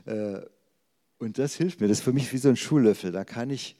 Äh, 0.05 0.41
und 1.17 1.37
das 1.37 1.55
hilft 1.55 1.79
mir. 1.79 1.87
Das 1.87 1.99
ist 1.99 2.03
für 2.03 2.13
mich 2.13 2.31
wie 2.33 2.37
so 2.37 2.49
ein 2.49 2.55
Schuhlöffel. 2.55 3.11
Da 3.11 3.23
kann 3.23 3.49
ich 3.49 3.77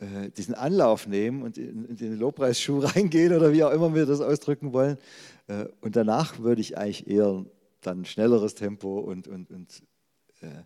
äh, 0.00 0.30
diesen 0.30 0.54
Anlauf 0.54 1.06
nehmen 1.06 1.42
und 1.42 1.58
in, 1.58 1.96
den 1.96 2.18
Lobpreisschuh 2.18 2.78
reingehen 2.80 3.34
oder 3.34 3.52
wie 3.52 3.62
auch 3.64 3.70
immer 3.70 3.94
wir 3.94 4.06
das 4.06 4.20
ausdrücken 4.20 4.72
wollen. 4.72 4.98
Äh, 5.46 5.66
und 5.80 5.96
danach 5.96 6.38
würde 6.38 6.60
ich 6.60 6.78
eigentlich 6.78 7.06
eher 7.06 7.44
dann 7.82 8.04
schnelleres 8.04 8.54
Tempo 8.54 8.98
und, 8.98 9.28
und, 9.28 9.50
und 9.50 9.82
äh, 10.40 10.62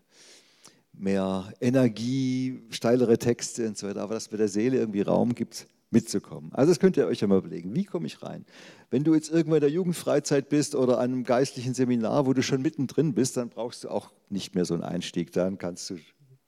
mehr 0.93 1.53
Energie, 1.59 2.61
steilere 2.69 3.17
Texte 3.17 3.67
und 3.67 3.77
so 3.77 3.87
weiter. 3.87 4.01
Aber 4.01 4.13
dass 4.13 4.31
mir 4.31 4.37
der 4.37 4.47
Seele 4.47 4.77
irgendwie 4.77 5.01
Raum 5.01 5.35
gibt, 5.35 5.67
mitzukommen. 5.91 6.51
Also 6.53 6.71
das 6.71 6.79
könnt 6.79 6.97
ihr 6.97 7.07
euch 7.07 7.21
ja 7.21 7.27
mal 7.27 7.37
überlegen. 7.37 7.75
Wie 7.75 7.85
komme 7.85 8.07
ich 8.07 8.21
rein? 8.21 8.45
Wenn 8.89 9.03
du 9.03 9.13
jetzt 9.13 9.29
irgendwo 9.29 9.55
in 9.55 9.61
der 9.61 9.69
Jugendfreizeit 9.69 10.49
bist 10.49 10.75
oder 10.75 10.99
an 10.99 11.11
einem 11.11 11.23
geistlichen 11.23 11.73
Seminar, 11.73 12.25
wo 12.25 12.33
du 12.33 12.41
schon 12.41 12.61
mittendrin 12.61 13.13
bist, 13.13 13.37
dann 13.37 13.49
brauchst 13.49 13.83
du 13.83 13.89
auch 13.89 14.11
nicht 14.29 14.55
mehr 14.55 14.65
so 14.65 14.73
einen 14.73 14.83
Einstieg. 14.83 15.31
Dann 15.31 15.57
kannst 15.57 15.89
du 15.89 15.97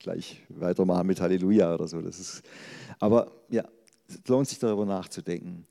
gleich 0.07 0.41
weitermachen 0.47 1.05
mit 1.05 1.19
Halleluja 1.19 1.73
oder 1.73 1.87
so. 1.87 2.01
Das 2.01 2.17
ist, 2.17 2.41
aber 2.99 3.29
ja, 3.49 3.65
es 4.07 4.25
lohnt 4.27 4.47
sich 4.47 4.57
darüber 4.57 4.85
nachzudenken. 4.85 5.67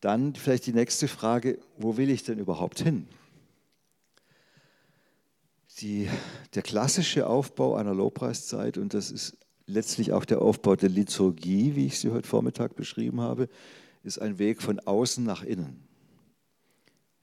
Dann 0.00 0.34
vielleicht 0.34 0.66
die 0.66 0.72
nächste 0.72 1.06
Frage, 1.06 1.60
wo 1.76 1.96
will 1.96 2.10
ich 2.10 2.24
denn 2.24 2.40
überhaupt 2.40 2.80
hin? 2.80 3.06
Die, 5.80 6.08
der 6.54 6.62
klassische 6.62 7.28
Aufbau 7.28 7.76
einer 7.76 7.94
Lobpreiszeit, 7.94 8.78
und 8.78 8.94
das 8.94 9.12
ist 9.12 9.36
letztlich 9.66 10.12
auch 10.12 10.24
der 10.24 10.42
Aufbau 10.42 10.74
der 10.74 10.88
Liturgie, 10.88 11.76
wie 11.76 11.86
ich 11.86 12.00
sie 12.00 12.10
heute 12.10 12.26
Vormittag 12.26 12.74
beschrieben 12.74 13.20
habe, 13.20 13.48
ist 14.02 14.20
ein 14.20 14.40
Weg 14.40 14.60
von 14.60 14.80
außen 14.80 15.22
nach 15.22 15.44
innen. 15.44 15.87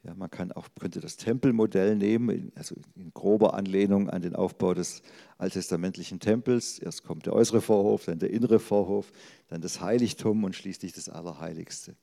Ja, 0.06 0.14
man 0.14 0.30
kann 0.30 0.52
auch, 0.52 0.68
könnte 0.80 1.00
das 1.00 1.18
Tempelmodell 1.18 1.96
nehmen, 1.96 2.52
also 2.54 2.76
in 2.96 3.12
grober 3.12 3.56
Anlehnung 3.56 4.08
an 4.08 4.22
den 4.22 4.36
Aufbau 4.36 4.76
des 4.76 5.02
alttestamentlichen 5.40 6.20
Tempels. 6.20 6.78
Erst 6.78 7.04
kommt 7.04 7.26
der 7.26 7.34
äußere 7.34 7.60
Vorhof, 7.60 8.06
dann 8.06 8.20
der 8.20 8.30
innere 8.30 8.60
Vorhof, 8.60 9.12
dann 9.48 9.62
das 9.62 9.82
Heiligtum 9.82 10.44
und 10.44 10.56
schließlich 10.56 10.94
das 10.94 11.10
Allerheiligste. 11.10 11.96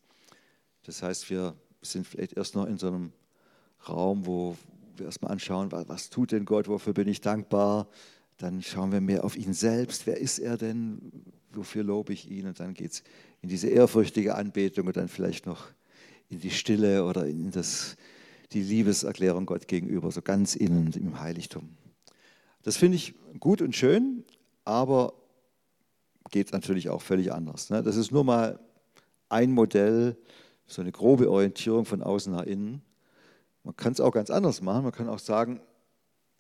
Das 0.83 1.01
heißt, 1.01 1.31
wir 1.31 1.55
sind 1.81 2.05
vielleicht 2.05 2.33
erst 2.33 2.57
noch 2.57 2.67
in 2.67 2.77
so 2.77 2.89
einem 2.89 3.13
Raum, 3.89 4.27
wo 4.27 4.57
wir 4.97 5.07
erstmal 5.07 5.31
anschauen, 5.31 5.71
was 5.71 6.11
tut 6.11 6.33
denn 6.33 6.45
Gott, 6.45 6.67
wofür 6.67 6.95
bin 6.95 7.07
ich 7.07 7.21
dankbar. 7.21 7.87
Dann 8.37 8.63
schauen 8.63 8.91
wir 8.91 9.01
mehr 9.01 9.23
auf 9.23 9.37
ihn 9.37 9.55
selbst. 9.55 10.09
Wer 10.09 10.17
ist 10.17 10.41
er 10.41 10.57
denn? 10.57 11.13
Wofür 11.53 11.85
lobe 11.85 12.13
ich 12.13 12.29
ihn? 12.29 12.49
Und 12.49 12.59
dann 12.59 12.75
geht 12.75 12.91
es 12.93 13.05
in 13.43 13.49
diese 13.49 13.69
ehrfürchtige 13.69 14.35
Anbetung 14.35 14.89
und 14.89 14.97
dann 14.97 15.07
vielleicht 15.07 15.47
noch 15.47 15.69
in 16.33 16.41
die 16.41 16.51
Stille 16.51 17.05
oder 17.05 17.27
in 17.27 17.51
das, 17.51 17.97
die 18.53 18.63
Liebeserklärung 18.63 19.47
Gott 19.47 19.69
gegenüber, 19.69 20.11
so 20.11 20.23
ganz 20.23 20.57
innen 20.57 20.93
im 20.95 21.21
Heiligtum. 21.21 21.77
Das 22.63 22.77
finde 22.77 22.97
ich 22.97 23.15
gut 23.39 23.61
und 23.61 23.77
schön, 23.77 24.25
aber 24.65 25.13
geht 26.31 26.53
natürlich 26.53 26.89
auch 26.89 27.03
völlig 27.03 27.33
anders. 27.33 27.71
Ne? 27.71 27.83
Das 27.83 27.97
ist 27.97 28.13
nur 28.13 28.25
mal 28.25 28.59
ein 29.29 29.53
Modell, 29.53 30.17
so 30.67 30.81
eine 30.81 30.93
grobe 30.93 31.31
Orientierung 31.31 31.85
von 31.85 32.03
außen 32.03 32.33
nach 32.33 32.45
innen. 32.45 32.83
Man 33.65 33.77
kann 33.77 33.93
es 33.93 34.01
auch 34.01 34.13
ganz 34.13 34.31
anders 34.31 34.63
machen. 34.63 34.85
Man 34.85 34.93
kann 34.93 35.09
auch 35.09 35.19
sagen, 35.19 35.61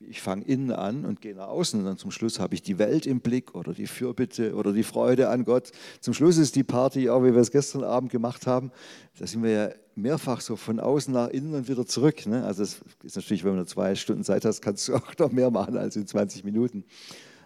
ich 0.09 0.21
fange 0.21 0.45
innen 0.45 0.71
an 0.73 1.05
und 1.05 1.21
gehe 1.21 1.35
nach 1.35 1.49
außen 1.49 1.81
und 1.81 1.87
dann 1.87 1.97
zum 1.97 2.11
Schluss 2.11 2.39
habe 2.41 2.55
ich 2.55 2.63
die 2.63 2.79
Welt 2.79 3.07
im 3.07 3.21
Blick 3.21 3.55
oder 3.55 3.73
die 3.73 3.87
Fürbitte 3.87 4.55
oder 4.55 4.73
die 4.73 4.83
Freude 4.83 5.29
an 5.29 5.45
Gott. 5.45 5.73
Zum 6.01 6.15
Schluss 6.15 6.39
ist 6.39 6.57
die 6.57 6.65
Party, 6.65 7.09
auch 7.11 7.23
wie 7.23 7.35
wir 7.35 7.41
es 7.41 7.51
gestern 7.51 7.85
Abend 7.85 8.11
gemacht 8.11 8.47
haben, 8.47 8.71
da 9.19 9.27
sind 9.27 9.43
wir 9.43 9.51
ja 9.51 9.71
mehrfach 9.95 10.41
so 10.41 10.57
von 10.57 10.81
außen 10.81 11.13
nach 11.13 11.29
innen 11.29 11.55
und 11.55 11.69
wieder 11.69 11.87
zurück. 11.87 12.27
Ne? 12.27 12.45
Also 12.45 12.63
es 12.63 12.81
ist 13.03 13.17
natürlich, 13.17 13.45
wenn 13.45 13.57
du 13.57 13.67
zwei 13.67 13.95
Stunden 13.95 14.25
Zeit 14.25 14.45
hast, 14.45 14.63
kannst 14.63 14.89
du 14.89 14.95
auch 14.97 15.17
noch 15.19 15.33
mehr 15.33 15.51
machen 15.51 15.77
als 15.77 15.97
in 15.97 16.07
20 16.07 16.45
Minuten. 16.45 16.85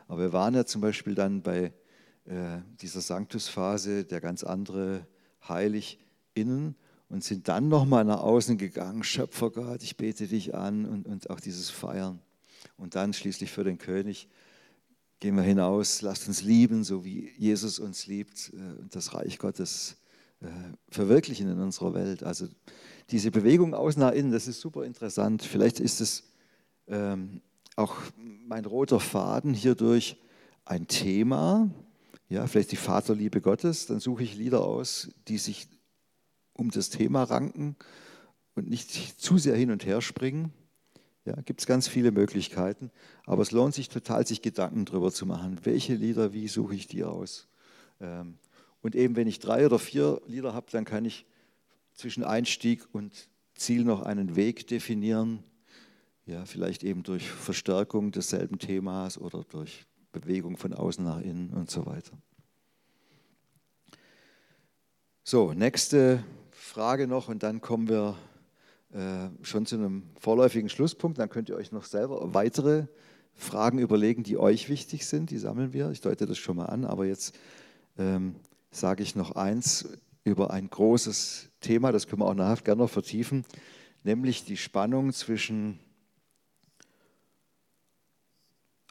Aber 0.09 0.21
wir 0.21 0.33
waren 0.33 0.55
ja 0.55 0.65
zum 0.65 0.81
Beispiel 0.81 1.15
dann 1.15 1.43
bei 1.43 1.73
äh, 2.25 2.59
dieser 2.81 3.01
Sanctusphase, 3.01 4.05
der 4.05 4.21
ganz 4.21 4.45
andere 4.45 5.07
heilig 5.49 5.99
innen 6.35 6.77
und 7.09 7.25
sind 7.25 7.49
dann 7.49 7.69
nochmal 7.69 8.05
nach 8.05 8.21
außen 8.21 8.59
gegangen, 8.59 9.03
Schöpfer 9.03 9.51
Gott, 9.51 9.83
ich 9.83 9.97
bete 9.97 10.27
dich 10.27 10.55
an 10.55 10.87
und, 10.87 11.07
und 11.07 11.31
auch 11.31 11.41
dieses 11.41 11.71
Feiern. 11.71 12.21
Und 12.77 12.95
dann 12.95 13.13
schließlich 13.13 13.51
für 13.51 13.65
den 13.65 13.79
König 13.79 14.29
gehen 15.21 15.37
wir 15.37 15.43
hinaus, 15.43 16.03
lasst 16.03 16.29
uns 16.29 16.43
lieben, 16.43 16.85
so 16.85 17.05
wie 17.05 17.31
Jesus 17.39 17.79
uns 17.79 18.07
liebt 18.07 18.53
äh, 18.53 18.81
und 18.81 18.95
das 18.95 19.15
Reich 19.15 19.39
Gottes 19.39 19.97
äh, 20.41 20.47
verwirklichen 20.91 21.51
in 21.51 21.59
unserer 21.59 21.95
Welt. 21.95 22.23
Also 22.23 22.49
diese 23.11 23.31
Bewegung 23.31 23.75
außen 23.75 24.01
nach 24.01 24.13
innen, 24.13 24.33
das 24.33 24.47
ist 24.47 24.61
super 24.61 24.85
interessant. 24.85 25.43
Vielleicht 25.43 25.81
ist 25.81 26.01
es 26.01 26.25
ähm, 26.87 27.41
auch 27.77 27.95
mein 28.17 28.65
roter 28.65 29.01
Faden 29.01 29.55
hierdurch 29.55 30.17
ein 30.65 30.87
Thema, 30.89 31.71
ja, 32.29 32.47
vielleicht 32.47 32.73
die 32.73 32.77
Vaterliebe 32.77 33.41
Gottes, 33.41 33.87
dann 33.87 34.01
suche 34.01 34.25
ich 34.25 34.37
Lieder 34.37 34.65
aus, 34.65 35.11
die 35.29 35.39
sich 35.39 35.69
um 36.53 36.71
das 36.71 36.91
Thema 36.91 37.23
ranken 37.23 37.77
und 38.55 38.69
nicht 38.69 38.91
zu 39.21 39.39
sehr 39.39 39.55
hin 39.55 39.71
und 39.71 39.87
her 39.87 40.01
springen. 40.01 40.53
Ja, 41.27 41.35
gibt 41.43 41.61
es 41.61 41.67
ganz 41.67 41.89
viele 41.89 42.13
Möglichkeiten, 42.13 42.93
aber 43.25 43.43
es 43.43 43.51
lohnt 43.51 43.75
sich 43.75 43.89
total, 43.89 44.25
sich 44.25 44.43
Gedanken 44.43 44.85
darüber 44.85 45.11
zu 45.11 45.27
machen, 45.27 45.59
welche 45.65 45.95
Lieder, 45.95 46.33
wie 46.33 46.47
suche 46.47 46.77
ich 46.77 46.87
die 46.87 47.03
aus. 47.03 47.49
Ähm, 48.01 48.39
und 48.81 48.95
eben, 48.95 49.17
wenn 49.17 49.27
ich 49.27 49.41
drei 49.41 49.67
oder 49.67 49.81
vier 49.81 50.23
Lieder 50.29 50.55
habe, 50.55 50.71
dann 50.71 50.85
kann 50.85 51.05
ich 51.05 51.27
zwischen 51.95 52.23
Einstieg 52.23 52.87
und 52.93 53.29
Ziel 53.57 53.83
noch 53.83 54.03
einen 54.03 54.37
Weg 54.37 54.69
definieren. 54.69 55.43
Ja, 56.27 56.45
vielleicht 56.45 56.85
eben 56.85 57.03
durch 57.03 57.29
Verstärkung 57.29 58.13
desselben 58.13 58.61
Themas 58.61 59.19
oder 59.19 59.43
durch 59.43 59.85
Bewegung 60.13 60.57
von 60.57 60.75
außen 60.75 61.05
nach 61.05 61.21
innen 61.21 61.51
und 61.51 61.71
so 61.71 61.87
weiter. 61.87 62.17
So, 65.25 65.53
nächste 65.53 66.23
Frage 66.53 67.09
noch 67.09 67.29
und 67.29 67.43
dann 67.43 67.61
kommen 67.61 67.89
wir 67.89 68.17
schon 69.43 69.67
zu 69.67 69.77
einem 69.77 70.05
vorläufigen 70.19 70.69
Schlusspunkt. 70.69 71.19
Dann 71.19 71.29
könnt 71.29 71.49
ihr 71.49 71.57
euch 71.57 71.73
noch 71.73 71.85
selber 71.85 72.35
weitere 72.35 72.87
Fragen 73.35 73.79
überlegen, 73.79 74.23
die 74.23 74.39
euch 74.39 74.69
wichtig 74.69 75.07
sind. 75.07 75.31
Die 75.31 75.39
sammeln 75.39 75.73
wir. 75.73 75.91
Ich 75.91 76.01
deute 76.01 76.27
das 76.27 76.39
schon 76.39 76.57
mal 76.57 76.67
an, 76.67 76.85
aber 76.85 77.05
jetzt 77.05 77.37
ähm, 77.99 78.37
sage 78.71 79.03
ich 79.03 79.17
noch 79.17 79.33
eins 79.33 79.89
über 80.27 80.51
ein 80.51 80.69
großes 80.69 81.51
Thema, 81.61 81.93
das 81.93 82.09
können 82.09 82.23
wir 82.23 82.27
auch 82.27 82.35
nachher 82.35 82.65
gerne 82.65 82.83
noch 82.83 82.91
vertiefen, 82.91 83.45
nämlich 84.03 84.45
die 84.45 84.57
Spannung 84.57 85.13
zwischen 85.13 85.79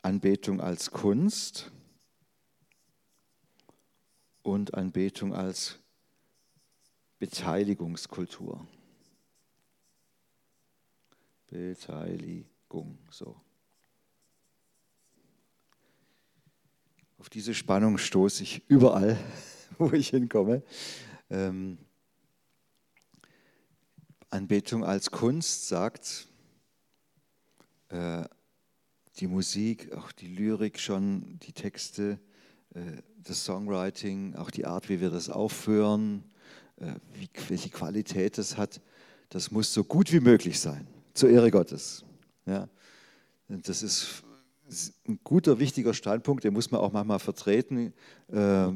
Anbetung 0.02 0.62
als 0.62 0.92
Kunst 0.92 1.72
und 4.44 4.76
Anbetung 4.76 5.34
als 5.34 5.80
Beteiligungskultur. 7.20 8.66
Beteiligung, 11.56 12.98
so. 13.10 13.40
Auf 17.18 17.30
diese 17.30 17.54
Spannung 17.54 17.98
stoße 17.98 18.44
ich 18.44 18.70
überall, 18.70 19.18
wo 19.78 19.92
ich 19.94 20.10
hinkomme. 20.10 20.64
Ähm, 21.30 21.78
Anbetung 24.30 24.84
als 24.84 25.12
Kunst 25.12 25.70
sagt, 25.70 26.28
äh, 27.88 28.26
die 29.20 29.28
Musik, 29.28 29.94
auch 29.94 30.12
die 30.12 30.28
Lyrik 30.28 30.78
schon, 30.78 31.40
die 31.40 31.54
Texte, 31.54 32.20
äh, 32.74 33.02
das 33.18 33.46
Songwriting, 33.46 34.36
auch 34.36 34.52
die 34.52 34.66
Art, 34.66 34.90
wie 34.90 35.00
wir 35.00 35.10
das 35.10 35.30
aufführen, 35.30 36.26
äh, 36.76 36.96
wie, 37.14 37.30
welche 37.48 37.70
Qualität 37.70 38.38
das 38.38 38.58
hat, 38.58 38.82
das 39.30 39.52
muss 39.52 39.74
so 39.74 39.86
gut 39.86 40.12
wie 40.12 40.20
möglich 40.20 40.60
sein, 40.60 40.86
zur 41.16 41.30
Ehre 41.30 41.50
Gottes. 41.50 42.06
Ja. 42.46 42.70
Das 43.48 43.82
ist 43.82 44.24
ein 45.08 45.20
guter, 45.24 45.60
wichtiger 45.60 45.94
Standpunkt, 45.94 46.44
den 46.44 46.54
muss 46.54 46.72
man 46.72 46.82
auch 46.82 46.92
manchmal 46.92 47.20
vertreten, 47.20 47.94
äh, 48.32 48.68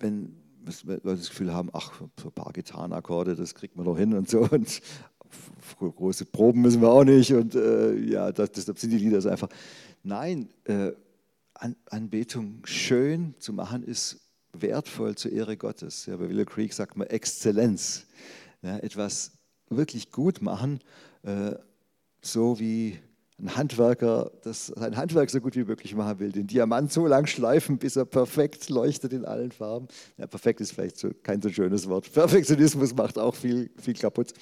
wenn 0.00 0.36
Leute 0.84 1.00
das 1.04 1.30
Gefühl 1.30 1.52
haben, 1.52 1.70
ach, 1.72 2.00
so 2.20 2.28
ein 2.28 2.32
paar 2.32 2.52
Gitarrenakkorde, 2.52 3.34
das 3.34 3.54
kriegt 3.54 3.76
man 3.76 3.84
doch 3.84 3.96
hin 3.96 4.14
und 4.14 4.28
so. 4.28 4.48
Und 4.50 4.80
große 5.78 6.26
Proben 6.26 6.60
müssen 6.60 6.82
wir 6.82 6.90
auch 6.90 7.04
nicht 7.04 7.32
und 7.32 7.54
äh, 7.54 7.94
ja, 7.94 8.30
das, 8.32 8.52
deshalb 8.52 8.78
sind 8.78 8.90
die 8.90 8.98
Lieder 8.98 9.20
so 9.20 9.28
einfach. 9.28 9.48
Nein, 10.02 10.50
äh, 10.64 10.92
An 11.54 11.76
Anbetung 11.90 12.60
schön 12.64 13.34
zu 13.38 13.52
machen 13.52 13.82
ist 13.82 14.20
wertvoll 14.52 15.14
zur 15.14 15.32
Ehre 15.32 15.56
Gottes. 15.56 16.06
Ja, 16.06 16.16
bei 16.16 16.28
Willow 16.28 16.44
Creek 16.44 16.72
sagt 16.72 16.96
man 16.96 17.06
Exzellenz. 17.06 18.06
Ja, 18.62 18.78
etwas 18.78 19.32
wirklich 19.70 20.10
gut 20.10 20.42
machen, 20.42 20.80
so 22.20 22.58
wie 22.58 22.98
ein 23.38 23.56
Handwerker 23.56 24.30
das 24.42 24.68
sein 24.68 24.96
Handwerk 24.96 25.30
so 25.30 25.40
gut 25.40 25.56
wie 25.56 25.64
möglich 25.64 25.94
machen 25.94 26.18
will, 26.18 26.32
den 26.32 26.46
Diamant 26.46 26.92
so 26.92 27.06
lang 27.06 27.26
schleifen, 27.26 27.78
bis 27.78 27.96
er 27.96 28.04
perfekt 28.04 28.68
leuchtet 28.68 29.12
in 29.12 29.24
allen 29.24 29.52
Farben. 29.52 29.88
Ja, 30.16 30.26
perfekt 30.26 30.60
ist 30.60 30.72
vielleicht 30.72 30.98
so, 30.98 31.10
kein 31.22 31.42
so 31.42 31.48
schönes 31.48 31.88
Wort. 31.88 32.12
Perfektionismus 32.12 32.94
macht 32.94 33.18
auch 33.18 33.34
viel, 33.34 33.70
viel 33.78 33.94
kaputt 33.94 34.32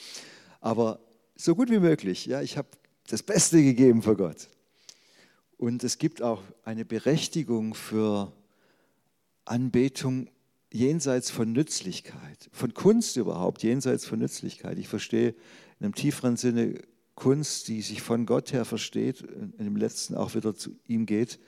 aber 0.60 1.00
so 1.36 1.54
gut 1.54 1.70
wie 1.70 1.78
möglich. 1.78 2.26
Ja, 2.26 2.42
ich 2.42 2.56
habe 2.56 2.68
das 3.08 3.22
Beste 3.22 3.62
gegeben 3.62 4.02
für 4.02 4.16
Gott. 4.16 4.48
Und 5.56 5.84
es 5.84 5.98
gibt 5.98 6.22
auch 6.22 6.42
eine 6.64 6.84
Berechtigung 6.84 7.74
für 7.74 8.32
Anbetung 9.44 10.28
jenseits 10.72 11.30
von 11.30 11.52
Nützlichkeit, 11.52 12.48
von 12.52 12.72
Kunst 12.72 13.16
überhaupt, 13.16 13.62
jenseits 13.62 14.06
von 14.06 14.20
Nützlichkeit. 14.20 14.78
Ich 14.78 14.88
verstehe 14.88 15.34
in 15.80 15.86
einem 15.86 15.94
tieferen 15.94 16.36
Sinne 16.36 16.80
Kunst, 17.14 17.68
die 17.68 17.82
sich 17.82 18.02
von 18.02 18.26
Gott 18.26 18.52
her 18.52 18.64
versteht, 18.64 19.22
in 19.22 19.64
dem 19.64 19.76
letzten 19.76 20.14
auch 20.14 20.34
wieder 20.34 20.54
zu 20.54 20.76
ihm 20.86 21.06
geht, 21.06 21.38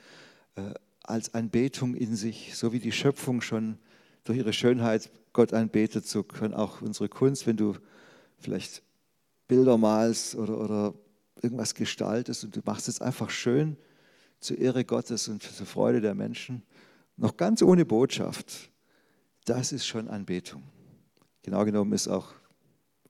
äh, 0.56 0.74
als 1.02 1.34
Anbetung 1.34 1.94
in 1.94 2.16
sich, 2.16 2.56
so 2.56 2.72
wie 2.72 2.78
die 2.78 2.92
Schöpfung 2.92 3.40
schon 3.40 3.78
durch 4.24 4.38
ihre 4.38 4.52
Schönheit 4.52 5.10
Gott 5.32 5.52
anbetet, 5.52 6.06
so 6.06 6.22
kann 6.22 6.54
auch 6.54 6.82
unsere 6.82 7.08
Kunst, 7.08 7.46
wenn 7.46 7.56
du 7.56 7.74
vielleicht 8.38 8.82
Bilder 9.48 9.78
malst 9.78 10.34
oder, 10.34 10.58
oder 10.58 10.94
irgendwas 11.40 11.74
gestaltest 11.74 12.44
und 12.44 12.56
du 12.56 12.60
machst 12.64 12.88
es 12.88 13.00
einfach 13.00 13.30
schön 13.30 13.76
zur 14.40 14.58
Ehre 14.58 14.84
Gottes 14.84 15.28
und 15.28 15.42
zur 15.42 15.66
Freude 15.66 16.00
der 16.00 16.14
Menschen, 16.14 16.62
noch 17.16 17.36
ganz 17.36 17.62
ohne 17.62 17.84
Botschaft, 17.84 18.70
das 19.44 19.72
ist 19.72 19.86
schon 19.86 20.08
Anbetung. 20.08 20.62
Genau 21.42 21.64
genommen 21.64 21.92
ist 21.92 22.08
auch, 22.08 22.34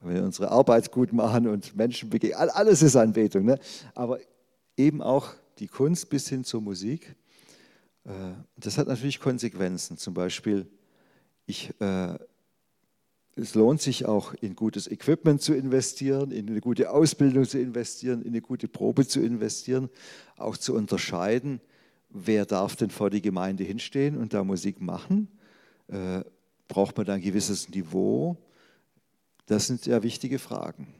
wenn 0.02 0.14
wir 0.16 0.24
unsere 0.24 0.50
Arbeit 0.50 0.90
gut 0.90 1.12
machen 1.12 1.46
und 1.48 1.76
Menschen 1.76 2.10
begegnen, 2.10 2.50
alles 2.50 2.82
ist 2.82 2.96
Anbetung. 2.96 3.44
Ne? 3.44 3.58
Aber 3.94 4.18
eben 4.76 5.02
auch 5.02 5.30
die 5.58 5.68
Kunst 5.68 6.08
bis 6.10 6.28
hin 6.28 6.44
zur 6.44 6.60
Musik. 6.60 7.14
Äh, 8.04 8.10
das 8.56 8.78
hat 8.78 8.88
natürlich 8.88 9.20
Konsequenzen. 9.20 9.96
Zum 9.96 10.14
Beispiel, 10.14 10.66
ich 11.46 11.72
äh, 11.80 12.18
es 13.34 13.54
lohnt 13.54 13.80
sich 13.80 14.04
auch 14.04 14.34
in 14.34 14.54
gutes 14.54 14.90
Equipment 14.90 15.40
zu 15.40 15.54
investieren, 15.54 16.30
in 16.32 16.48
eine 16.48 16.60
gute 16.60 16.90
Ausbildung 16.90 17.46
zu 17.46 17.58
investieren, 17.58 18.20
in 18.22 18.28
eine 18.28 18.42
gute 18.42 18.68
Probe 18.68 19.06
zu 19.06 19.20
investieren, 19.20 19.88
auch 20.36 20.56
zu 20.56 20.74
unterscheiden, 20.74 21.60
wer 22.10 22.44
darf 22.44 22.76
denn 22.76 22.90
vor 22.90 23.08
die 23.08 23.22
Gemeinde 23.22 23.64
hinstehen 23.64 24.18
und 24.18 24.34
da 24.34 24.44
Musik 24.44 24.82
machen. 24.82 25.28
Äh, 25.88 26.24
braucht 26.68 26.96
man 26.96 27.06
da 27.06 27.14
ein 27.14 27.22
gewisses 27.22 27.70
Niveau? 27.70 28.36
Das 29.46 29.66
sind 29.66 29.86
ja 29.86 30.02
wichtige 30.02 30.38
Fragen. 30.38 30.94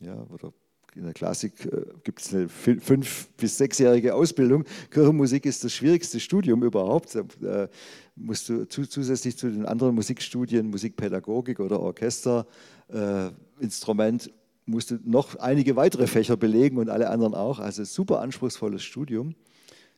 Ja, 0.00 0.26
oder 0.30 0.54
in 0.94 1.04
der 1.04 1.12
Klassik 1.12 1.66
äh, 1.66 1.82
gibt 2.04 2.22
es 2.22 2.34
eine 2.34 2.48
fünf- 2.48 3.28
bis 3.36 3.58
sechsjährige 3.58 4.14
Ausbildung. 4.14 4.64
Kirchenmusik 4.90 5.44
ist 5.44 5.62
das 5.62 5.74
schwierigste 5.74 6.18
Studium 6.20 6.62
überhaupt. 6.62 7.18
Da 7.40 7.68
musst 8.14 8.48
du 8.48 8.66
zusätzlich 8.66 9.36
zu 9.36 9.50
den 9.50 9.66
anderen 9.66 9.94
Musikstudien, 9.94 10.70
Musikpädagogik 10.70 11.60
oder 11.60 11.80
Orchesterinstrument, 11.80 14.26
äh, 14.26 14.30
musst 14.64 14.90
du 14.90 14.98
noch 15.04 15.36
einige 15.36 15.76
weitere 15.76 16.06
Fächer 16.06 16.36
belegen 16.36 16.78
und 16.78 16.88
alle 16.88 17.10
anderen 17.10 17.34
auch. 17.34 17.58
Also 17.58 17.84
super 17.84 18.20
anspruchsvolles 18.20 18.82
Studium. 18.82 19.34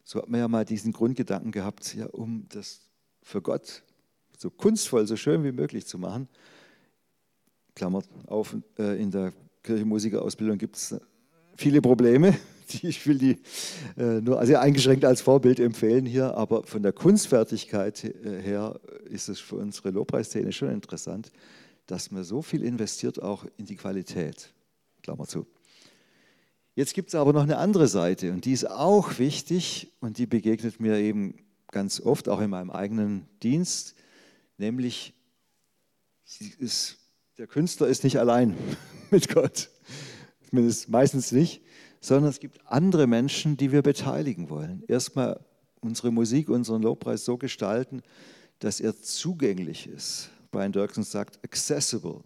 So 0.05 0.21
hat 0.21 0.29
man 0.29 0.41
ja 0.41 0.49
mal 0.49 0.65
diesen 0.65 0.93
Grundgedanken 0.93 1.53
gehabt, 1.53 1.95
ja, 1.95 2.07
um 2.07 2.47
das 2.49 2.81
für 3.23 3.41
Gott 3.41 3.85
so 4.37 4.51
kunstvoll, 4.51 5.07
so 5.07 5.17
schön 5.17 5.45
wie 5.45 5.53
möglich 5.53 5.87
zu 5.87 5.99
machen. 5.99 6.29
Klammert 7.79 8.09
auf, 8.27 8.57
äh, 8.77 9.01
in 9.01 9.13
der 9.13 9.33
Kirchenmusikerausbildung 9.63 10.59
gibt 10.59 10.77
es 10.77 10.97
viele 11.57 11.81
Probleme. 11.81 12.37
Ich 12.83 13.07
will 13.07 13.17
die 13.17 13.39
äh, 13.97 14.21
nur 14.21 14.45
sehr 14.45 14.61
eingeschränkt 14.61 15.03
als 15.03 15.23
Vorbild 15.23 15.59
empfehlen 15.59 16.05
hier, 16.05 16.35
aber 16.35 16.65
von 16.65 16.83
der 16.83 16.93
Kunstfertigkeit 16.93 18.05
äh, 18.05 18.43
her 18.43 18.79
ist 19.09 19.31
es 19.31 19.41
für 19.41 19.57
unsere 19.57 19.89
Lobpreisszene 19.89 20.53
schon 20.53 20.69
interessant, 20.69 21.33
dass 21.87 22.11
man 22.11 22.25
so 22.25 22.43
viel 22.43 22.63
investiert 22.63 23.23
auch 23.23 23.47
in 23.57 23.65
die 23.65 23.77
Qualität. 23.77 24.53
Klammer 25.03 25.27
zu. 25.27 25.47
Jetzt 26.75 26.93
gibt 26.93 27.09
es 27.09 27.15
aber 27.15 27.33
noch 27.33 27.45
eine 27.45 27.57
andere 27.57 27.89
Seite 27.89 28.33
und 28.33 28.45
die 28.45 28.53
ist 28.53 28.71
auch 28.71 29.19
wichtig 29.19 29.91
und 30.01 30.19
die 30.19 30.27
begegnet 30.27 30.79
mir 30.79 30.99
eben 30.99 31.37
ganz 31.71 32.03
oft, 32.03 32.29
auch 32.29 32.43
in 32.43 32.51
meinem 32.51 32.71
eigenen 32.71 33.27
Dienst, 33.43 33.95
nämlich 34.59 35.15
ist, 36.59 36.98
der 37.39 37.47
Künstler 37.47 37.87
ist 37.87 38.05
nicht 38.05 38.19
allein 38.19 38.55
mit 39.11 39.33
Gott. 39.33 39.71
Zumindest 40.49 40.89
meistens 40.89 41.33
nicht, 41.33 41.63
sondern 42.01 42.31
es 42.31 42.41
gibt 42.41 42.61
andere 42.67 43.07
Menschen, 43.07 43.57
die 43.57 43.71
wir 43.71 43.83
beteiligen 43.83 44.51
wollen. 44.51 44.83
Erstmal 44.89 45.41
unsere 45.81 46.11
Musik, 46.11 46.49
unseren 46.49 46.83
Lobpreis 46.83 47.25
so 47.25 47.39
gestalten, 47.39 48.03
dass 48.59 48.81
er 48.81 49.01
zugänglich 49.01 49.87
ist. 49.87 50.31
Brian 50.51 50.73
Dirksen 50.73 51.05
sagt 51.05 51.39
accessible. 51.45 52.23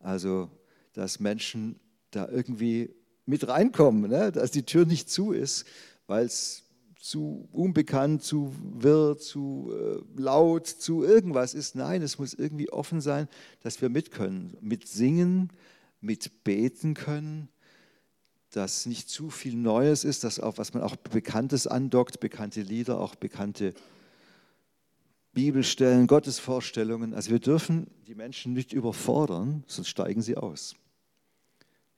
Also, 0.00 0.50
dass 0.94 1.20
Menschen 1.20 1.78
da 2.10 2.26
irgendwie 2.28 2.94
mit 3.26 3.46
reinkommen, 3.48 4.10
ne? 4.10 4.32
dass 4.32 4.50
die 4.50 4.62
Tür 4.62 4.86
nicht 4.86 5.10
zu 5.10 5.32
ist, 5.32 5.66
weil 6.06 6.24
es 6.24 6.62
zu 7.08 7.48
unbekannt, 7.52 8.22
zu 8.22 8.54
wirr, 8.60 9.16
zu 9.16 9.72
äh, 9.72 10.20
laut, 10.20 10.66
zu 10.66 11.02
irgendwas 11.02 11.54
ist. 11.54 11.74
Nein, 11.74 12.02
es 12.02 12.18
muss 12.18 12.34
irgendwie 12.34 12.70
offen 12.70 13.00
sein, 13.00 13.28
dass 13.62 13.80
wir 13.80 13.88
mit 13.88 14.10
können, 14.10 14.56
mit 14.60 14.86
singen, 14.86 15.50
mit 16.00 16.44
beten 16.44 16.92
können, 16.92 17.48
dass 18.50 18.84
nicht 18.84 19.08
zu 19.08 19.30
viel 19.30 19.56
Neues 19.56 20.04
ist, 20.04 20.22
dass 20.22 20.38
auch, 20.38 20.58
was 20.58 20.74
man 20.74 20.82
auch 20.82 20.96
Bekanntes 20.96 21.66
andockt, 21.66 22.20
bekannte 22.20 22.60
Lieder, 22.60 23.00
auch 23.00 23.14
bekannte 23.14 23.72
Bibelstellen, 25.32 26.06
Gottesvorstellungen. 26.06 27.14
Also 27.14 27.30
wir 27.30 27.38
dürfen 27.38 27.86
die 28.06 28.14
Menschen 28.14 28.52
nicht 28.52 28.72
überfordern, 28.74 29.64
sonst 29.66 29.88
steigen 29.88 30.20
sie 30.20 30.36
aus. 30.36 30.76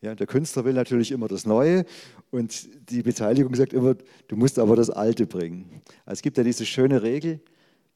Ja, 0.02 0.14
der 0.14 0.26
Künstler 0.26 0.64
will 0.64 0.72
natürlich 0.72 1.12
immer 1.12 1.28
das 1.28 1.44
Neue 1.44 1.84
und 2.30 2.68
die 2.90 3.02
Beteiligung 3.02 3.54
sagt 3.54 3.74
immer, 3.74 3.96
du 4.28 4.36
musst 4.36 4.58
aber 4.58 4.74
das 4.74 4.88
Alte 4.88 5.26
bringen. 5.26 5.82
Also 6.06 6.18
es 6.18 6.22
gibt 6.22 6.38
ja 6.38 6.44
diese 6.44 6.64
schöne 6.64 7.02
Regel, 7.02 7.40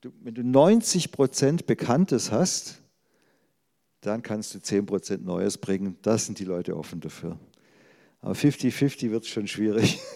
du, 0.03 0.11
wenn 0.23 0.35
du 0.35 0.45
90 0.45 1.13
Prozent 1.13 1.67
Bekanntes 1.67 2.31
hast, 2.31 2.83
dann 4.03 4.23
kannst 4.23 4.55
du 4.55 4.61
10 4.61 4.85
Prozent 4.85 5.25
Neues 5.25 5.57
bringen. 5.57 5.97
Das 6.03 6.27
sind 6.27 6.39
die 6.39 6.45
Leute 6.45 6.77
offen 6.77 7.01
dafür. 7.01 7.39
Aber 8.21 8.35
50-50 8.35 9.11
wird 9.11 9.27
schon 9.27 9.47
schwierig. 9.47 9.99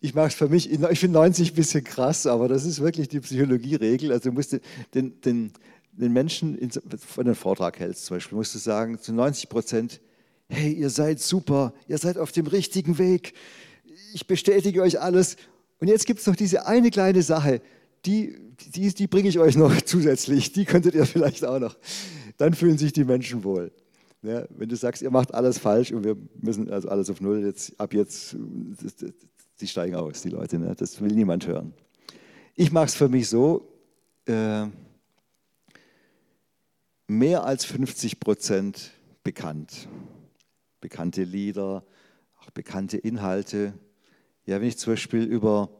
Ich 0.00 0.14
mache 0.14 0.28
es 0.28 0.34
für 0.34 0.48
mich, 0.48 0.72
ich 0.72 0.98
finde 0.98 1.18
90 1.18 1.52
ein 1.52 1.54
bisschen 1.54 1.84
krass, 1.84 2.26
aber 2.26 2.48
das 2.48 2.64
ist 2.64 2.80
wirklich 2.80 3.08
die 3.08 3.20
Psychologieregel. 3.20 4.10
Also 4.10 4.30
du 4.30 4.34
musst 4.34 4.58
den, 4.94 5.20
den, 5.20 5.52
den 5.92 6.12
Menschen, 6.14 6.58
wenn 6.58 6.70
du 6.70 7.20
einen 7.20 7.34
Vortrag 7.34 7.78
hältst 7.78 8.06
zum 8.06 8.16
Beispiel, 8.16 8.38
musst 8.38 8.54
du 8.54 8.58
sagen, 8.58 8.98
zu 8.98 9.12
90 9.12 9.50
Prozent, 9.50 10.00
hey, 10.48 10.72
ihr 10.72 10.90
seid 10.90 11.20
super, 11.20 11.72
ihr 11.88 11.98
seid 11.98 12.18
auf 12.18 12.32
dem 12.32 12.46
richtigen 12.46 12.98
Weg, 12.98 13.34
ich 14.12 14.26
bestätige 14.26 14.82
euch 14.82 15.00
alles. 15.00 15.36
Und 15.80 15.88
jetzt 15.88 16.06
gibt 16.06 16.20
es 16.20 16.26
noch 16.26 16.36
diese 16.36 16.66
eine 16.66 16.90
kleine 16.90 17.22
Sache, 17.22 17.60
die, 18.06 18.36
die, 18.74 18.92
die 18.94 19.06
bringe 19.06 19.28
ich 19.28 19.38
euch 19.38 19.56
noch 19.56 19.80
zusätzlich, 19.84 20.52
die 20.52 20.64
könntet 20.64 20.94
ihr 20.94 21.06
vielleicht 21.06 21.44
auch 21.44 21.58
noch. 21.58 21.76
Dann 22.36 22.54
fühlen 22.54 22.78
sich 22.78 22.92
die 22.92 23.04
Menschen 23.04 23.44
wohl. 23.44 23.72
Ja, 24.22 24.46
wenn 24.50 24.68
du 24.68 24.76
sagst, 24.76 25.02
ihr 25.02 25.10
macht 25.10 25.34
alles 25.34 25.58
falsch 25.58 25.92
und 25.92 26.04
wir 26.04 26.16
müssen 26.40 26.70
also 26.70 26.88
alles 26.88 27.10
auf 27.10 27.20
Null, 27.20 27.44
jetzt, 27.44 27.78
ab 27.78 27.92
jetzt, 27.92 28.34
sie 29.56 29.66
steigen 29.66 29.96
aus, 29.96 30.22
die 30.22 30.30
Leute. 30.30 30.58
Ne? 30.58 30.74
Das 30.76 31.00
will 31.00 31.12
niemand 31.12 31.46
hören. 31.46 31.74
Ich 32.54 32.72
mache 32.72 32.86
es 32.86 32.94
für 32.94 33.08
mich 33.08 33.28
so, 33.28 33.68
äh, 34.26 34.66
mehr 37.06 37.44
als 37.44 37.66
50 37.66 38.18
Prozent 38.18 38.92
bekannt 39.22 39.88
bekannte 40.84 41.24
Lieder, 41.24 41.82
auch 42.38 42.50
bekannte 42.50 42.98
Inhalte. 42.98 43.72
Ja, 44.44 44.60
wenn 44.60 44.68
ich 44.68 44.76
zum 44.76 44.92
Beispiel 44.92 45.22
über 45.22 45.70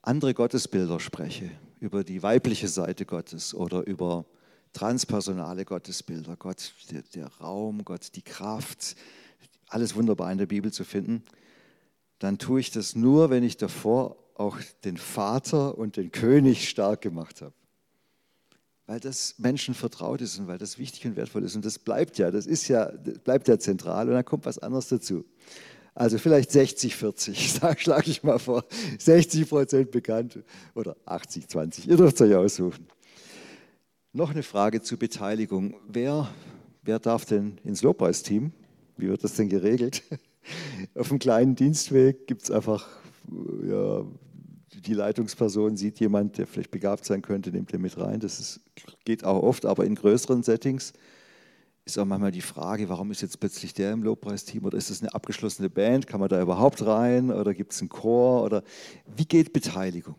andere 0.00 0.32
Gottesbilder 0.32 1.00
spreche, 1.00 1.50
über 1.80 2.04
die 2.04 2.22
weibliche 2.22 2.68
Seite 2.68 3.04
Gottes 3.04 3.52
oder 3.52 3.84
über 3.84 4.26
transpersonale 4.74 5.64
Gottesbilder, 5.64 6.36
Gott, 6.36 6.72
der, 6.92 7.02
der 7.02 7.26
Raum, 7.40 7.84
Gott, 7.84 8.14
die 8.14 8.22
Kraft, 8.22 8.94
alles 9.66 9.96
wunderbar 9.96 10.30
in 10.30 10.38
der 10.38 10.46
Bibel 10.46 10.72
zu 10.72 10.84
finden, 10.84 11.24
dann 12.20 12.38
tue 12.38 12.60
ich 12.60 12.70
das 12.70 12.94
nur, 12.94 13.28
wenn 13.28 13.42
ich 13.42 13.56
davor 13.56 14.18
auch 14.36 14.58
den 14.84 14.98
Vater 14.98 15.76
und 15.76 15.96
den 15.96 16.12
König 16.12 16.68
stark 16.68 17.00
gemacht 17.00 17.42
habe 17.42 17.54
weil 18.90 18.98
das 18.98 19.36
Menschen 19.38 19.72
vertraut 19.72 20.20
ist 20.20 20.36
und 20.40 20.48
weil 20.48 20.58
das 20.58 20.76
wichtig 20.76 21.06
und 21.06 21.14
wertvoll 21.14 21.44
ist. 21.44 21.54
Und 21.54 21.64
das 21.64 21.78
bleibt 21.78 22.18
ja, 22.18 22.32
das 22.32 22.44
ist 22.44 22.66
ja, 22.66 22.86
das 22.86 23.20
bleibt 23.20 23.46
ja 23.46 23.56
zentral 23.56 24.08
und 24.08 24.14
dann 24.14 24.24
kommt 24.24 24.46
was 24.46 24.58
anderes 24.58 24.88
dazu. 24.88 25.24
Also 25.94 26.18
vielleicht 26.18 26.50
60, 26.50 26.96
40, 26.96 27.60
schlage 27.78 28.10
ich 28.10 28.24
mal 28.24 28.40
vor. 28.40 28.64
60 28.98 29.48
Prozent 29.48 29.92
bekannt 29.92 30.40
oder 30.74 30.96
80, 31.06 31.46
20. 31.46 31.86
Ihr 31.86 31.98
dürft 31.98 32.16
es 32.16 32.22
euch 32.22 32.34
aussuchen. 32.34 32.88
Noch 34.12 34.32
eine 34.32 34.42
Frage 34.42 34.82
zur 34.82 34.98
Beteiligung. 34.98 35.76
Wer, 35.86 36.28
wer 36.82 36.98
darf 36.98 37.24
denn 37.26 37.58
ins 37.62 37.82
Lobpreisteam? 37.82 38.50
Wie 38.96 39.06
wird 39.06 39.22
das 39.22 39.34
denn 39.34 39.48
geregelt? 39.48 40.02
Auf 40.96 41.10
einem 41.10 41.20
kleinen 41.20 41.54
Dienstweg 41.54 42.26
gibt 42.26 42.42
es 42.42 42.50
einfach 42.50 42.88
ja, 43.68 44.04
die 44.72 44.94
Leitungsperson 44.94 45.76
sieht 45.76 45.98
jemand, 46.00 46.38
der 46.38 46.46
vielleicht 46.46 46.70
begabt 46.70 47.04
sein 47.04 47.22
könnte, 47.22 47.50
nimmt 47.50 47.72
er 47.72 47.78
mit 47.78 47.98
rein. 47.98 48.20
Das 48.20 48.38
ist, 48.38 48.60
geht 49.04 49.24
auch 49.24 49.42
oft, 49.42 49.66
aber 49.66 49.84
in 49.84 49.96
größeren 49.96 50.42
Settings 50.42 50.92
ist 51.84 51.98
auch 51.98 52.04
manchmal 52.04 52.30
die 52.30 52.40
Frage, 52.40 52.88
warum 52.88 53.10
ist 53.10 53.20
jetzt 53.20 53.40
plötzlich 53.40 53.74
der 53.74 53.92
im 53.92 54.02
Lobpreisteam 54.02 54.64
oder 54.64 54.78
ist 54.78 54.90
das 54.90 55.02
eine 55.02 55.12
abgeschlossene 55.12 55.68
Band? 55.68 56.06
Kann 56.06 56.20
man 56.20 56.28
da 56.28 56.40
überhaupt 56.40 56.84
rein 56.86 57.32
oder 57.32 57.52
gibt 57.52 57.72
es 57.72 57.80
einen 57.80 57.88
Chor? 57.88 58.44
Oder 58.44 58.62
wie 59.16 59.24
geht 59.24 59.52
Beteiligung? 59.52 60.14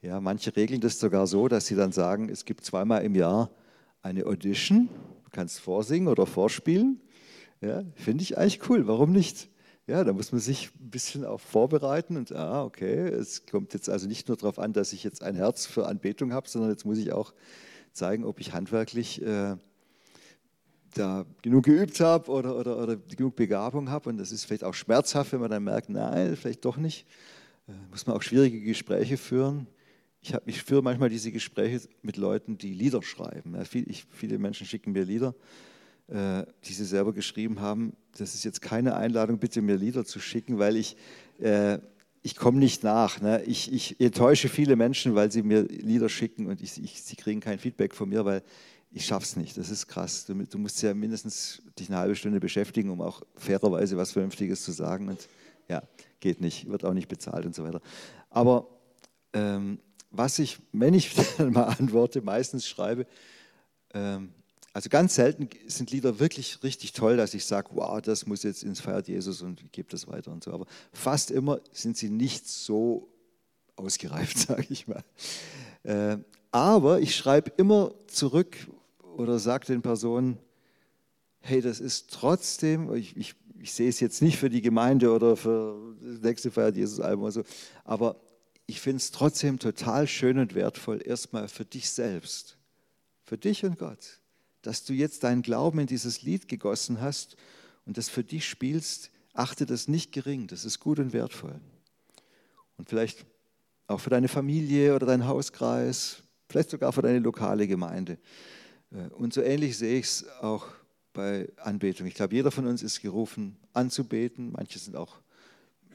Ja, 0.00 0.20
manche 0.20 0.54
regeln 0.54 0.80
das 0.80 0.98
sogar 0.98 1.26
so, 1.26 1.48
dass 1.48 1.66
sie 1.66 1.74
dann 1.74 1.92
sagen, 1.92 2.28
es 2.28 2.44
gibt 2.44 2.64
zweimal 2.64 3.04
im 3.04 3.14
Jahr 3.14 3.50
eine 4.00 4.24
Audition, 4.26 4.88
du 5.24 5.30
kannst 5.30 5.60
vorsingen 5.60 6.08
oder 6.08 6.24
vorspielen. 6.24 7.00
Ja, 7.60 7.82
Finde 7.96 8.22
ich 8.22 8.38
eigentlich 8.38 8.70
cool, 8.70 8.86
warum 8.86 9.12
nicht? 9.12 9.49
Ja, 9.90 10.04
da 10.04 10.12
muss 10.12 10.30
man 10.30 10.40
sich 10.40 10.70
ein 10.80 10.90
bisschen 10.90 11.24
auch 11.24 11.40
vorbereiten 11.40 12.16
und, 12.16 12.30
ah, 12.30 12.62
okay, 12.62 13.08
es 13.08 13.44
kommt 13.44 13.74
jetzt 13.74 13.88
also 13.88 14.06
nicht 14.06 14.28
nur 14.28 14.36
darauf 14.36 14.60
an, 14.60 14.72
dass 14.72 14.92
ich 14.92 15.02
jetzt 15.02 15.20
ein 15.20 15.34
Herz 15.34 15.66
für 15.66 15.88
Anbetung 15.88 16.32
habe, 16.32 16.48
sondern 16.48 16.70
jetzt 16.70 16.84
muss 16.84 16.96
ich 16.96 17.12
auch 17.12 17.34
zeigen, 17.92 18.24
ob 18.24 18.38
ich 18.38 18.52
handwerklich 18.52 19.20
äh, 19.20 19.56
da 20.94 21.26
genug 21.42 21.64
geübt 21.64 21.98
habe 21.98 22.30
oder, 22.30 22.56
oder, 22.56 22.80
oder 22.80 22.98
genug 22.98 23.34
Begabung 23.34 23.90
habe. 23.90 24.10
Und 24.10 24.18
das 24.18 24.30
ist 24.30 24.44
vielleicht 24.44 24.62
auch 24.62 24.74
schmerzhaft, 24.74 25.32
wenn 25.32 25.40
man 25.40 25.50
dann 25.50 25.64
merkt, 25.64 25.88
nein, 25.88 26.36
vielleicht 26.36 26.64
doch 26.64 26.76
nicht. 26.76 27.04
Äh, 27.66 27.72
muss 27.90 28.06
man 28.06 28.14
auch 28.14 28.22
schwierige 28.22 28.60
Gespräche 28.60 29.16
führen. 29.16 29.66
Ich, 30.20 30.34
hab, 30.34 30.46
ich 30.46 30.62
führe 30.62 30.82
manchmal 30.82 31.08
diese 31.08 31.32
Gespräche 31.32 31.80
mit 32.02 32.16
Leuten, 32.16 32.58
die 32.58 32.74
Lieder 32.74 33.02
schreiben. 33.02 33.56
Ja, 33.56 33.64
viel, 33.64 33.90
ich, 33.90 34.06
viele 34.12 34.38
Menschen 34.38 34.68
schicken 34.68 34.92
mir 34.92 35.02
Lieder 35.02 35.34
die 36.12 36.72
sie 36.72 36.84
selber 36.84 37.12
geschrieben 37.12 37.60
haben. 37.60 37.92
Das 38.18 38.34
ist 38.34 38.44
jetzt 38.44 38.60
keine 38.60 38.96
Einladung, 38.96 39.38
bitte 39.38 39.62
mir 39.62 39.76
Lieder 39.76 40.04
zu 40.04 40.18
schicken, 40.18 40.58
weil 40.58 40.76
ich, 40.76 40.96
äh, 41.38 41.78
ich 42.22 42.36
komme 42.36 42.58
nicht 42.58 42.82
nach. 42.82 43.20
Ne? 43.20 43.42
Ich, 43.44 43.72
ich 43.72 44.00
enttäusche 44.00 44.48
viele 44.48 44.76
Menschen, 44.76 45.14
weil 45.14 45.30
sie 45.30 45.42
mir 45.42 45.62
Lieder 45.62 46.08
schicken 46.08 46.46
und 46.46 46.62
ich, 46.62 46.82
ich, 46.82 47.02
sie 47.02 47.16
kriegen 47.16 47.40
kein 47.40 47.58
Feedback 47.58 47.94
von 47.94 48.08
mir, 48.08 48.24
weil 48.24 48.42
ich 48.90 49.06
schaffe 49.06 49.24
es 49.24 49.36
nicht. 49.36 49.56
Das 49.56 49.70
ist 49.70 49.86
krass. 49.86 50.26
Du, 50.26 50.34
du, 50.34 50.58
musst 50.58 50.82
ja 50.82 50.94
mindestens 50.94 51.62
dich 51.78 51.88
eine 51.88 51.98
halbe 51.98 52.16
Stunde 52.16 52.40
beschäftigen, 52.40 52.90
um 52.90 53.00
auch 53.00 53.22
fairerweise 53.36 53.96
was 53.96 54.10
Vernünftiges 54.10 54.64
zu 54.64 54.72
sagen. 54.72 55.08
Und 55.08 55.28
ja, 55.68 55.82
geht 56.18 56.40
nicht, 56.40 56.68
wird 56.68 56.84
auch 56.84 56.92
nicht 56.92 57.08
bezahlt 57.08 57.46
und 57.46 57.54
so 57.54 57.62
weiter. 57.62 57.80
Aber 58.30 58.66
ähm, 59.32 59.78
was 60.10 60.40
ich, 60.40 60.58
wenn 60.72 60.94
ich 60.94 61.14
dann 61.38 61.52
mal 61.52 61.64
antworte, 61.64 62.20
meistens 62.20 62.66
schreibe, 62.66 63.06
ähm, 63.94 64.34
also 64.80 64.88
ganz 64.88 65.14
selten 65.14 65.50
sind 65.66 65.90
Lieder 65.90 66.20
wirklich 66.20 66.62
richtig 66.62 66.94
toll, 66.94 67.18
dass 67.18 67.34
ich 67.34 67.44
sage, 67.44 67.68
wow, 67.72 68.00
das 68.00 68.24
muss 68.24 68.44
jetzt 68.44 68.62
ins 68.62 68.80
Feiert 68.80 69.08
Jesus 69.08 69.42
und 69.42 69.70
gebe 69.72 69.90
das 69.90 70.08
weiter 70.08 70.32
und 70.32 70.42
so. 70.42 70.54
Aber 70.54 70.64
fast 70.94 71.30
immer 71.30 71.60
sind 71.70 71.98
sie 71.98 72.08
nicht 72.08 72.48
so 72.48 73.06
ausgereift, 73.76 74.38
sage 74.48 74.64
ich 74.70 74.88
mal. 74.88 75.04
Äh, 75.82 76.16
aber 76.50 76.98
ich 77.02 77.14
schreibe 77.14 77.52
immer 77.58 77.92
zurück 78.06 78.56
oder 79.18 79.38
sage 79.38 79.66
den 79.66 79.82
Personen, 79.82 80.38
hey, 81.40 81.60
das 81.60 81.78
ist 81.78 82.10
trotzdem, 82.10 82.94
ich, 82.94 83.14
ich, 83.18 83.34
ich 83.58 83.74
sehe 83.74 83.90
es 83.90 84.00
jetzt 84.00 84.22
nicht 84.22 84.38
für 84.38 84.48
die 84.48 84.62
Gemeinde 84.62 85.12
oder 85.12 85.36
für 85.36 85.94
das 86.00 86.22
nächste 86.22 86.50
Feiert 86.50 86.78
Jesus-Album 86.78 87.24
oder 87.24 87.32
so, 87.32 87.42
aber 87.84 88.18
ich 88.66 88.80
finde 88.80 88.96
es 88.96 89.10
trotzdem 89.10 89.58
total 89.58 90.06
schön 90.06 90.38
und 90.38 90.54
wertvoll, 90.54 91.02
erstmal 91.04 91.48
für 91.48 91.66
dich 91.66 91.90
selbst, 91.90 92.56
für 93.24 93.36
dich 93.36 93.62
und 93.62 93.78
Gott 93.78 94.19
dass 94.62 94.84
du 94.84 94.92
jetzt 94.92 95.24
deinen 95.24 95.42
Glauben 95.42 95.78
in 95.78 95.86
dieses 95.86 96.22
Lied 96.22 96.48
gegossen 96.48 97.00
hast 97.00 97.36
und 97.86 97.96
das 97.96 98.08
für 98.08 98.24
dich 98.24 98.48
spielst, 98.48 99.10
achte 99.32 99.66
das 99.66 99.88
nicht 99.88 100.12
gering, 100.12 100.46
das 100.46 100.64
ist 100.64 100.80
gut 100.80 100.98
und 100.98 101.12
wertvoll. 101.12 101.60
Und 102.76 102.88
vielleicht 102.88 103.26
auch 103.86 104.00
für 104.00 104.10
deine 104.10 104.28
Familie 104.28 104.94
oder 104.94 105.06
deinen 105.06 105.26
Hauskreis, 105.26 106.22
vielleicht 106.48 106.70
sogar 106.70 106.92
für 106.92 107.02
deine 107.02 107.18
lokale 107.18 107.66
Gemeinde. 107.66 108.18
Äh, 108.92 109.08
und 109.14 109.32
so 109.32 109.42
ähnlich 109.42 109.76
sehe 109.76 109.98
ich 109.98 110.06
es 110.06 110.28
auch 110.40 110.66
bei 111.12 111.48
Anbetung. 111.56 112.06
Ich 112.06 112.14
glaube, 112.14 112.34
jeder 112.34 112.50
von 112.50 112.66
uns 112.66 112.82
ist 112.82 113.00
gerufen, 113.00 113.56
anzubeten. 113.72 114.52
Manche 114.52 114.78
sind 114.78 114.96
auch, 114.96 115.16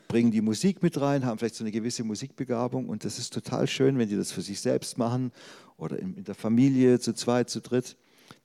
bringen 0.08 0.32
die 0.32 0.42
Musik 0.42 0.84
mit 0.84 1.00
rein, 1.00 1.26
haben 1.26 1.38
vielleicht 1.38 1.56
so 1.56 1.64
eine 1.64 1.72
gewisse 1.72 2.04
Musikbegabung. 2.04 2.90
Und 2.90 3.06
das 3.06 3.18
ist 3.18 3.34
total 3.34 3.68
schön, 3.68 3.98
wenn 3.98 4.10
die 4.10 4.18
das 4.18 4.32
für 4.32 4.42
sich 4.42 4.60
selbst 4.60 4.98
machen 4.98 5.32
oder 5.78 5.98
in, 6.00 6.24
der 6.24 6.36
Familie 6.36 7.00
zu 7.00 7.14
zweit, 7.14 7.50
zu 7.50 7.62
dritt. 7.62 7.96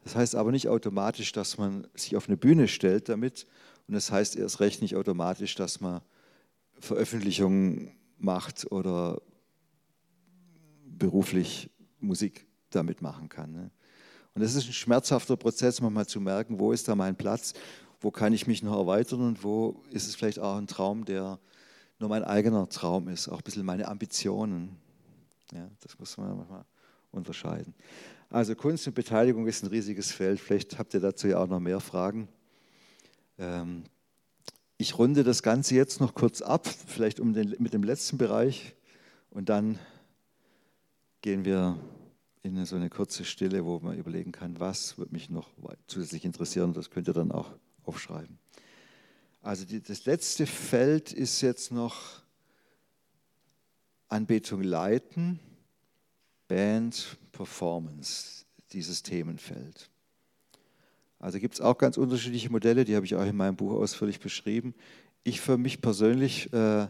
Das 0.05 0.17
heißt 0.17 0.35
aber 0.35 0.51
nicht 0.51 0.69
automatisch, 0.69 1.33
dass 1.33 1.59
man 1.59 1.87
sich 1.95 2.17
auf 2.17 2.29
eine 2.29 2.37
Bühne 2.37 2.69
stellt 2.69 3.09
damit. 3.09 3.47
Und 3.87 3.95
das 3.95 4.11
heißt 4.11 4.37
erst 4.37 4.61
recht 4.61 4.83
nicht 4.83 4.97
automatisch, 4.97 5.55
dass 5.55 5.81
man 5.81 6.01
Veröffentlichungen 6.79 7.93
macht 8.19 8.71
oder 8.71 9.21
beruflich 10.87 11.71
Musik 11.99 12.47
damit 12.71 13.03
machen 13.03 13.29
kann. 13.29 13.53
Ne? 13.53 13.71
Und 14.35 14.43
das 14.43 14.55
ist 14.55 14.69
ein 14.69 14.73
schmerzhafter 14.73 15.37
Prozess, 15.37 15.81
manchmal 15.81 16.07
zu 16.07 16.21
merken, 16.21 16.59
wo 16.59 16.73
ist 16.73 16.89
da 16.89 16.95
mein 16.95 17.17
Platz. 17.17 17.55
wo 18.03 18.11
kann 18.11 18.33
ich 18.33 18.47
mich 18.47 18.63
noch 18.63 18.79
erweitern 18.79 19.21
und 19.21 19.45
wo 19.45 19.83
ist 19.91 20.09
es 20.09 20.15
vielleicht 20.15 20.39
auch 20.39 20.57
ein 20.57 20.67
Traum, 20.67 21.05
der 21.05 21.39
nur 21.99 22.09
mein 22.09 22.25
eigener 22.25 22.67
Traum 22.69 23.09
ist, 23.09 23.29
auch 23.29 23.39
ein 23.39 23.45
bisschen 23.45 23.67
meine 23.67 23.87
Ambitionen. 23.89 24.77
Ja, 25.53 25.69
das 25.81 25.99
muss 25.99 26.17
man 26.17 26.35
manchmal 26.35 26.65
unterscheiden. 27.11 27.75
Also 28.31 28.55
Kunst 28.55 28.87
und 28.87 28.95
Beteiligung 28.95 29.49
ist 29.49 29.64
ein 29.64 29.66
riesiges 29.66 30.12
Feld. 30.12 30.39
Vielleicht 30.39 30.78
habt 30.78 30.95
ihr 30.95 31.01
dazu 31.01 31.26
ja 31.26 31.39
auch 31.39 31.49
noch 31.49 31.59
mehr 31.59 31.81
Fragen. 31.81 32.28
Ähm, 33.39 33.83
ich 34.78 34.97
runde 34.97 35.24
das 35.24 35.43
Ganze 35.43 35.74
jetzt 35.74 36.01
noch 36.01 36.14
kurz 36.14 36.41
ab, 36.41 36.68
vielleicht 36.68 37.18
um 37.18 37.35
den, 37.35 37.57
mit 37.59 37.74
dem 37.74 37.83
letzten 37.83 38.18
Bereich 38.18 38.76
und 39.31 39.49
dann 39.49 39.81
gehen 41.22 41.45
wir 41.45 41.76
in 42.45 42.64
so 42.64 42.76
eine 42.76 42.89
kurze 42.89 43.24
Stille, 43.24 43.64
wo 43.64 43.81
man 43.81 43.99
überlegen 43.99 44.31
kann, 44.31 44.61
was 44.61 44.97
wird 44.97 45.11
mich 45.11 45.28
noch 45.28 45.51
zusätzlich 45.89 46.24
interessieren. 46.24 46.72
Das 46.72 46.89
könnt 46.89 47.09
ihr 47.09 47.14
dann 47.14 47.33
auch 47.33 47.51
aufschreiben. 47.85 48.39
Also 49.43 49.64
die, 49.64 49.83
das 49.83 50.05
letzte 50.05 50.47
Feld 50.47 51.12
ist 51.12 51.41
jetzt 51.41 51.72
noch 51.72 52.22
Anbetung 54.09 54.62
leiten, 54.62 55.41
Band, 56.47 57.18
Performance, 57.41 58.45
dieses 58.72 59.03
Themenfeld. 59.03 59.88
Also 61.18 61.38
gibt 61.38 61.55
es 61.55 61.62
auch 61.62 61.78
ganz 61.78 61.97
unterschiedliche 61.97 62.51
Modelle, 62.51 62.84
die 62.84 62.95
habe 62.95 63.07
ich 63.07 63.14
auch 63.14 63.24
in 63.24 63.34
meinem 63.34 63.57
Buch 63.57 63.72
ausführlich 63.72 64.20
beschrieben. 64.20 64.74
Ich 65.24 65.41
für 65.41 65.57
mich 65.57 65.80
persönlich 65.80 66.53
äh, 66.53 66.88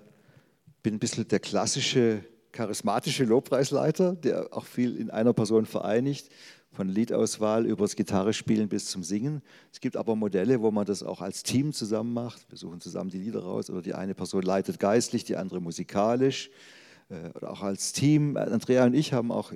bin 0.82 0.94
ein 0.94 0.98
bisschen 0.98 1.28
der 1.28 1.38
klassische 1.38 2.24
charismatische 2.51 3.22
Lobpreisleiter, 3.22 4.16
der 4.16 4.53
auch 4.53 4.64
viel 4.64 4.96
in 4.96 5.09
einer 5.09 5.32
Person 5.32 5.66
vereinigt 5.66 6.30
von 6.72 6.88
Liedauswahl 6.88 7.64
über 7.64 7.84
das 7.84 7.94
Gitarrespielen 7.94 8.68
bis 8.68 8.86
zum 8.86 9.05
Singen. 9.05 9.42
Es 9.72 9.80
gibt 9.80 9.96
aber 9.96 10.16
Modelle, 10.16 10.61
wo 10.62 10.72
man 10.72 10.84
das 10.84 11.05
auch 11.05 11.20
als 11.20 11.44
Team 11.44 11.72
zusammen 11.72 12.12
macht. 12.12 12.51
Wir 12.51 12.59
suchen 12.59 12.80
zusammen 12.80 13.11
die 13.11 13.18
Lieder 13.18 13.44
raus 13.44 13.70
oder 13.70 13.82
die 13.82 13.94
eine 13.94 14.16
Person 14.16 14.42
leitet 14.42 14.80
geistlich, 14.80 15.22
die 15.22 15.36
andere 15.36 15.61
musikalisch 15.61 16.51
oder 17.35 17.51
auch 17.51 17.63
als 17.63 17.93
Team. 17.93 18.37
Andrea 18.37 18.85
und 18.87 18.95
ich 18.95 19.13
haben 19.13 19.33
auch 19.33 19.53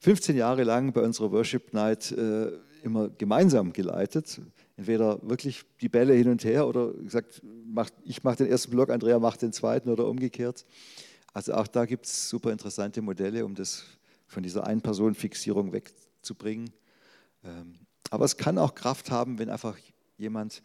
15 0.00 0.36
Jahre 0.36 0.64
lang 0.64 0.92
bei 0.92 1.02
unserer 1.02 1.30
Worship 1.32 1.72
Night 1.72 2.12
äh, 2.12 2.50
immer 2.82 3.08
gemeinsam 3.10 3.72
geleitet. 3.72 4.40
Entweder 4.76 5.18
wirklich 5.22 5.64
die 5.80 5.88
Bälle 5.88 6.14
hin 6.14 6.28
und 6.28 6.44
her 6.44 6.66
oder 6.66 6.92
gesagt, 6.92 7.42
ich 8.04 8.22
mache 8.24 8.36
den 8.36 8.46
ersten 8.46 8.70
Block, 8.70 8.90
Andrea 8.90 9.18
macht 9.18 9.42
den 9.42 9.52
zweiten 9.52 9.90
oder 9.90 10.06
umgekehrt. 10.06 10.64
Also 11.32 11.54
auch 11.54 11.66
da 11.66 11.84
gibt 11.84 12.06
es 12.06 12.28
super 12.28 12.50
interessante 12.50 13.02
Modelle, 13.02 13.44
um 13.44 13.54
das 13.54 13.84
von 14.26 14.42
dieser 14.42 14.66
Ein-Personen-Fixierung 14.66 15.72
wegzubringen. 15.72 16.70
Ähm, 17.44 17.74
aber 18.10 18.24
es 18.24 18.36
kann 18.36 18.58
auch 18.58 18.74
Kraft 18.74 19.10
haben, 19.10 19.38
wenn 19.38 19.50
einfach 19.50 19.76
jemand 20.16 20.62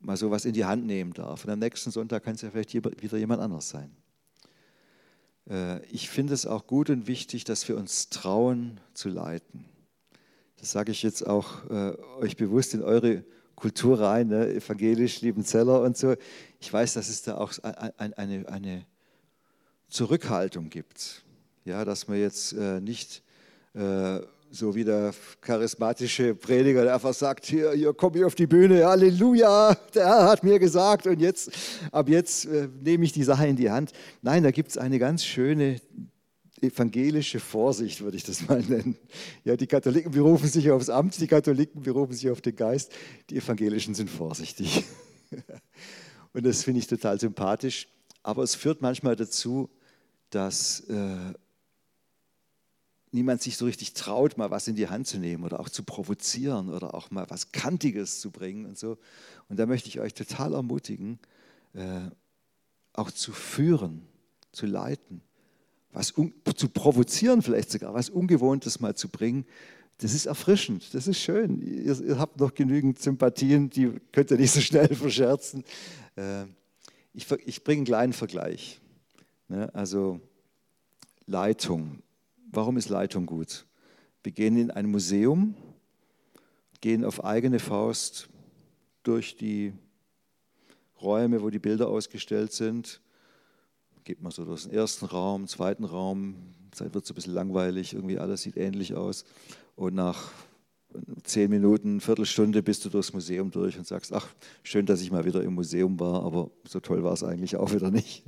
mal 0.00 0.16
sowas 0.16 0.44
in 0.44 0.52
die 0.52 0.64
Hand 0.64 0.86
nehmen 0.86 1.12
darf. 1.12 1.44
Und 1.44 1.50
am 1.50 1.58
nächsten 1.58 1.90
Sonntag 1.90 2.24
kann 2.24 2.34
es 2.34 2.42
ja 2.42 2.50
vielleicht 2.50 2.74
wieder 2.74 3.18
jemand 3.18 3.40
anders 3.40 3.68
sein. 3.68 3.90
Äh, 5.48 5.84
ich 5.86 6.08
finde 6.08 6.34
es 6.34 6.46
auch 6.46 6.66
gut 6.66 6.90
und 6.90 7.06
wichtig, 7.06 7.44
dass 7.44 7.68
wir 7.68 7.76
uns 7.76 8.08
trauen 8.10 8.80
zu 8.94 9.08
leiten. 9.08 9.64
Das 10.58 10.72
sage 10.72 10.92
ich 10.92 11.02
jetzt 11.02 11.26
auch 11.26 11.68
äh, 11.70 11.96
euch 12.20 12.36
bewusst 12.36 12.74
in 12.74 12.82
eure 12.82 13.24
Kultur 13.54 14.00
rein, 14.00 14.28
ne? 14.28 14.48
evangelisch, 14.54 15.20
lieben 15.20 15.44
Zeller 15.44 15.82
und 15.82 15.96
so. 15.96 16.14
Ich 16.60 16.72
weiß, 16.72 16.94
dass 16.94 17.08
es 17.08 17.22
da 17.22 17.38
auch 17.38 17.52
eine, 17.62 18.16
eine, 18.18 18.48
eine 18.48 18.86
Zurückhaltung 19.88 20.70
gibt. 20.70 21.24
Ja, 21.64 21.84
dass 21.84 22.08
man 22.08 22.18
jetzt 22.18 22.52
äh, 22.52 22.80
nicht 22.80 23.22
äh, 23.74 24.20
so 24.50 24.74
wie 24.74 24.84
der 24.84 25.12
charismatische 25.40 26.34
Prediger, 26.34 26.84
der 26.84 26.94
einfach 26.94 27.14
sagt, 27.14 27.46
hier, 27.46 27.72
hier 27.72 27.92
komm 27.92 28.14
ich 28.16 28.24
auf 28.24 28.34
die 28.34 28.46
Bühne, 28.46 28.86
Halleluja, 28.86 29.74
der 29.94 30.06
Herr 30.06 30.24
hat 30.28 30.44
mir 30.44 30.58
gesagt 30.58 31.06
und 31.06 31.20
jetzt, 31.20 31.50
ab 31.92 32.08
jetzt 32.08 32.46
äh, 32.46 32.68
nehme 32.82 33.04
ich 33.04 33.12
die 33.12 33.24
Sache 33.24 33.46
in 33.46 33.56
die 33.56 33.70
Hand. 33.70 33.92
Nein, 34.22 34.42
da 34.42 34.50
gibt 34.50 34.70
es 34.70 34.78
eine 34.78 34.98
ganz 34.98 35.24
schöne 35.24 35.80
evangelische 36.60 37.40
Vorsicht, 37.40 38.00
würde 38.00 38.16
ich 38.16 38.24
das 38.24 38.48
mal 38.48 38.60
nennen. 38.62 38.96
Ja, 39.44 39.56
die 39.56 39.66
Katholiken 39.66 40.12
berufen 40.12 40.48
sich 40.48 40.70
aufs 40.70 40.88
Amt, 40.88 41.20
die 41.20 41.26
Katholiken 41.26 41.82
berufen 41.82 42.14
sich 42.14 42.30
auf 42.30 42.40
den 42.40 42.56
Geist, 42.56 42.92
die 43.30 43.36
Evangelischen 43.36 43.94
sind 43.94 44.10
vorsichtig. 44.10 44.84
Und 46.32 46.44
das 46.44 46.64
finde 46.64 46.80
ich 46.80 46.86
total 46.86 47.20
sympathisch. 47.20 47.88
Aber 48.22 48.42
es 48.42 48.54
führt 48.54 48.82
manchmal 48.82 49.16
dazu, 49.16 49.70
dass 50.30 50.80
äh, 50.88 51.32
niemand 53.12 53.42
sich 53.42 53.56
so 53.56 53.64
richtig 53.64 53.94
traut, 53.94 54.36
mal 54.36 54.50
was 54.50 54.68
in 54.68 54.76
die 54.76 54.88
Hand 54.88 55.06
zu 55.06 55.18
nehmen 55.18 55.44
oder 55.44 55.60
auch 55.60 55.68
zu 55.68 55.82
provozieren 55.82 56.68
oder 56.68 56.94
auch 56.94 57.10
mal 57.10 57.26
was 57.28 57.52
Kantiges 57.52 58.20
zu 58.20 58.30
bringen 58.30 58.66
und 58.66 58.78
so. 58.78 58.98
Und 59.48 59.58
da 59.58 59.66
möchte 59.66 59.88
ich 59.88 60.00
euch 60.00 60.14
total 60.14 60.54
ermutigen, 60.54 61.18
äh, 61.74 62.10
auch 62.92 63.10
zu 63.10 63.32
führen, 63.32 64.02
zu 64.52 64.66
leiten, 64.66 65.22
was 65.92 66.12
zu 66.56 66.68
provozieren 66.68 67.42
vielleicht 67.42 67.70
sogar, 67.70 67.94
was 67.94 68.10
Ungewohntes 68.10 68.80
mal 68.80 68.94
zu 68.94 69.08
bringen. 69.08 69.46
Das 69.98 70.14
ist 70.14 70.26
erfrischend, 70.26 70.94
das 70.94 71.08
ist 71.08 71.18
schön. 71.18 71.60
Ihr, 71.60 72.00
ihr 72.00 72.18
habt 72.18 72.38
noch 72.38 72.54
genügend 72.54 73.00
Sympathien, 73.00 73.70
die 73.70 73.98
könnt 74.12 74.30
ihr 74.30 74.36
nicht 74.36 74.52
so 74.52 74.60
schnell 74.60 74.88
verscherzen. 74.94 75.64
Äh, 76.16 76.44
ich, 77.14 77.30
ich 77.46 77.64
bringe 77.64 77.78
einen 77.78 77.86
kleinen 77.86 78.12
Vergleich. 78.12 78.80
Ne? 79.48 79.74
Also 79.74 80.20
Leitung. 81.26 82.02
Warum 82.50 82.76
ist 82.78 82.88
Leitung 82.88 83.26
gut? 83.26 83.66
Wir 84.22 84.32
gehen 84.32 84.56
in 84.56 84.70
ein 84.70 84.86
Museum, 84.86 85.54
gehen 86.80 87.04
auf 87.04 87.24
eigene 87.24 87.58
Faust 87.58 88.28
durch 89.02 89.36
die 89.36 89.74
Räume, 91.00 91.42
wo 91.42 91.50
die 91.50 91.58
Bilder 91.58 91.88
ausgestellt 91.88 92.52
sind. 92.52 93.00
Geht 94.04 94.22
man 94.22 94.32
so 94.32 94.44
durch 94.44 94.62
den 94.62 94.72
ersten 94.72 95.04
Raum, 95.04 95.46
zweiten 95.46 95.84
Raum, 95.84 96.36
Zeit 96.72 96.94
wird 96.94 97.04
es 97.04 97.10
ein 97.10 97.14
bisschen 97.14 97.34
langweilig, 97.34 97.92
irgendwie 97.92 98.18
alles 98.18 98.42
sieht 98.42 98.56
ähnlich 98.56 98.94
aus. 98.94 99.24
Und 99.76 99.94
nach 99.94 100.32
zehn 101.24 101.50
Minuten, 101.50 102.00
Viertelstunde 102.00 102.62
bist 102.62 102.84
du 102.84 102.88
durchs 102.88 103.12
Museum 103.12 103.50
durch 103.50 103.76
und 103.76 103.86
sagst, 103.86 104.12
ach, 104.12 104.26
schön, 104.62 104.86
dass 104.86 105.02
ich 105.02 105.10
mal 105.10 105.24
wieder 105.24 105.42
im 105.42 105.54
Museum 105.54 106.00
war, 106.00 106.24
aber 106.24 106.50
so 106.66 106.80
toll 106.80 107.04
war 107.04 107.12
es 107.12 107.22
eigentlich 107.22 107.56
auch 107.56 107.72
wieder 107.72 107.90
nicht. 107.90 108.24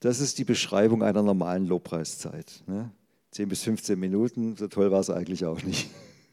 Das 0.00 0.20
ist 0.20 0.38
die 0.38 0.44
Beschreibung 0.44 1.02
einer 1.02 1.22
normalen 1.22 1.66
Lobpreiszeit. 1.66 2.62
Ne? 2.66 2.92
10 3.32 3.48
bis 3.48 3.62
15 3.62 3.98
Minuten, 3.98 4.56
so 4.56 4.68
toll 4.68 4.90
war 4.90 5.00
es 5.00 5.10
eigentlich 5.10 5.44
auch 5.44 5.62
nicht. 5.62 5.90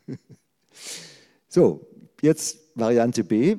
so, 1.47 1.85
jetzt 2.21 2.59
Variante 2.75 3.23
B. 3.23 3.57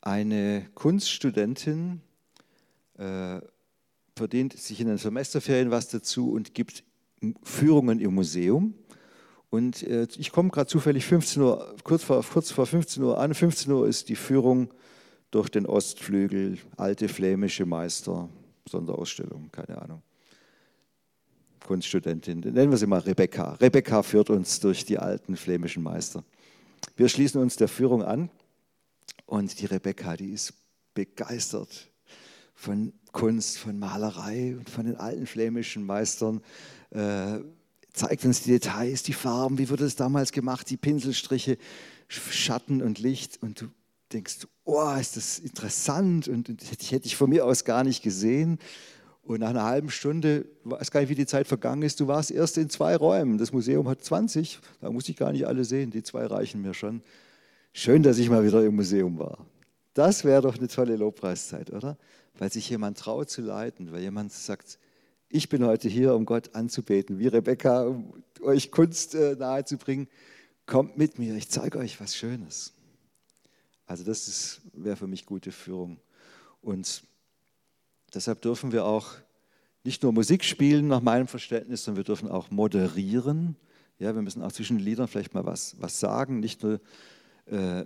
Eine 0.00 0.68
Kunststudentin 0.74 2.00
äh, 2.98 3.40
verdient 4.14 4.58
sich 4.58 4.80
in 4.80 4.88
den 4.88 4.98
Semesterferien 4.98 5.70
was 5.70 5.88
dazu 5.88 6.32
und 6.32 6.54
gibt 6.54 6.84
Führungen 7.42 8.00
im 8.00 8.14
Museum. 8.14 8.74
Und 9.50 9.82
äh, 9.82 10.06
ich 10.16 10.32
komme 10.32 10.50
gerade 10.50 10.68
zufällig 10.68 11.06
15 11.06 11.42
Uhr, 11.42 11.76
kurz 11.84 12.02
vor, 12.02 12.22
kurz 12.22 12.50
vor 12.50 12.66
15 12.66 13.02
Uhr 13.02 13.18
an. 13.18 13.34
15 13.34 13.72
Uhr 13.72 13.86
ist 13.86 14.08
die 14.08 14.16
Führung 14.16 14.72
durch 15.30 15.48
den 15.48 15.66
Ostflügel, 15.66 16.58
alte 16.76 17.08
flämische 17.08 17.66
Meister, 17.66 18.28
Sonderausstellung, 18.68 19.50
keine 19.52 19.80
Ahnung. 19.80 20.02
Kunststudentin, 21.66 22.40
nennen 22.40 22.70
wir 22.70 22.78
sie 22.78 22.86
mal 22.86 23.00
Rebecca. 23.00 23.54
Rebecca 23.54 24.02
führt 24.04 24.30
uns 24.30 24.60
durch 24.60 24.84
die 24.84 24.98
alten 24.98 25.36
flämischen 25.36 25.82
Meister. 25.82 26.22
Wir 26.96 27.08
schließen 27.08 27.40
uns 27.40 27.56
der 27.56 27.66
Führung 27.66 28.04
an 28.04 28.30
und 29.26 29.60
die 29.60 29.66
Rebecca, 29.66 30.16
die 30.16 30.30
ist 30.30 30.54
begeistert 30.94 31.90
von 32.54 32.92
Kunst, 33.10 33.58
von 33.58 33.78
Malerei 33.78 34.56
und 34.56 34.70
von 34.70 34.86
den 34.86 34.96
alten 34.96 35.26
flämischen 35.26 35.84
Meistern. 35.84 36.40
Äh, 36.90 37.40
zeigt 37.92 38.24
uns 38.24 38.42
die 38.42 38.52
Details, 38.52 39.02
die 39.02 39.12
Farben, 39.12 39.58
wie 39.58 39.68
wurde 39.68 39.84
es 39.84 39.96
damals 39.96 40.30
gemacht, 40.30 40.70
die 40.70 40.76
Pinselstriche, 40.76 41.58
Schatten 42.08 42.80
und 42.80 43.00
Licht. 43.00 43.42
Und 43.42 43.60
du 43.60 43.66
denkst, 44.12 44.46
oh, 44.64 44.94
ist 45.00 45.16
das 45.16 45.40
interessant 45.40 46.28
und 46.28 46.48
das 46.62 46.90
hätte 46.92 47.06
ich 47.06 47.16
von 47.16 47.28
mir 47.28 47.44
aus 47.44 47.64
gar 47.64 47.82
nicht 47.82 48.02
gesehen. 48.02 48.58
Und 49.26 49.40
nach 49.40 49.50
einer 49.50 49.64
halben 49.64 49.90
Stunde, 49.90 50.46
weiß 50.62 50.92
gar 50.92 51.00
nicht, 51.00 51.08
wie 51.08 51.16
die 51.16 51.26
Zeit 51.26 51.48
vergangen 51.48 51.82
ist, 51.82 51.98
du 51.98 52.06
warst 52.06 52.30
erst 52.30 52.58
in 52.58 52.70
zwei 52.70 52.94
Räumen. 52.94 53.38
Das 53.38 53.52
Museum 53.52 53.88
hat 53.88 54.04
20, 54.04 54.60
da 54.80 54.88
musste 54.88 55.10
ich 55.10 55.16
gar 55.16 55.32
nicht 55.32 55.48
alle 55.48 55.64
sehen, 55.64 55.90
die 55.90 56.04
zwei 56.04 56.26
reichen 56.26 56.62
mir 56.62 56.74
schon. 56.74 57.02
Schön, 57.72 58.04
dass 58.04 58.18
ich 58.18 58.30
mal 58.30 58.44
wieder 58.44 58.64
im 58.64 58.76
Museum 58.76 59.18
war. 59.18 59.44
Das 59.94 60.22
wäre 60.22 60.42
doch 60.42 60.56
eine 60.56 60.68
tolle 60.68 60.94
Lobpreiszeit, 60.94 61.72
oder? 61.72 61.98
Weil 62.38 62.52
sich 62.52 62.70
jemand 62.70 62.98
traut 62.98 63.28
zu 63.28 63.42
leiten, 63.42 63.90
weil 63.90 64.02
jemand 64.02 64.32
sagt, 64.32 64.78
ich 65.28 65.48
bin 65.48 65.64
heute 65.64 65.88
hier, 65.88 66.14
um 66.14 66.24
Gott 66.24 66.54
anzubeten, 66.54 67.18
wie 67.18 67.26
Rebecca, 67.26 67.82
um 67.82 68.22
euch 68.42 68.70
Kunst 68.70 69.16
äh, 69.16 69.34
nahezubringen. 69.34 70.06
Kommt 70.66 70.98
mit 70.98 71.18
mir, 71.18 71.34
ich 71.34 71.48
zeige 71.48 71.78
euch 71.78 72.00
was 72.00 72.14
Schönes. 72.14 72.74
Also 73.86 74.04
das 74.04 74.60
wäre 74.72 74.94
für 74.94 75.08
mich 75.08 75.26
gute 75.26 75.50
Führung. 75.50 75.98
Und 76.60 77.02
deshalb 78.14 78.42
dürfen 78.42 78.72
wir 78.72 78.84
auch 78.84 79.14
nicht 79.84 80.02
nur 80.02 80.12
Musik 80.12 80.44
spielen 80.44 80.88
nach 80.88 81.00
meinem 81.00 81.28
Verständnis, 81.28 81.84
sondern 81.84 81.98
wir 81.98 82.04
dürfen 82.04 82.28
auch 82.28 82.50
moderieren. 82.50 83.56
Ja, 83.98 84.14
wir 84.14 84.22
müssen 84.22 84.42
auch 84.42 84.52
zwischen 84.52 84.78
den 84.78 84.84
Liedern 84.84 85.08
vielleicht 85.08 85.32
mal 85.32 85.46
was, 85.46 85.76
was 85.78 86.00
sagen, 86.00 86.40
nicht 86.40 86.62
nur 86.62 86.80
äh, 87.46 87.84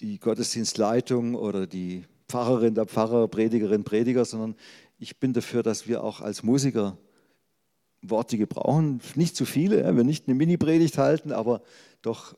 die 0.00 0.18
Gottesdienstleitung 0.18 1.34
oder 1.34 1.66
die 1.66 2.04
Pfarrerin, 2.28 2.74
der 2.74 2.86
Pfarrer, 2.86 3.28
Predigerin, 3.28 3.84
Prediger, 3.84 4.24
sondern 4.24 4.56
ich 4.98 5.18
bin 5.18 5.32
dafür, 5.32 5.62
dass 5.62 5.86
wir 5.86 6.02
auch 6.02 6.20
als 6.20 6.42
Musiker 6.42 6.96
Worte 8.00 8.38
gebrauchen. 8.38 9.00
Nicht 9.14 9.36
zu 9.36 9.44
viele, 9.44 9.84
wir 9.94 10.04
nicht 10.04 10.26
eine 10.26 10.34
Mini-Predigt 10.34 10.98
halten, 10.98 11.30
aber 11.30 11.62
doch 12.00 12.34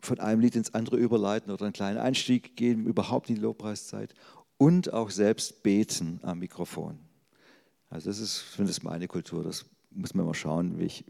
von 0.00 0.20
einem 0.20 0.40
Lied 0.40 0.54
ins 0.56 0.72
andere 0.74 0.96
überleiten 0.96 1.52
oder 1.52 1.64
einen 1.64 1.72
kleinen 1.72 1.98
Einstieg 1.98 2.56
geben, 2.56 2.86
überhaupt 2.86 3.28
in 3.28 3.36
die 3.36 3.40
Lobpreiszeit 3.40 4.14
und 4.56 4.92
auch 4.92 5.10
selbst 5.10 5.62
beten 5.62 6.20
am 6.22 6.38
Mikrofon. 6.38 6.98
Also 7.90 8.10
das 8.10 8.18
ist, 8.18 8.44
ich 8.58 8.66
das 8.66 8.82
meine 8.82 9.06
Kultur, 9.06 9.44
das 9.44 9.66
muss 9.90 10.14
man 10.14 10.26
mal 10.26 10.34
schauen, 10.34 10.78
wie 10.78 10.84
ich, 10.84 11.04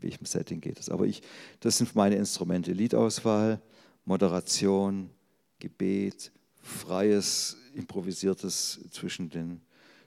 welchem 0.00 0.24
Setting 0.24 0.60
geht 0.60 0.78
es. 0.78 0.88
Aber 0.88 1.06
ich, 1.06 1.22
das 1.60 1.78
sind 1.78 1.94
meine 1.94 2.16
Instrumente, 2.16 2.72
Liedauswahl, 2.72 3.60
Moderation, 4.04 5.10
Gebet, 5.58 6.30
freies, 6.62 7.56
improvisiertes 7.74 8.80
zwischen 8.90 9.28
den 9.30 9.60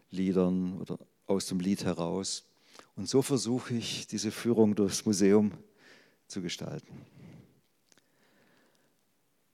Liedern 0.09 0.79
oder 0.79 0.97
aus 1.27 1.47
dem 1.47 1.59
Lied 1.59 1.83
heraus. 1.83 2.45
Und 2.95 3.09
so 3.09 3.21
versuche 3.21 3.73
ich, 3.73 4.07
diese 4.07 4.31
Führung 4.31 4.75
durchs 4.75 5.05
Museum 5.05 5.51
zu 6.27 6.41
gestalten. 6.41 7.05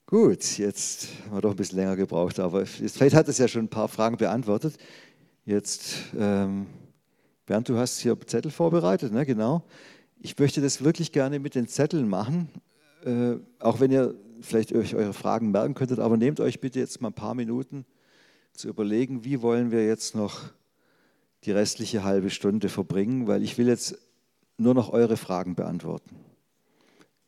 Gut, 0.10 0.58
jetzt 0.58 1.10
haben 1.26 1.36
wir 1.36 1.42
doch 1.42 1.52
ein 1.52 1.58
bisschen 1.58 1.80
länger 1.80 1.98
gebraucht, 1.98 2.40
aber 2.40 2.66
vielleicht 2.66 3.14
hat 3.14 3.28
es 3.28 3.40
ja 3.40 3.50
schon 3.50 3.66
ein 3.66 3.70
paar 3.70 3.90
Fragen 3.90 4.16
beantwortet. 4.16 4.78
Jetzt, 5.44 5.96
ähm, 6.18 6.68
Bernd, 7.46 7.68
du 7.68 7.76
hast 7.78 8.00
hier 8.00 8.18
Zettel 8.26 8.50
vorbereitet, 8.50 9.12
ne? 9.12 9.26
genau. 9.26 9.66
Ich 10.22 10.40
möchte 10.40 10.62
das 10.62 10.82
wirklich 10.82 11.12
gerne 11.12 11.40
mit 11.40 11.56
den 11.56 11.68
Zetteln 11.68 12.08
machen, 12.08 12.48
äh, 13.04 13.34
auch 13.60 13.82
wenn 13.82 13.92
ihr 13.92 14.16
vielleicht 14.40 14.72
euch 14.72 14.96
eure 14.96 15.12
Fragen 15.12 15.52
merken 15.52 15.74
könntet, 15.74 16.00
aber 16.00 16.16
nehmt 16.16 16.40
euch 16.40 16.62
bitte 16.62 16.80
jetzt 16.80 17.02
mal 17.02 17.10
ein 17.10 17.14
paar 17.14 17.36
Minuten 17.36 17.86
zu 18.54 18.70
überlegen, 18.70 19.26
wie 19.26 19.42
wollen 19.42 19.72
wir 19.72 19.86
jetzt 19.86 20.16
noch 20.16 20.40
die 21.44 21.52
restliche 21.52 22.06
halbe 22.06 22.30
Stunde 22.30 22.70
verbringen, 22.70 23.28
weil 23.28 23.44
ich 23.44 23.58
will 23.58 23.68
jetzt 23.68 23.98
nur 24.56 24.74
noch 24.74 24.94
eure 24.94 25.18
Fragen 25.18 25.56
beantworten. 25.56 26.16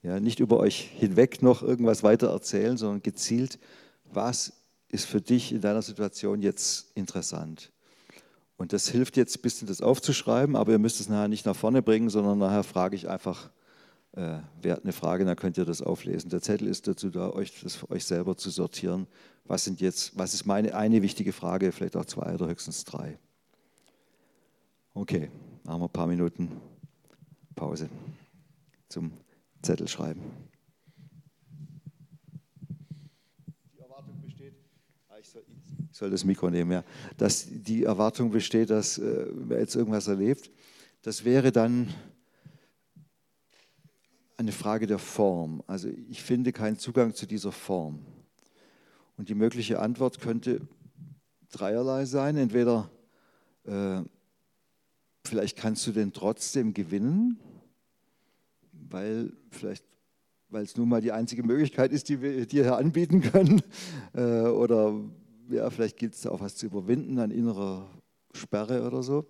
Ja, 0.02 0.20
nicht 0.20 0.40
über 0.40 0.58
euch 0.58 0.92
hinweg 0.98 1.42
noch 1.42 1.62
irgendwas 1.62 2.04
weiter 2.04 2.30
erzählen, 2.30 2.78
sondern 2.78 3.04
gezielt, 3.04 3.60
was 4.06 4.54
ist 4.88 5.06
für 5.06 5.22
dich 5.22 5.52
in 5.52 5.62
deiner 5.62 5.82
Situation 5.82 6.42
jetzt 6.42 6.92
interessant. 6.96 7.72
Und 8.58 8.74
das 8.74 8.90
hilft 8.90 9.18
jetzt 9.18 9.38
ein 9.38 9.42
bisschen, 9.42 9.68
das 9.68 9.82
aufzuschreiben, 9.82 10.56
aber 10.56 10.72
ihr 10.72 10.80
müsst 10.80 11.00
es 11.00 11.10
nachher 11.10 11.28
nicht 11.28 11.46
nach 11.46 11.56
vorne 11.56 11.82
bringen, 11.82 12.10
sondern 12.10 12.40
nachher 12.40 12.64
frage 12.64 12.96
ich 12.96 13.08
einfach, 13.10 13.50
äh, 14.14 14.40
wer 14.62 14.76
hat 14.76 14.84
eine 14.84 14.94
Frage, 14.94 15.26
dann 15.26 15.36
könnt 15.36 15.58
ihr 15.58 15.66
das 15.66 15.82
auflesen. 15.82 16.30
Der 16.30 16.42
Zettel 16.42 16.68
ist 16.68 16.88
dazu 16.88 17.10
da, 17.10 17.30
euch 17.30 17.62
das 17.62 17.76
für 17.76 17.90
euch 17.92 18.06
selber 18.06 18.36
zu 18.36 18.50
sortieren. 18.50 19.08
Was 19.46 19.64
sind 19.64 19.82
jetzt, 19.82 20.18
was 20.18 20.34
ist 20.34 20.46
meine 20.46 20.76
eine 20.76 21.02
wichtige 21.02 21.32
Frage, 21.34 21.72
vielleicht 21.72 21.96
auch 21.96 22.06
zwei 22.06 22.34
oder 22.34 22.48
höchstens 22.48 22.84
drei. 22.84 23.18
Okay, 24.94 25.30
machen 25.64 25.82
wir 25.82 25.86
ein 25.86 25.94
paar 25.94 26.08
Minuten 26.08 26.52
Pause 27.56 27.90
zum 28.90 29.12
Zettel 29.62 29.88
schreiben. 29.88 30.22
Die 33.74 33.82
Erwartung 33.82 34.22
besteht, 34.22 34.54
ah, 35.10 35.18
ich 35.20 35.28
soll, 35.28 35.44
ich 35.92 35.98
soll, 35.98 36.10
das 36.10 36.24
Mikro 36.24 36.50
nehmen, 36.50 36.72
ja, 36.72 36.84
dass 37.18 37.48
die 37.50 37.84
Erwartung 37.84 38.32
besteht, 38.32 38.70
dass 38.70 38.98
äh, 38.98 39.28
wer 39.32 39.60
jetzt 39.60 39.76
irgendwas 39.76 40.08
erlebt, 40.08 40.52
das 41.02 41.24
wäre 41.24 41.52
dann 41.52 41.94
eine 44.38 44.52
Frage 44.54 44.88
der 44.88 45.00
Form. 45.00 45.62
Also 45.68 45.90
ich 46.10 46.24
finde 46.24 46.54
keinen 46.54 46.78
Zugang 46.78 47.14
zu 47.14 47.26
dieser 47.26 47.52
Form. 47.52 48.06
Und 49.18 49.28
die 49.28 49.36
mögliche 49.36 49.80
Antwort 49.80 50.22
könnte 50.22 50.62
dreierlei 51.52 52.06
sein. 52.06 52.38
Entweder 52.38 52.90
äh, 53.66 54.02
vielleicht 55.26 55.58
kannst 55.58 55.86
du 55.88 55.92
den 55.92 56.14
trotzdem 56.14 56.74
gewinnen, 56.74 57.38
weil 58.90 59.32
vielleicht 59.52 59.86
weil 60.50 60.64
es 60.64 60.76
nun 60.76 60.90
mal 60.90 61.02
die 61.02 61.12
einzige 61.12 61.44
Möglichkeit 61.44 61.92
ist, 61.92 62.10
die 62.10 62.22
wir 62.22 62.46
dir 62.46 62.64
hier 62.64 62.78
anbieten 62.78 63.22
können. 63.22 63.62
Äh, 64.16 64.48
oder 64.48 65.00
ja, 65.52 65.70
vielleicht 65.70 65.98
gilt 65.98 66.16
es 66.16 66.26
auch 66.26 66.40
was 66.40 66.56
zu 66.56 66.66
überwinden 66.66 67.20
an 67.20 67.30
innerer 67.30 67.88
Sperre 68.34 68.88
oder 68.88 69.04
so. 69.04 69.28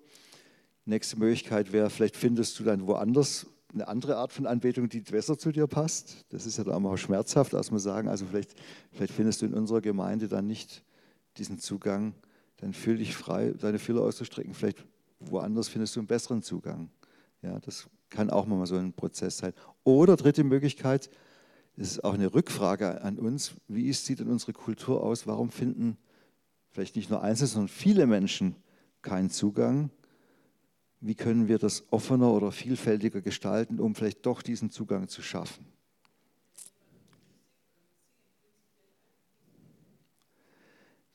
Nächste 0.86 1.20
Möglichkeit 1.20 1.74
wäre, 1.74 1.90
vielleicht 1.90 2.16
findest 2.16 2.58
du 2.60 2.64
dann 2.64 2.88
woanders 2.88 3.46
eine 3.74 3.90
andere 3.90 4.16
Art 4.16 4.32
von 4.32 4.48
Anbetung, 4.48 4.88
die 4.88 5.02
besser 5.02 5.38
zu 5.38 5.52
dir 5.52 5.68
passt. 5.68 6.26
Das 6.30 6.46
ist 6.46 6.58
ja 6.58 6.64
dann 6.64 6.86
auch 6.86 6.98
schmerzhaft, 6.98 7.54
als 7.54 7.72
wir 7.72 7.80
sagen, 7.80 8.08
also 8.08 8.26
vielleicht, 8.26 8.56
vielleicht 8.94 9.14
findest 9.14 9.42
du 9.42 9.48
in 9.48 9.54
unserer 9.54 9.82
Gemeinde 9.82 10.30
dann 10.30 10.48
nicht 10.48 10.84
diesen 11.38 11.60
Zugang, 11.60 12.16
dann 12.58 12.74
fühl 12.74 12.98
dich 12.98 13.16
frei, 13.16 13.54
deine 13.60 13.80
Fühler 13.80 14.02
auszustrecken. 14.04 14.54
Vielleicht 14.54 14.86
woanders 15.20 15.68
findest 15.68 15.96
du 15.96 16.00
einen 16.00 16.08
besseren 16.08 16.42
Zugang. 16.42 16.90
Ja, 17.42 17.60
das 17.60 17.90
kann 18.10 18.30
auch 18.30 18.46
mal 18.46 18.66
so 18.66 18.76
ein 18.76 18.94
Prozess 18.94 19.38
sein. 19.38 19.54
Oder 19.84 20.16
dritte 20.16 20.44
Möglichkeit, 20.44 21.10
das 21.76 21.92
ist 21.92 22.04
auch 22.04 22.14
eine 22.14 22.34
Rückfrage 22.34 23.02
an 23.02 23.18
uns, 23.18 23.54
wie 23.68 23.92
sieht 23.94 24.20
denn 24.20 24.28
unsere 24.28 24.54
Kultur 24.54 25.02
aus? 25.02 25.28
Warum 25.28 25.50
finden 25.50 25.98
vielleicht 26.70 26.96
nicht 26.96 27.10
nur 27.10 27.22
Einzelne, 27.22 27.48
sondern 27.48 27.70
viele 27.70 28.06
Menschen 28.06 28.56
keinen 29.02 29.30
Zugang? 29.30 29.90
Wie 31.02 31.16
können 31.16 31.48
wir 31.48 31.58
das 31.58 31.86
offener 31.92 32.34
oder 32.34 32.52
vielfältiger 32.52 33.22
gestalten, 33.22 33.80
um 33.80 33.96
vielleicht 33.96 34.26
doch 34.26 34.42
diesen 34.42 34.70
Zugang 34.70 35.08
zu 35.08 35.22
schaffen? 35.22 35.66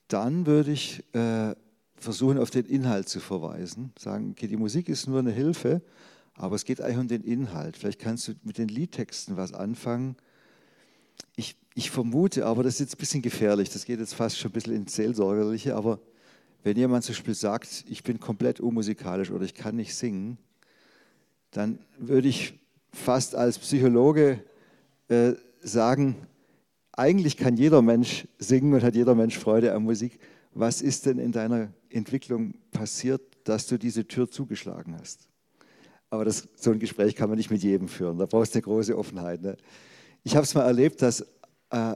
Dann 0.08 0.46
würde 0.46 0.72
ich 0.72 1.04
äh, 1.14 1.54
versuchen, 1.96 2.38
auf 2.38 2.50
den 2.50 2.66
Inhalt 2.66 3.08
zu 3.08 3.20
verweisen. 3.20 3.92
Sagen, 3.98 4.30
okay, 4.30 4.46
die 4.46 4.56
Musik 4.56 4.88
ist 4.88 5.06
nur 5.08 5.18
eine 5.18 5.32
Hilfe, 5.32 5.82
aber 6.36 6.56
es 6.56 6.64
geht 6.64 6.80
eigentlich 6.80 6.98
um 6.98 7.08
den 7.08 7.22
Inhalt. 7.22 7.76
Vielleicht 7.76 8.00
kannst 8.00 8.28
du 8.28 8.32
mit 8.42 8.58
den 8.58 8.68
Liedtexten 8.68 9.36
was 9.36 9.52
anfangen. 9.52 10.16
Ich, 11.36 11.56
ich 11.74 11.90
vermute, 11.90 12.46
aber 12.46 12.62
das 12.62 12.74
ist 12.74 12.80
jetzt 12.80 12.94
ein 12.96 12.98
bisschen 12.98 13.22
gefährlich, 13.22 13.70
das 13.70 13.84
geht 13.84 14.00
jetzt 14.00 14.14
fast 14.14 14.38
schon 14.38 14.50
ein 14.50 14.54
bisschen 14.54 14.74
ins 14.74 14.94
Seelsorgerliche, 14.94 15.76
aber 15.76 16.00
wenn 16.64 16.76
jemand 16.76 17.04
zum 17.04 17.14
Beispiel 17.14 17.34
sagt, 17.34 17.84
ich 17.88 18.02
bin 18.02 18.18
komplett 18.18 18.58
unmusikalisch 18.58 19.30
oder 19.30 19.44
ich 19.44 19.54
kann 19.54 19.76
nicht 19.76 19.94
singen, 19.94 20.38
dann 21.50 21.78
würde 21.98 22.28
ich 22.28 22.58
fast 22.92 23.34
als 23.34 23.58
Psychologe 23.58 24.42
äh, 25.08 25.34
sagen, 25.60 26.16
eigentlich 26.92 27.36
kann 27.36 27.56
jeder 27.56 27.82
Mensch 27.82 28.26
singen 28.38 28.72
und 28.72 28.82
hat 28.82 28.94
jeder 28.94 29.14
Mensch 29.14 29.38
Freude 29.38 29.74
an 29.74 29.82
Musik. 29.82 30.18
Was 30.52 30.80
ist 30.80 31.06
denn 31.06 31.18
in 31.18 31.32
deiner 31.32 31.72
Entwicklung 31.90 32.54
passiert, 32.70 33.20
dass 33.44 33.66
du 33.66 33.78
diese 33.78 34.06
Tür 34.06 34.30
zugeschlagen 34.30 34.96
hast? 34.98 35.28
Aber 36.14 36.24
das, 36.24 36.48
so 36.54 36.70
ein 36.70 36.78
Gespräch 36.78 37.16
kann 37.16 37.28
man 37.28 37.36
nicht 37.36 37.50
mit 37.50 37.64
jedem 37.64 37.88
führen. 37.88 38.18
Da 38.18 38.26
brauchst 38.26 38.54
du 38.54 38.58
eine 38.58 38.62
große 38.62 38.96
Offenheit. 38.96 39.42
Ne? 39.42 39.56
Ich 40.22 40.36
habe 40.36 40.44
es 40.44 40.54
mal 40.54 40.62
erlebt, 40.62 41.02
dass 41.02 41.22
äh, 41.70 41.94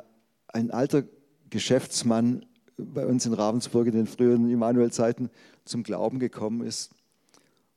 ein 0.48 0.72
alter 0.72 1.04
Geschäftsmann 1.50 2.44
bei 2.76 3.06
uns 3.06 3.26
in 3.26 3.32
Ravensburg 3.32 3.86
in 3.86 3.92
den 3.92 4.06
frühen 4.08 4.50
Immanuel-Zeiten 4.50 5.30
zum 5.64 5.84
Glauben 5.84 6.18
gekommen 6.18 6.66
ist. 6.66 6.90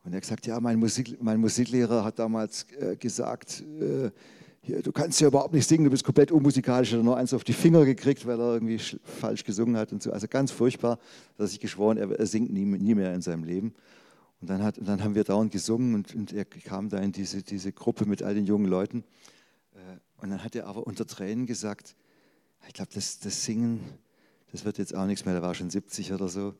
Und 0.03 0.13
er 0.13 0.15
hat 0.15 0.23
gesagt, 0.23 0.47
ja, 0.47 0.59
mein, 0.59 0.79
Musik, 0.79 1.21
mein 1.21 1.39
Musiklehrer 1.39 2.03
hat 2.03 2.17
damals 2.17 2.65
äh, 2.79 2.95
gesagt, 2.95 3.63
äh, 3.79 4.09
hier, 4.63 4.81
du 4.81 4.91
kannst 4.91 5.21
ja 5.21 5.27
überhaupt 5.27 5.53
nicht 5.53 5.67
singen, 5.67 5.83
du 5.83 5.91
bist 5.91 6.03
komplett 6.03 6.31
unmusikalisch. 6.31 6.91
Er 6.91 6.97
hat 6.97 7.05
nur 7.05 7.17
eins 7.17 7.35
auf 7.35 7.43
die 7.43 7.53
Finger 7.53 7.85
gekriegt, 7.85 8.25
weil 8.25 8.39
er 8.39 8.53
irgendwie 8.55 8.79
falsch 9.03 9.43
gesungen 9.43 9.77
hat 9.77 9.91
und 9.91 10.01
so. 10.01 10.11
Also 10.11 10.27
ganz 10.27 10.49
furchtbar, 10.49 10.97
dass 11.37 11.51
sich 11.51 11.59
geschworen, 11.59 11.97
er, 11.97 12.11
er 12.11 12.25
singt 12.25 12.51
nie, 12.51 12.65
nie 12.65 12.95
mehr 12.95 13.13
in 13.13 13.21
seinem 13.21 13.43
Leben. 13.43 13.75
Und 14.41 14.49
dann, 14.49 14.63
hat, 14.63 14.79
dann 14.81 15.03
haben 15.03 15.13
wir 15.13 15.23
dauernd 15.23 15.51
gesungen 15.51 15.93
und, 15.93 16.15
und, 16.15 16.33
er 16.33 16.45
kam 16.45 16.89
da 16.89 16.97
in 16.97 17.11
diese, 17.11 17.43
diese 17.43 17.71
Gruppe 17.71 18.05
mit 18.05 18.23
all 18.23 18.33
den 18.33 18.47
jungen 18.47 18.65
Leuten. 18.65 19.03
Äh, 19.73 19.77
und 20.17 20.31
dann 20.31 20.43
hat 20.43 20.55
er 20.55 20.65
aber 20.65 20.87
unter 20.87 21.05
Tränen 21.05 21.45
gesagt, 21.45 21.95
ich 22.67 22.73
glaube, 22.73 22.91
das, 22.93 23.19
das 23.19 23.45
Singen, 23.45 23.81
das 24.51 24.65
wird 24.65 24.79
jetzt 24.79 24.95
auch 24.95 25.05
nichts 25.05 25.25
mehr, 25.25 25.35
der 25.35 25.43
war 25.43 25.53
schon 25.53 25.69
70 25.69 26.13
oder 26.13 26.27
so. 26.27 26.55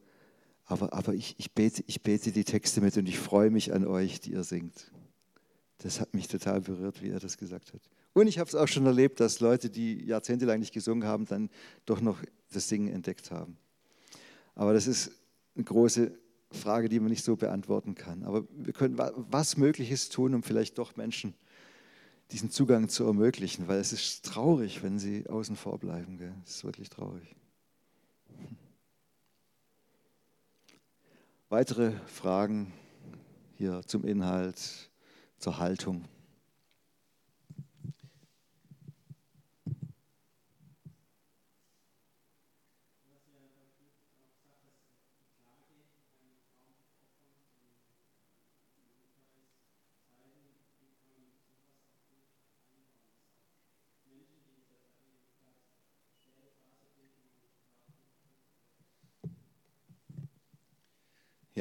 Aber, 0.65 0.93
aber 0.93 1.13
ich, 1.13 1.36
ich, 1.39 1.53
bete, 1.53 1.84
ich 1.88 2.01
bete 2.01 2.32
die 2.32 2.43
Texte 2.43 2.82
mit 2.82 2.95
und 2.97 3.07
ich 3.07 3.19
freue 3.19 3.49
mich 3.49 3.73
an 3.73 3.86
euch, 3.86 4.21
die 4.21 4.34
ihr 4.34 4.43
singt. 4.43 4.91
Das 5.79 5.99
hat 5.99 6.13
mich 6.13 6.27
total 6.27 6.61
berührt, 6.61 7.01
wie 7.01 7.09
er 7.09 7.19
das 7.19 7.38
gesagt 7.38 7.73
hat. 7.73 7.82
Und 8.13 8.27
ich 8.27 8.38
habe 8.38 8.47
es 8.47 8.55
auch 8.55 8.67
schon 8.67 8.86
erlebt, 8.86 9.19
dass 9.19 9.39
Leute, 9.39 9.69
die 9.71 10.05
jahrzehntelang 10.05 10.59
nicht 10.59 10.73
gesungen 10.73 11.07
haben, 11.07 11.25
dann 11.25 11.49
doch 11.86 11.99
noch 12.01 12.21
das 12.51 12.69
Singen 12.69 12.93
entdeckt 12.93 13.32
haben. 13.32 13.57
Aber 14.53 14.73
das 14.73 14.86
ist 14.86 15.11
eine 15.55 15.63
große 15.63 16.11
Frage, 16.52 16.89
die 16.89 16.99
man 16.99 17.10
nicht 17.10 17.24
so 17.24 17.36
beantworten 17.36 17.95
kann. 17.95 18.24
Aber 18.24 18.43
wir 18.52 18.74
können 18.74 18.97
was 18.97 19.58
Mögliches 19.58 20.10
tun, 20.10 20.34
um 20.34 20.43
vielleicht 20.43 20.78
doch 20.78 20.95
Menschen 20.95 21.34
diesen 22.32 22.49
Zugang 22.49 22.88
zu 22.88 23.06
ermöglichen, 23.06 23.68
weil 23.68 23.80
es 23.80 23.91
ist 23.91 24.26
traurig, 24.26 24.84
wenn 24.84 24.99
sie 24.99 25.28
außen 25.28 25.56
vor 25.56 25.80
bleiben. 25.80 26.20
Es 26.45 26.58
ist 26.58 26.64
wirklich 26.64 26.89
traurig. 26.89 27.36
Weitere 31.49 31.91
Fragen 32.06 32.72
hier 33.58 33.82
zum 33.86 34.06
Inhalt, 34.06 34.89
zur 35.38 35.58
Haltung. 35.58 36.06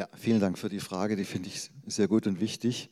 Ja, 0.01 0.09
vielen 0.14 0.40
Dank 0.40 0.57
für 0.57 0.70
die 0.70 0.80
Frage, 0.80 1.14
die 1.14 1.26
finde 1.26 1.51
ich 1.51 1.70
sehr 1.86 2.09
gut 2.09 2.26
und 2.26 2.40
wichtig. 2.40 2.88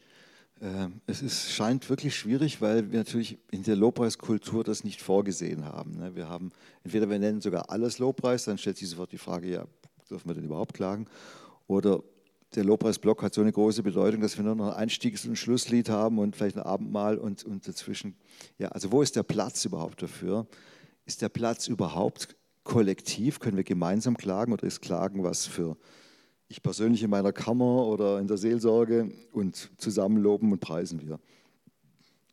Ähm, 0.60 1.00
es 1.06 1.22
ist, 1.22 1.50
scheint 1.50 1.88
wirklich 1.88 2.14
schwierig, 2.14 2.60
weil 2.60 2.92
wir 2.92 2.98
natürlich 2.98 3.38
in 3.50 3.62
der 3.62 3.76
Lobpreiskultur 3.76 4.62
das 4.62 4.84
nicht 4.84 5.00
vorgesehen 5.00 5.64
haben. 5.64 5.92
Ne? 5.92 6.14
Wir 6.14 6.28
haben 6.28 6.52
entweder 6.84 7.08
wir 7.08 7.18
nennen 7.18 7.40
sogar 7.40 7.70
alles 7.70 7.98
Lobpreis, 7.98 8.44
dann 8.44 8.58
stellt 8.58 8.76
sich 8.76 8.90
sofort 8.90 9.10
die 9.10 9.16
Frage, 9.16 9.48
ja, 9.48 9.64
dürfen 10.10 10.28
wir 10.28 10.34
denn 10.34 10.44
überhaupt 10.44 10.74
klagen? 10.74 11.06
Oder 11.66 12.02
der 12.54 12.64
Lobpreisblock 12.64 13.22
hat 13.22 13.32
so 13.32 13.40
eine 13.40 13.52
große 13.52 13.82
Bedeutung, 13.82 14.20
dass 14.20 14.36
wir 14.36 14.44
nur 14.44 14.56
noch 14.56 14.76
ein 14.76 14.76
Einstiegs- 14.76 15.24
und 15.24 15.36
Schlusslied 15.36 15.88
haben 15.88 16.18
und 16.18 16.36
vielleicht 16.36 16.58
ein 16.58 16.62
Abendmahl 16.62 17.16
und, 17.16 17.42
und 17.42 17.66
dazwischen. 17.66 18.18
Ja, 18.58 18.68
also 18.68 18.92
wo 18.92 19.00
ist 19.00 19.16
der 19.16 19.22
Platz 19.22 19.64
überhaupt 19.64 20.02
dafür? 20.02 20.46
Ist 21.06 21.22
der 21.22 21.30
Platz 21.30 21.68
überhaupt 21.68 22.36
kollektiv? 22.64 23.40
Können 23.40 23.56
wir 23.56 23.64
gemeinsam 23.64 24.18
klagen 24.18 24.52
oder 24.52 24.64
ist 24.64 24.82
Klagen 24.82 25.24
was 25.24 25.46
für 25.46 25.78
ich 26.48 26.62
persönlich 26.62 27.02
in 27.02 27.10
meiner 27.10 27.32
Kammer 27.32 27.86
oder 27.86 28.18
in 28.18 28.26
der 28.26 28.38
Seelsorge 28.38 29.12
und 29.32 29.70
zusammen 29.76 30.16
loben 30.16 30.50
und 30.52 30.60
preisen 30.60 31.06
wir. 31.06 31.20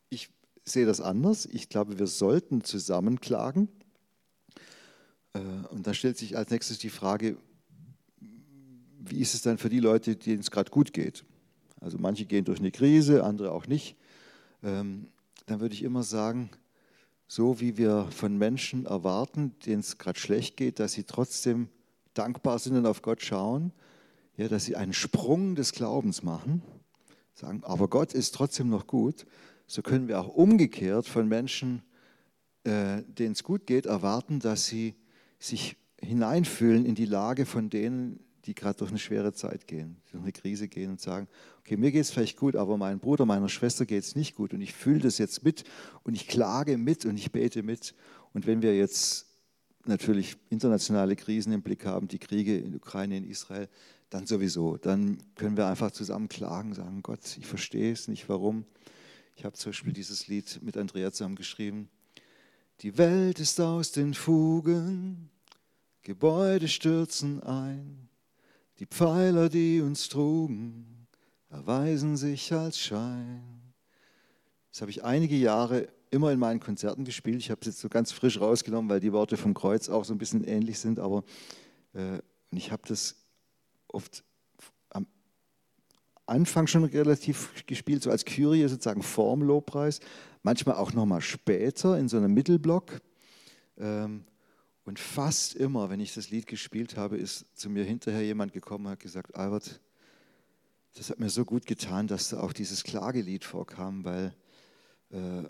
Ich 0.10 0.30
sehe 0.64 0.86
das 0.86 1.02
anders. 1.02 1.46
Ich 1.46 1.70
glaube, 1.70 2.00
wir 2.00 2.08
sollten 2.08 2.64
zusammen 2.64 3.20
klagen. 3.20 3.68
Äh, 5.34 5.40
und 5.70 5.86
da 5.86 5.94
stellt 5.94 6.18
sich 6.18 6.38
als 6.38 6.50
nächstes 6.50 6.80
die 6.80 6.90
Frage, 6.90 7.38
wie 8.98 9.20
ist 9.20 9.34
es 9.34 9.42
dann 9.42 9.58
für 9.58 9.70
die 9.70 9.80
Leute, 9.80 10.16
denen 10.16 10.40
es 10.40 10.50
gerade 10.50 10.72
gut 10.72 10.94
geht? 10.94 11.26
Also 11.82 11.98
manche 12.00 12.26
gehen 12.26 12.46
durch 12.46 12.60
eine 12.60 12.72
Krise, 12.72 13.24
andere 13.24 13.52
auch 13.52 13.68
nicht. 13.68 13.98
Ähm, 14.64 15.10
dann 15.46 15.60
würde 15.60 15.76
ich 15.76 15.84
immer 15.84 16.04
sagen, 16.04 16.50
so 17.28 17.60
wie 17.60 17.78
wir 17.78 18.08
von 18.12 18.38
Menschen 18.38 18.86
erwarten, 18.86 19.54
denen 19.66 19.82
es 19.82 19.98
gerade 19.98 20.20
schlecht 20.20 20.58
geht, 20.58 20.80
dass 20.80 20.94
sie 20.94 21.04
trotzdem 21.04 21.70
dankbar 22.14 22.60
sind 22.60 22.78
und 22.78 22.86
auf 22.86 23.02
Gott 23.02 23.22
schauen, 23.22 23.74
ja, 24.38 24.48
dass 24.48 24.66
sie 24.66 24.76
einen 24.76 24.94
Sprung 24.94 25.56
des 25.56 25.72
Glaubens 25.72 26.24
machen, 26.24 26.62
sagen, 27.34 27.64
aber 27.64 27.88
Gott 27.88 28.14
ist 28.14 28.36
trotzdem 28.36 28.70
noch 28.70 28.88
gut, 28.88 29.26
so 29.68 29.82
können 29.82 30.08
wir 30.08 30.20
auch 30.20 30.30
umgekehrt 30.30 31.08
von 31.08 31.28
Menschen, 31.28 31.82
äh, 32.64 33.04
denen 33.08 33.34
es 33.34 33.44
gut 33.44 33.66
geht, 33.66 33.86
erwarten, 33.86 34.40
dass 34.40 34.66
sie 34.66 34.96
sich 35.40 35.78
hineinfühlen 36.02 36.86
in 36.86 36.96
die 36.96 37.06
Lage 37.06 37.46
von 37.46 37.70
denen, 37.70 38.20
die 38.46 38.54
gerade 38.54 38.78
durch 38.78 38.92
eine 38.92 39.00
schwere 39.00 39.34
Zeit 39.34 39.68
gehen, 39.68 39.98
durch 40.12 40.22
eine 40.22 40.32
Krise 40.32 40.68
gehen 40.68 40.92
und 40.92 41.02
sagen, 41.02 41.28
okay, 41.60 41.78
mir 41.78 41.92
geht 41.92 42.02
es 42.02 42.12
vielleicht 42.12 42.38
gut, 42.38 42.56
aber 42.56 42.78
meinem 42.78 43.00
Bruder, 43.00 43.26
meiner 43.26 43.50
Schwester 43.50 43.86
geht 43.86 44.04
es 44.04 44.16
nicht 44.16 44.36
gut 44.36 44.54
und 44.54 44.62
ich 44.62 44.74
fühle 44.74 45.00
das 45.00 45.18
jetzt 45.18 45.44
mit 45.44 45.64
und 46.04 46.14
ich 46.14 46.28
klage 46.28 46.78
mit 46.78 47.06
und 47.06 47.18
ich 47.18 47.32
bete 47.32 47.64
mit. 47.64 47.96
Und 48.34 48.46
wenn 48.46 48.62
wir 48.62 48.76
jetzt 48.76 49.26
natürlich 49.86 50.38
internationale 50.50 51.16
Krisen 51.16 51.54
im 51.54 51.62
Blick 51.62 51.86
haben, 51.86 52.08
die 52.08 52.20
Kriege 52.20 52.58
in 52.58 52.76
Ukraine, 52.76 53.18
in 53.18 53.24
Israel, 53.24 53.68
dann 54.16 54.28
sowieso. 54.28 54.78
Dann 54.78 55.18
können 55.36 55.58
wir 55.58 55.68
einfach 55.68 55.92
zusammen 55.92 56.30
klagen, 56.30 56.74
sagen, 56.74 57.04
Gott, 57.04 57.20
ich 57.38 57.46
verstehe 57.46 57.92
es 57.92 58.08
nicht, 58.08 58.30
warum. 58.30 58.64
Ich 59.36 59.44
habe 59.44 59.56
zum 59.56 59.72
Beispiel 59.72 59.92
dieses 59.92 60.28
Lied 60.28 60.62
mit 60.64 60.78
Andrea 60.78 61.12
zusammen 61.12 61.36
geschrieben. 61.36 61.90
Die 62.80 62.98
Welt 62.98 63.40
ist 63.42 63.60
aus 63.60 63.92
den 63.92 64.14
Fugen, 64.14 65.30
Gebäude 66.02 66.70
stürzen 66.70 67.44
ein, 67.44 68.08
die 68.80 68.86
Pfeiler, 68.86 69.50
die 69.50 69.82
uns 69.82 70.08
trugen, 70.08 71.08
erweisen 71.50 72.16
sich 72.16 72.54
als 72.54 72.80
Schein. 72.80 73.74
Das 74.72 74.80
habe 74.80 74.92
ich 74.92 75.04
einige 75.04 75.36
Jahre 75.36 75.90
immer 76.12 76.32
in 76.32 76.40
meinen 76.40 76.62
Konzerten 76.62 77.04
gespielt. 77.04 77.40
Ich 77.40 77.52
habe 77.52 77.60
es 77.62 77.68
jetzt 77.68 77.80
so 77.82 77.90
ganz 77.90 78.14
frisch 78.14 78.40
rausgenommen, 78.40 78.90
weil 78.90 79.02
die 79.02 79.12
Worte 79.12 79.36
vom 79.36 79.54
Kreuz 79.54 79.90
auch 79.90 80.06
so 80.06 80.14
ein 80.14 80.18
bisschen 80.18 80.46
ähnlich 80.46 80.80
sind, 80.80 81.00
aber 81.00 81.26
äh, 81.94 82.20
ich 82.52 82.72
habe 82.72 82.84
das 82.88 83.25
oft 83.88 84.24
am 84.90 85.08
Anfang 86.26 86.68
schon 86.68 86.84
relativ 86.84 87.66
gespielt, 87.66 88.04
so 88.04 88.12
als 88.12 88.26
Kyrie 88.26 88.68
sozusagen 88.68 89.04
vorm 89.04 89.42
Lobpreis, 89.42 90.00
manchmal 90.44 90.76
auch 90.76 90.94
nochmal 90.94 91.22
später 91.22 91.98
in 91.98 92.08
so 92.08 92.18
einem 92.18 92.34
Mittelblock. 92.34 93.02
Ähm, 93.78 94.26
und 94.86 95.00
fast 95.00 95.56
immer, 95.56 95.90
wenn 95.90 96.00
ich 96.00 96.14
das 96.14 96.30
Lied 96.30 96.46
gespielt 96.46 96.96
habe, 96.96 97.18
ist 97.18 97.46
zu 97.58 97.70
mir 97.70 97.84
hinterher 97.84 98.24
jemand 98.24 98.54
gekommen 98.54 98.86
und 98.86 98.92
hat 98.92 99.00
gesagt, 99.00 99.36
Albert, 99.36 99.82
das 100.94 101.10
hat 101.10 101.20
mir 101.20 101.30
so 101.30 101.44
gut 101.44 101.66
getan, 101.66 102.08
dass 102.08 102.30
da 102.30 102.40
auch 102.40 102.54
dieses 102.54 102.84
Klagelied 102.84 103.44
vorkam, 103.44 104.06
weil 104.06 104.36
äh, 105.10 105.44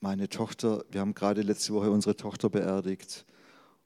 meine 0.00 0.28
Tochter, 0.28 0.84
wir 0.90 1.00
haben 1.00 1.14
gerade 1.14 1.42
letzte 1.42 1.74
Woche 1.74 1.90
unsere 1.90 2.16
Tochter 2.16 2.50
beerdigt 2.50 3.26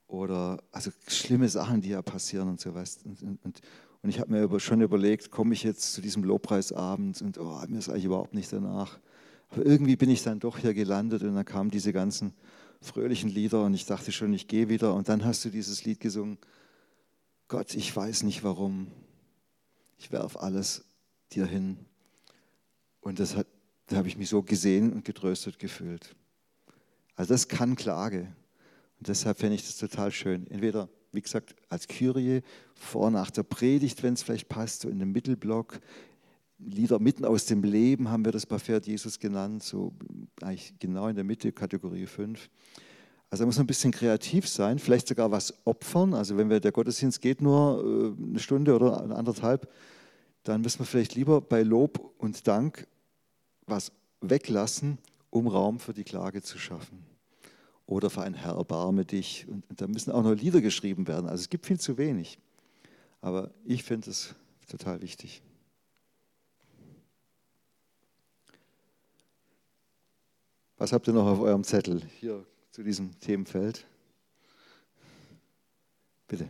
oder 0.08 0.62
also 0.72 0.90
schlimme 1.06 1.48
Sachen, 1.48 1.82
die 1.82 1.90
ja 1.90 2.02
passieren 2.02 2.48
und 2.48 2.60
sowas. 2.60 2.98
Und, 3.04 3.22
und, 3.22 3.44
und, 3.44 3.60
und 4.02 4.10
ich 4.10 4.18
habe 4.18 4.32
mir 4.32 4.60
schon 4.60 4.80
überlegt, 4.80 5.30
komme 5.30 5.54
ich 5.54 5.62
jetzt 5.62 5.92
zu 5.92 6.00
diesem 6.00 6.24
Lobpreisabend 6.24 7.20
und 7.22 7.38
oh, 7.38 7.62
mir 7.68 7.78
ist 7.78 7.88
eigentlich 7.88 8.06
überhaupt 8.06 8.34
nicht 8.34 8.52
danach. 8.52 8.98
Aber 9.50 9.64
irgendwie 9.64 9.96
bin 9.96 10.10
ich 10.10 10.22
dann 10.22 10.40
doch 10.40 10.58
hier 10.58 10.74
gelandet 10.74 11.22
und 11.22 11.34
dann 11.34 11.44
kamen 11.44 11.70
diese 11.70 11.92
ganzen 11.92 12.32
fröhlichen 12.80 13.28
Lieder 13.28 13.64
und 13.64 13.74
ich 13.74 13.86
dachte 13.86 14.10
schon, 14.12 14.32
ich 14.32 14.48
gehe 14.48 14.68
wieder. 14.68 14.94
Und 14.94 15.08
dann 15.08 15.24
hast 15.24 15.44
du 15.44 15.50
dieses 15.50 15.84
Lied 15.84 16.00
gesungen, 16.00 16.38
Gott, 17.48 17.74
ich 17.74 17.94
weiß 17.94 18.22
nicht 18.22 18.44
warum. 18.44 18.88
Ich 19.98 20.12
werf 20.12 20.36
alles 20.36 20.84
dir 21.32 21.46
hin. 21.46 21.78
Und 23.00 23.20
das 23.20 23.36
hat, 23.36 23.46
da 23.86 23.96
habe 23.96 24.08
ich 24.08 24.16
mich 24.16 24.28
so 24.28 24.42
gesehen 24.42 24.92
und 24.92 25.04
getröstet 25.04 25.58
gefühlt. 25.58 26.14
Also 27.16 27.34
das 27.34 27.48
kann 27.48 27.74
Klage. 27.74 28.32
Und 28.98 29.08
deshalb 29.08 29.38
fände 29.38 29.54
ich 29.54 29.62
das 29.62 29.76
total 29.76 30.10
schön. 30.10 30.46
Entweder, 30.50 30.88
wie 31.12 31.22
gesagt, 31.22 31.54
als 31.68 31.86
Kyrie, 31.86 32.42
vor, 32.74 33.10
nach 33.10 33.30
der 33.30 33.44
Predigt, 33.44 34.02
wenn 34.02 34.14
es 34.14 34.22
vielleicht 34.22 34.48
passt, 34.48 34.82
so 34.82 34.88
in 34.88 34.98
dem 34.98 35.12
Mittelblock. 35.12 35.80
Lieder 36.58 36.98
mitten 36.98 37.24
aus 37.24 37.46
dem 37.46 37.62
Leben 37.62 38.10
haben 38.10 38.24
wir 38.24 38.32
das 38.32 38.44
Pferd 38.44 38.86
Jesus 38.86 39.20
genannt, 39.20 39.62
so 39.62 39.92
eigentlich 40.42 40.74
genau 40.80 41.06
in 41.06 41.14
der 41.14 41.24
Mitte, 41.24 41.52
Kategorie 41.52 42.06
5. 42.06 42.50
Also 43.30 43.42
da 43.42 43.46
muss 43.46 43.56
man 43.56 43.64
ein 43.64 43.68
bisschen 43.68 43.92
kreativ 43.92 44.48
sein, 44.48 44.80
vielleicht 44.80 45.06
sogar 45.06 45.30
was 45.30 45.54
opfern. 45.64 46.14
Also 46.14 46.36
wenn 46.36 46.50
wir, 46.50 46.58
der 46.58 46.72
Gottesdienst 46.72 47.20
geht 47.20 47.40
nur 47.40 48.16
äh, 48.18 48.22
eine 48.22 48.38
Stunde 48.40 48.74
oder 48.74 49.02
anderthalb, 49.16 49.72
dann 50.42 50.62
müssen 50.62 50.80
wir 50.80 50.86
vielleicht 50.86 51.14
lieber 51.14 51.40
bei 51.40 51.62
Lob 51.62 52.14
und 52.18 52.48
Dank 52.48 52.88
was 53.66 53.92
weglassen, 54.20 54.98
um 55.30 55.46
Raum 55.46 55.78
für 55.78 55.92
die 55.92 56.04
Klage 56.04 56.42
zu 56.42 56.58
schaffen 56.58 57.07
oder 57.88 58.10
für 58.10 58.20
ein 58.20 58.34
Herr, 58.34 58.54
erbarme 58.54 59.06
dich. 59.06 59.48
Und, 59.48 59.64
da 59.74 59.86
müssen 59.86 60.12
auch 60.12 60.22
noch 60.22 60.34
Lieder 60.34 60.60
geschrieben 60.60 61.08
werden. 61.08 61.26
Also 61.26 61.40
es 61.40 61.48
gibt 61.48 61.66
viel 61.66 61.80
zu 61.80 61.96
wenig. 61.96 62.38
Aber 63.22 63.50
ich 63.64 63.82
finde 63.82 64.10
es 64.10 64.34
total 64.68 65.00
wichtig. 65.00 65.42
Was 70.76 70.92
habt 70.92 71.08
ihr 71.08 71.14
noch 71.14 71.26
auf 71.26 71.40
eurem 71.40 71.64
Zettel 71.64 72.02
hier 72.20 72.44
zu 72.70 72.82
diesem 72.82 73.18
Themenfeld? 73.20 73.86
Bitte. 76.28 76.48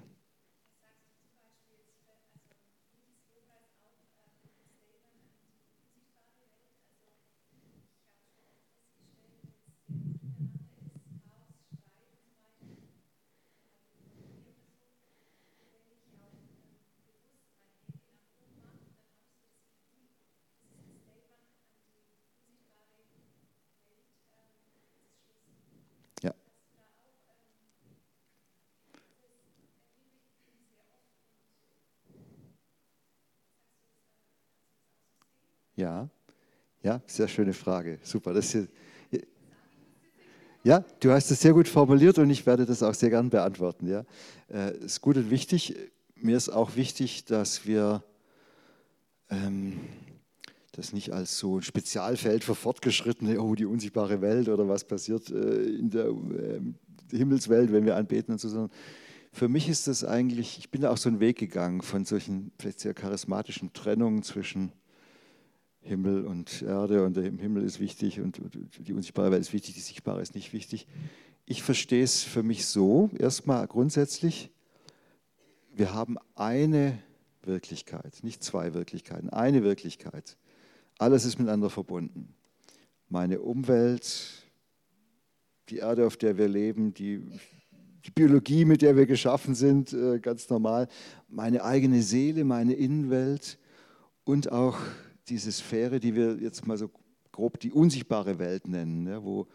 Ja, 35.79 36.11
ja, 36.83 37.01
sehr 37.07 37.29
schöne 37.29 37.53
Frage. 37.53 38.01
Super. 38.03 38.33
Das 38.35 38.53
ist, 38.53 38.69
ja, 40.65 40.85
du 40.99 41.13
hast 41.13 41.31
es 41.31 41.41
sehr 41.41 41.53
gut 41.53 41.69
formuliert 41.69 42.19
und 42.19 42.31
ich 42.31 42.47
werde 42.47 42.67
das 42.67 42.83
auch 42.83 42.95
sehr 42.95 43.11
gern 43.11 43.31
beantworten. 43.31 43.87
Ja, 43.87 44.05
äh, 44.53 44.77
ist 44.79 45.01
gut 45.01 45.17
und 45.17 45.31
wichtig. 45.31 45.77
Mir 46.17 46.37
ist 46.37 46.49
auch 46.49 46.75
wichtig, 46.75 47.27
dass 47.27 47.65
wir 47.65 48.03
ähm, 49.31 49.79
das 50.73 50.93
nicht 50.93 51.13
als 51.13 51.39
so 51.39 51.59
ein 51.59 51.63
Spezialfeld 51.63 52.43
für 52.43 52.57
Fortgeschrittene, 52.57 53.41
oh, 53.41 53.55
die 53.55 53.67
unsichtbare 53.67 54.21
Welt 54.21 54.49
oder 54.49 54.69
was 54.69 54.83
passiert 54.83 55.31
äh, 55.31 55.63
in 55.63 55.91
der 55.91 56.07
äh, 56.07 57.17
Himmelswelt, 57.17 57.73
wenn 57.73 57.87
wir 57.87 57.95
anbeten 57.95 58.33
und 58.33 58.41
so, 58.41 58.49
sondern 58.49 58.73
für 59.31 59.47
mich 59.47 59.69
ist 59.69 59.87
das 59.87 60.03
eigentlich, 60.05 60.59
ich 60.59 60.73
bin 60.73 60.81
da 60.81 60.91
auch 60.91 60.97
so 60.97 61.09
einen 61.09 61.21
Weg 61.21 61.39
gegangen 61.39 61.83
von 61.83 62.05
solchen 62.05 62.51
vielleicht 62.59 62.81
sehr 62.81 62.95
charismatischen 62.95 63.73
Trennungen 63.73 64.25
zwischen 64.25 64.73
Himmel 65.89 66.27
und 66.27 66.63
Erde 66.63 67.05
und 67.05 67.17
der 67.17 67.25
Himmel 67.25 67.65
ist 67.65 67.81
wichtig 67.81 68.21
und 68.21 68.41
die 68.79 68.93
unsichtbare 68.93 69.31
Welt 69.31 69.41
ist 69.41 69.53
wichtig, 69.53 69.75
die 69.75 69.81
sichtbare 69.81 70.21
ist 70.21 70.35
nicht 70.35 70.53
wichtig. 70.53 70.87
Ich 71.47 71.63
verstehe 71.63 72.05
es 72.05 72.23
für 72.23 72.43
mich 72.43 72.67
so, 72.67 73.11
erstmal 73.19 73.67
grundsätzlich, 73.67 74.51
wir 75.75 75.95
haben 75.95 76.19
eine 76.35 76.99
Wirklichkeit, 77.43 78.19
nicht 78.23 78.45
zwei 78.45 78.75
Wirklichkeiten, 78.75 79.31
eine 79.31 79.63
Wirklichkeit. 79.63 80.37
Alles 80.99 81.25
ist 81.25 81.39
miteinander 81.39 81.71
verbunden. 81.71 82.35
Meine 83.09 83.41
Umwelt, 83.41 84.45
die 85.71 85.79
Erde, 85.79 86.07
auf 86.07 86.17
der 86.17 86.37
wir 86.37 86.49
leben, 86.49 86.93
die, 86.93 87.25
die 88.05 88.11
Biologie, 88.11 88.65
mit 88.65 88.83
der 88.83 88.97
wir 88.97 89.07
geschaffen 89.07 89.55
sind, 89.55 89.93
äh, 89.93 90.19
ganz 90.19 90.51
normal, 90.51 90.89
meine 91.29 91.65
eigene 91.65 92.03
Seele, 92.03 92.45
meine 92.45 92.75
Innenwelt 92.75 93.59
und 94.25 94.53
auch 94.53 94.79
diese 95.29 95.53
Sphäre, 95.53 96.01
die 96.01 96.15
wir 96.15 96.37
jetzt 96.41 96.67
mal 96.67 96.77
so 96.77 96.91
grob 97.33 97.61
die 97.61 97.73
unsichtbare 97.73 98.39
Welt 98.39 98.67
nennen, 98.67 99.05
ne, 99.05 99.23
wo 99.23 99.47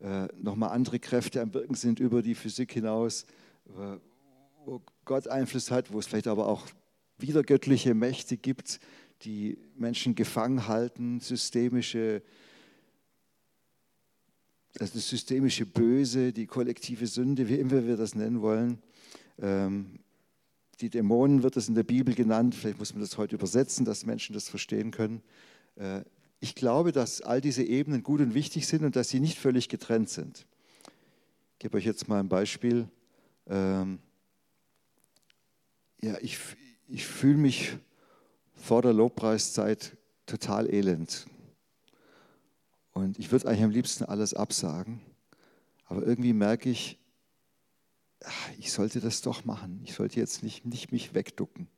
äh, 0.00 0.28
nochmal 0.40 0.70
andere 0.70 0.98
Kräfte 0.98 1.40
am 1.40 1.54
Wirken 1.54 1.74
sind 1.74 2.00
über 2.00 2.22
die 2.22 2.34
Physik 2.34 2.72
hinaus, 2.72 3.24
äh, 3.68 3.96
wo 4.64 4.82
Gott 5.04 5.28
Einfluss 5.28 5.70
hat, 5.70 5.92
wo 5.92 5.98
es 5.98 6.06
vielleicht 6.06 6.28
aber 6.28 6.46
auch 6.46 6.66
wiedergöttliche 7.18 7.94
Mächte 7.94 8.36
gibt, 8.36 8.80
die 9.22 9.58
Menschen 9.76 10.14
gefangen 10.14 10.66
halten, 10.66 11.20
systemische, 11.20 12.22
also 14.78 14.94
das 14.94 15.08
systemische 15.08 15.66
Böse, 15.66 16.32
die 16.32 16.46
kollektive 16.46 17.06
Sünde, 17.06 17.48
wie 17.48 17.56
immer 17.56 17.86
wir 17.86 17.96
das 17.96 18.14
nennen 18.14 18.40
wollen. 18.40 18.78
Ähm, 19.40 19.98
die 20.82 20.90
Dämonen 20.90 21.44
wird 21.44 21.56
es 21.56 21.68
in 21.68 21.76
der 21.76 21.84
Bibel 21.84 22.14
genannt, 22.14 22.56
vielleicht 22.56 22.78
muss 22.78 22.92
man 22.92 23.00
das 23.00 23.16
heute 23.16 23.36
übersetzen, 23.36 23.84
dass 23.84 24.04
Menschen 24.04 24.34
das 24.34 24.48
verstehen 24.48 24.90
können. 24.90 25.22
Äh, 25.76 26.02
ich 26.40 26.56
glaube, 26.56 26.90
dass 26.90 27.20
all 27.20 27.40
diese 27.40 27.62
Ebenen 27.62 28.02
gut 28.02 28.20
und 28.20 28.34
wichtig 28.34 28.66
sind 28.66 28.84
und 28.84 28.96
dass 28.96 29.08
sie 29.08 29.20
nicht 29.20 29.38
völlig 29.38 29.68
getrennt 29.68 30.10
sind. 30.10 30.44
Ich 31.52 31.60
gebe 31.60 31.78
euch 31.78 31.84
jetzt 31.84 32.08
mal 32.08 32.18
ein 32.18 32.28
Beispiel. 32.28 32.88
Ähm, 33.46 34.00
ja, 36.02 36.16
ich, 36.20 36.36
ich 36.88 37.06
fühle 37.06 37.38
mich 37.38 37.78
vor 38.54 38.82
der 38.82 38.92
Lobpreiszeit 38.92 39.96
total 40.26 40.68
elend. 40.68 41.26
Und 42.90 43.20
ich 43.20 43.30
würde 43.30 43.46
eigentlich 43.46 43.62
am 43.62 43.70
liebsten 43.70 44.04
alles 44.04 44.34
absagen. 44.34 45.00
Aber 45.86 46.04
irgendwie 46.04 46.32
merke 46.32 46.68
ich, 46.70 46.98
ich 48.58 48.72
sollte 48.72 49.00
das 49.00 49.22
doch 49.22 49.44
machen. 49.44 49.80
Ich 49.84 49.94
sollte 49.94 50.20
jetzt 50.20 50.42
nicht, 50.42 50.64
nicht 50.64 50.92
mich 50.92 51.14
wegducken. 51.14 51.68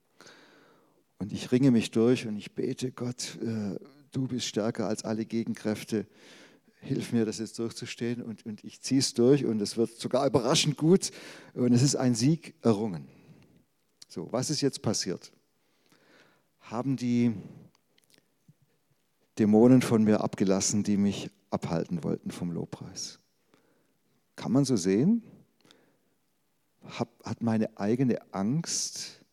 Und 1.18 1.32
ich 1.32 1.52
ringe 1.52 1.70
mich 1.70 1.90
durch 1.90 2.26
und 2.26 2.36
ich 2.36 2.52
bete, 2.52 2.92
Gott, 2.92 3.38
äh, 3.42 3.78
du 4.12 4.26
bist 4.26 4.46
stärker 4.46 4.88
als 4.88 5.04
alle 5.04 5.24
Gegenkräfte. 5.24 6.06
Hilf 6.80 7.12
mir, 7.12 7.24
das 7.24 7.38
jetzt 7.38 7.58
durchzustehen. 7.58 8.22
Und, 8.22 8.44
und 8.44 8.62
ich 8.64 8.80
ziehe 8.80 9.00
es 9.00 9.14
durch 9.14 9.44
und 9.44 9.60
es 9.60 9.76
wird 9.76 9.90
sogar 9.90 10.26
überraschend 10.26 10.76
gut. 10.76 11.10
Und 11.54 11.72
es 11.72 11.82
ist 11.82 11.96
ein 11.96 12.14
Sieg 12.14 12.54
errungen. 12.62 13.08
So, 14.08 14.30
was 14.32 14.50
ist 14.50 14.60
jetzt 14.60 14.82
passiert? 14.82 15.32
Haben 16.60 16.96
die 16.96 17.32
Dämonen 19.38 19.82
von 19.82 20.04
mir 20.04 20.20
abgelassen, 20.20 20.82
die 20.82 20.96
mich 20.96 21.30
abhalten 21.50 22.04
wollten 22.04 22.30
vom 22.30 22.52
Lobpreis? 22.52 23.18
Kann 24.36 24.52
man 24.52 24.64
so 24.64 24.76
sehen? 24.76 25.22
Hat 26.84 27.42
meine 27.42 27.78
eigene 27.78 28.18
Angst 28.32 29.24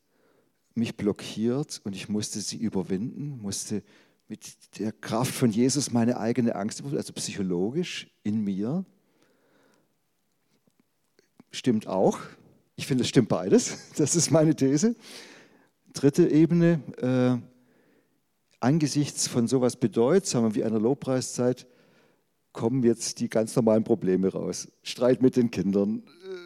mich 0.73 0.95
blockiert 0.95 1.81
und 1.83 1.95
ich 1.95 2.09
musste 2.09 2.39
sie 2.39 2.57
überwinden, 2.57 3.39
musste 3.41 3.83
mit 4.27 4.79
der 4.79 4.93
Kraft 4.93 5.33
von 5.33 5.51
Jesus 5.51 5.91
meine 5.91 6.17
eigene 6.17 6.55
Angst, 6.55 6.81
also 6.83 7.13
psychologisch 7.13 8.07
in 8.23 8.43
mir. 8.43 8.85
Stimmt 11.51 11.87
auch. 11.87 12.17
Ich 12.77 12.87
finde, 12.87 13.03
es 13.03 13.09
stimmt 13.09 13.27
beides. 13.27 13.77
Das 13.97 14.15
ist 14.15 14.31
meine 14.31 14.55
These. 14.55 14.95
Dritte 15.91 16.29
Ebene, 16.29 16.79
äh, 16.97 17.45
angesichts 18.61 19.27
von 19.27 19.47
sowas 19.47 19.75
Bedeutsamem 19.75 20.55
wie 20.55 20.63
einer 20.63 20.79
Lobpreiszeit 20.79 21.67
kommen 22.53 22.83
jetzt 22.83 23.19
die 23.19 23.29
ganz 23.29 23.55
normalen 23.55 23.83
Probleme 23.83 24.29
raus. 24.29 24.67
Streit 24.83 25.21
mit 25.21 25.35
den 25.35 25.51
Kindern, 25.51 26.03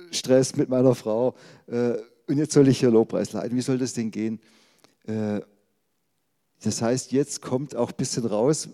äh, 0.09 0.13
Stress 0.13 0.55
mit 0.55 0.69
meiner 0.69 0.95
Frau. 0.95 1.35
Äh, 1.67 1.95
und 2.27 2.37
jetzt 2.37 2.53
soll 2.53 2.67
ich 2.67 2.79
hier 2.79 2.91
Lobpreis 2.91 3.33
leiten. 3.33 3.55
Wie 3.55 3.61
soll 3.61 3.77
das 3.77 3.93
denn 3.93 4.11
gehen? 4.11 4.39
Äh, 5.05 5.41
das 6.63 6.81
heißt, 6.81 7.11
jetzt 7.11 7.41
kommt 7.41 7.75
auch 7.75 7.89
ein 7.89 7.97
bisschen 7.97 8.25
raus, 8.25 8.69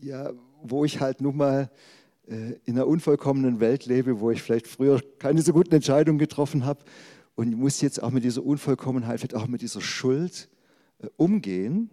ja, 0.00 0.32
wo 0.62 0.84
ich 0.84 1.00
halt 1.00 1.20
nun 1.20 1.36
mal 1.36 1.70
in 2.26 2.58
einer 2.66 2.86
unvollkommenen 2.88 3.60
Welt 3.60 3.86
lebe, 3.86 4.18
wo 4.20 4.30
ich 4.30 4.42
vielleicht 4.42 4.66
früher 4.66 5.00
keine 5.18 5.42
so 5.42 5.52
guten 5.52 5.74
Entscheidungen 5.74 6.18
getroffen 6.18 6.64
habe 6.64 6.84
und 7.34 7.54
muss 7.56 7.80
jetzt 7.82 8.02
auch 8.02 8.10
mit 8.10 8.24
dieser 8.24 8.44
Unvollkommenheit, 8.44 9.20
vielleicht 9.20 9.36
auch 9.36 9.46
mit 9.46 9.62
dieser 9.62 9.80
Schuld 9.80 10.48
umgehen. 11.16 11.90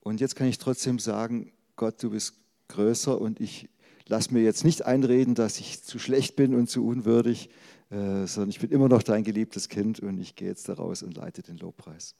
Und 0.00 0.20
jetzt 0.20 0.36
kann 0.36 0.46
ich 0.46 0.58
trotzdem 0.58 0.98
sagen, 0.98 1.52
Gott, 1.76 2.02
du 2.02 2.10
bist 2.10 2.41
größer 2.72 3.20
und 3.20 3.40
ich 3.40 3.68
lasse 4.06 4.32
mir 4.34 4.42
jetzt 4.42 4.64
nicht 4.64 4.84
einreden, 4.84 5.34
dass 5.34 5.60
ich 5.60 5.82
zu 5.82 5.98
schlecht 5.98 6.36
bin 6.36 6.54
und 6.54 6.68
zu 6.68 6.86
unwürdig, 6.86 7.50
äh, 7.90 8.26
sondern 8.26 8.50
ich 8.50 8.60
bin 8.60 8.70
immer 8.70 8.88
noch 8.88 9.02
dein 9.02 9.24
geliebtes 9.24 9.68
Kind 9.68 10.00
und 10.00 10.18
ich 10.18 10.34
gehe 10.34 10.48
jetzt 10.48 10.68
da 10.68 10.74
raus 10.74 11.02
und 11.02 11.16
leite 11.16 11.42
den 11.42 11.56
Lobpreis. 11.58 12.14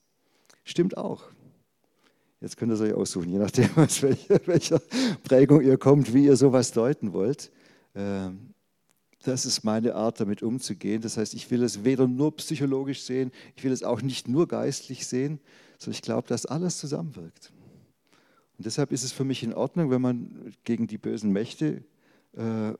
Stimmt 0.64 0.96
auch. 0.96 1.24
Jetzt 2.40 2.56
könnt 2.56 2.72
ihr 2.72 2.74
es 2.74 2.80
euch 2.80 2.94
aussuchen, 2.94 3.30
je 3.30 3.38
nachdem, 3.38 3.70
aus 3.76 4.02
welcher, 4.02 4.40
welcher 4.46 4.80
Prägung 5.22 5.60
ihr 5.60 5.78
kommt, 5.78 6.12
wie 6.12 6.26
ihr 6.26 6.36
sowas 6.36 6.72
deuten 6.72 7.12
wollt. 7.12 7.50
Ähm, 7.94 8.52
das 9.22 9.46
ist 9.46 9.62
meine 9.62 9.94
Art, 9.94 10.20
damit 10.20 10.42
umzugehen. 10.42 11.00
Das 11.00 11.16
heißt, 11.16 11.34
ich 11.34 11.50
will 11.50 11.62
es 11.62 11.84
weder 11.84 12.08
nur 12.08 12.36
psychologisch 12.36 13.02
sehen, 13.02 13.30
ich 13.54 13.62
will 13.62 13.72
es 13.72 13.84
auch 13.84 14.02
nicht 14.02 14.28
nur 14.28 14.48
geistlich 14.48 15.06
sehen, 15.06 15.40
sondern 15.78 15.94
ich 15.94 16.02
glaube, 16.02 16.28
dass 16.28 16.46
alles 16.46 16.78
zusammenwirkt. 16.78 17.52
Und 18.62 18.66
deshalb 18.66 18.92
ist 18.92 19.02
es 19.02 19.10
für 19.10 19.24
mich 19.24 19.42
in 19.42 19.54
Ordnung, 19.54 19.90
wenn 19.90 20.00
man 20.00 20.54
gegen 20.62 20.86
die 20.86 20.96
bösen 20.96 21.32
Mächte 21.32 21.82
äh, 22.36 22.74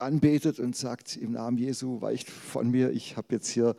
anbetet 0.00 0.58
und 0.58 0.74
sagt, 0.74 1.16
im 1.16 1.30
Namen 1.30 1.58
Jesu 1.58 2.00
weicht 2.00 2.28
von 2.28 2.68
mir, 2.68 2.90
ich 2.90 3.16
habe 3.16 3.28
jetzt 3.30 3.48
hier 3.50 3.76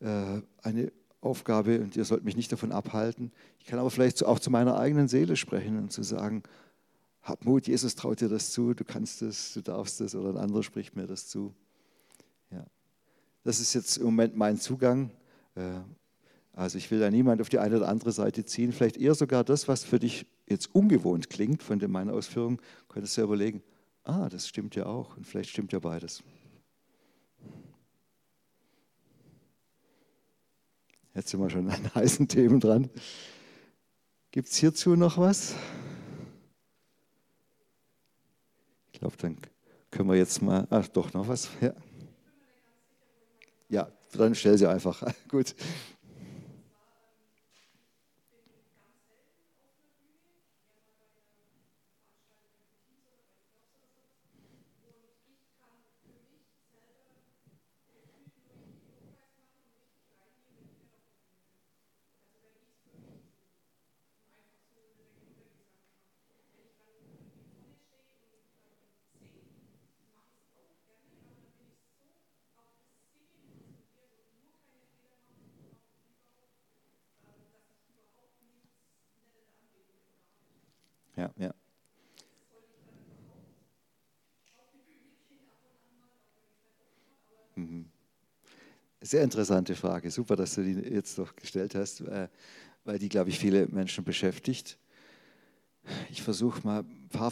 äh, 0.00 0.42
eine 0.60 0.92
Aufgabe 1.22 1.80
und 1.80 1.96
ihr 1.96 2.04
sollt 2.04 2.24
mich 2.24 2.36
nicht 2.36 2.52
davon 2.52 2.72
abhalten. 2.72 3.32
Ich 3.58 3.64
kann 3.64 3.78
aber 3.78 3.88
vielleicht 3.88 4.22
auch 4.22 4.38
zu 4.38 4.50
meiner 4.50 4.78
eigenen 4.78 5.08
Seele 5.08 5.34
sprechen 5.34 5.78
und 5.78 5.92
zu 5.92 6.02
sagen, 6.02 6.42
hab 7.22 7.46
Mut, 7.46 7.66
Jesus 7.66 7.94
traut 7.94 8.20
dir 8.20 8.28
das 8.28 8.50
zu, 8.50 8.74
du 8.74 8.84
kannst 8.84 9.22
es, 9.22 9.54
du 9.54 9.62
darfst 9.62 9.98
es 10.02 10.14
oder 10.14 10.28
ein 10.28 10.36
anderer 10.36 10.62
spricht 10.62 10.94
mir 10.94 11.06
das 11.06 11.26
zu. 11.26 11.54
Ja. 12.50 12.66
Das 13.44 13.60
ist 13.60 13.72
jetzt 13.72 13.96
im 13.96 14.04
Moment 14.04 14.36
mein 14.36 14.58
Zugang. 14.58 15.10
Äh, 15.54 15.80
also 16.54 16.76
ich 16.76 16.90
will 16.90 17.00
da 17.00 17.10
niemand 17.10 17.40
auf 17.40 17.48
die 17.48 17.58
eine 17.58 17.78
oder 17.78 17.88
andere 17.88 18.12
Seite 18.12 18.44
ziehen. 18.44 18.72
Vielleicht 18.72 18.98
eher 18.98 19.14
sogar 19.14 19.42
das, 19.42 19.68
was 19.68 19.84
für 19.84 19.98
dich 19.98 20.26
jetzt 20.46 20.74
ungewohnt 20.74 21.30
klingt 21.30 21.62
von 21.62 21.78
meiner 21.90 22.12
Ausführung, 22.12 22.60
könntest 22.88 23.16
du 23.16 23.22
ja 23.22 23.24
überlegen, 23.24 23.62
ah, 24.04 24.28
das 24.28 24.48
stimmt 24.48 24.74
ja 24.74 24.86
auch 24.86 25.16
und 25.16 25.26
vielleicht 25.26 25.50
stimmt 25.50 25.72
ja 25.72 25.78
beides. 25.78 26.22
Jetzt 31.14 31.28
sind 31.28 31.40
wir 31.40 31.50
schon 31.50 31.70
an 31.70 31.90
heißen 31.94 32.28
Themen 32.28 32.60
dran. 32.60 32.90
Gibt 34.30 34.48
es 34.48 34.56
hierzu 34.56 34.96
noch 34.96 35.18
was? 35.18 35.54
Ich 38.92 39.00
glaube, 39.00 39.16
dann 39.18 39.36
können 39.90 40.08
wir 40.08 40.16
jetzt 40.16 40.40
mal. 40.40 40.66
Ach, 40.70 40.88
doch, 40.88 41.12
noch 41.12 41.28
was. 41.28 41.50
Ja, 41.60 41.74
ja 43.68 43.88
dann 44.12 44.34
stell 44.34 44.56
sie 44.56 44.68
einfach. 44.68 45.02
Gut. 45.28 45.54
ja, 81.22 81.30
ja. 81.36 81.54
Mhm. 87.56 87.90
Sehr 89.12 89.24
interessante 89.24 89.74
Frage. 89.74 90.10
Super, 90.10 90.36
dass 90.36 90.54
du 90.54 90.64
die 90.64 90.72
jetzt 90.72 91.18
noch 91.18 91.36
gestellt 91.36 91.74
hast, 91.74 92.00
äh, 92.00 92.28
weil 92.84 92.98
die, 92.98 93.10
glaube 93.10 93.28
ich, 93.28 93.38
viele 93.38 93.66
Menschen 93.66 94.04
beschäftigt. 94.04 94.78
Ich 96.10 96.22
versuche 96.22 96.66
mal 96.66 96.82
paar, 97.10 97.30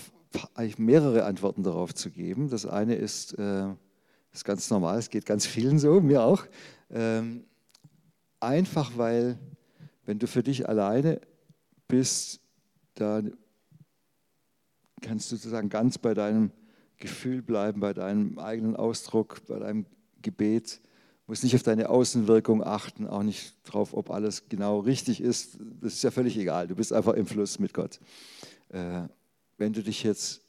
mehrere 0.76 1.24
Antworten 1.24 1.62
darauf 1.62 1.94
zu 1.94 2.10
geben. 2.10 2.50
Das 2.50 2.66
eine 2.66 2.96
ist, 2.96 3.32
das 3.38 3.70
äh, 3.70 3.74
ist 4.30 4.44
ganz 4.44 4.68
normal, 4.68 4.98
es 4.98 5.08
geht 5.08 5.24
ganz 5.24 5.46
vielen 5.46 5.78
so, 5.78 6.02
mir 6.02 6.22
auch. 6.22 6.44
Ähm, 6.90 7.44
einfach 8.40 8.98
weil, 8.98 9.38
wenn 10.04 10.18
du 10.18 10.26
für 10.26 10.42
dich 10.42 10.68
alleine 10.68 11.18
bist, 11.88 12.42
da 12.92 13.22
kannst 15.00 15.32
du 15.32 15.36
sozusagen 15.36 15.70
ganz 15.70 15.96
bei 15.96 16.12
deinem 16.12 16.50
Gefühl 16.98 17.40
bleiben, 17.40 17.80
bei 17.80 17.94
deinem 17.94 18.38
eigenen 18.38 18.76
Ausdruck, 18.76 19.40
bei 19.46 19.58
deinem 19.58 19.86
Gebet. 20.20 20.82
Musst 21.30 21.44
nicht 21.44 21.54
auf 21.54 21.62
deine 21.62 21.90
Außenwirkung 21.90 22.64
achten, 22.64 23.06
auch 23.06 23.22
nicht 23.22 23.54
darauf, 23.62 23.94
ob 23.94 24.10
alles 24.10 24.48
genau 24.48 24.80
richtig 24.80 25.20
ist. 25.20 25.58
Das 25.80 25.92
ist 25.92 26.02
ja 26.02 26.10
völlig 26.10 26.36
egal. 26.36 26.66
Du 26.66 26.74
bist 26.74 26.92
einfach 26.92 27.12
im 27.12 27.24
Fluss 27.24 27.60
mit 27.60 27.72
Gott. 27.72 28.00
Äh, 28.70 29.02
wenn 29.56 29.72
du 29.72 29.80
dich 29.80 30.02
jetzt 30.02 30.40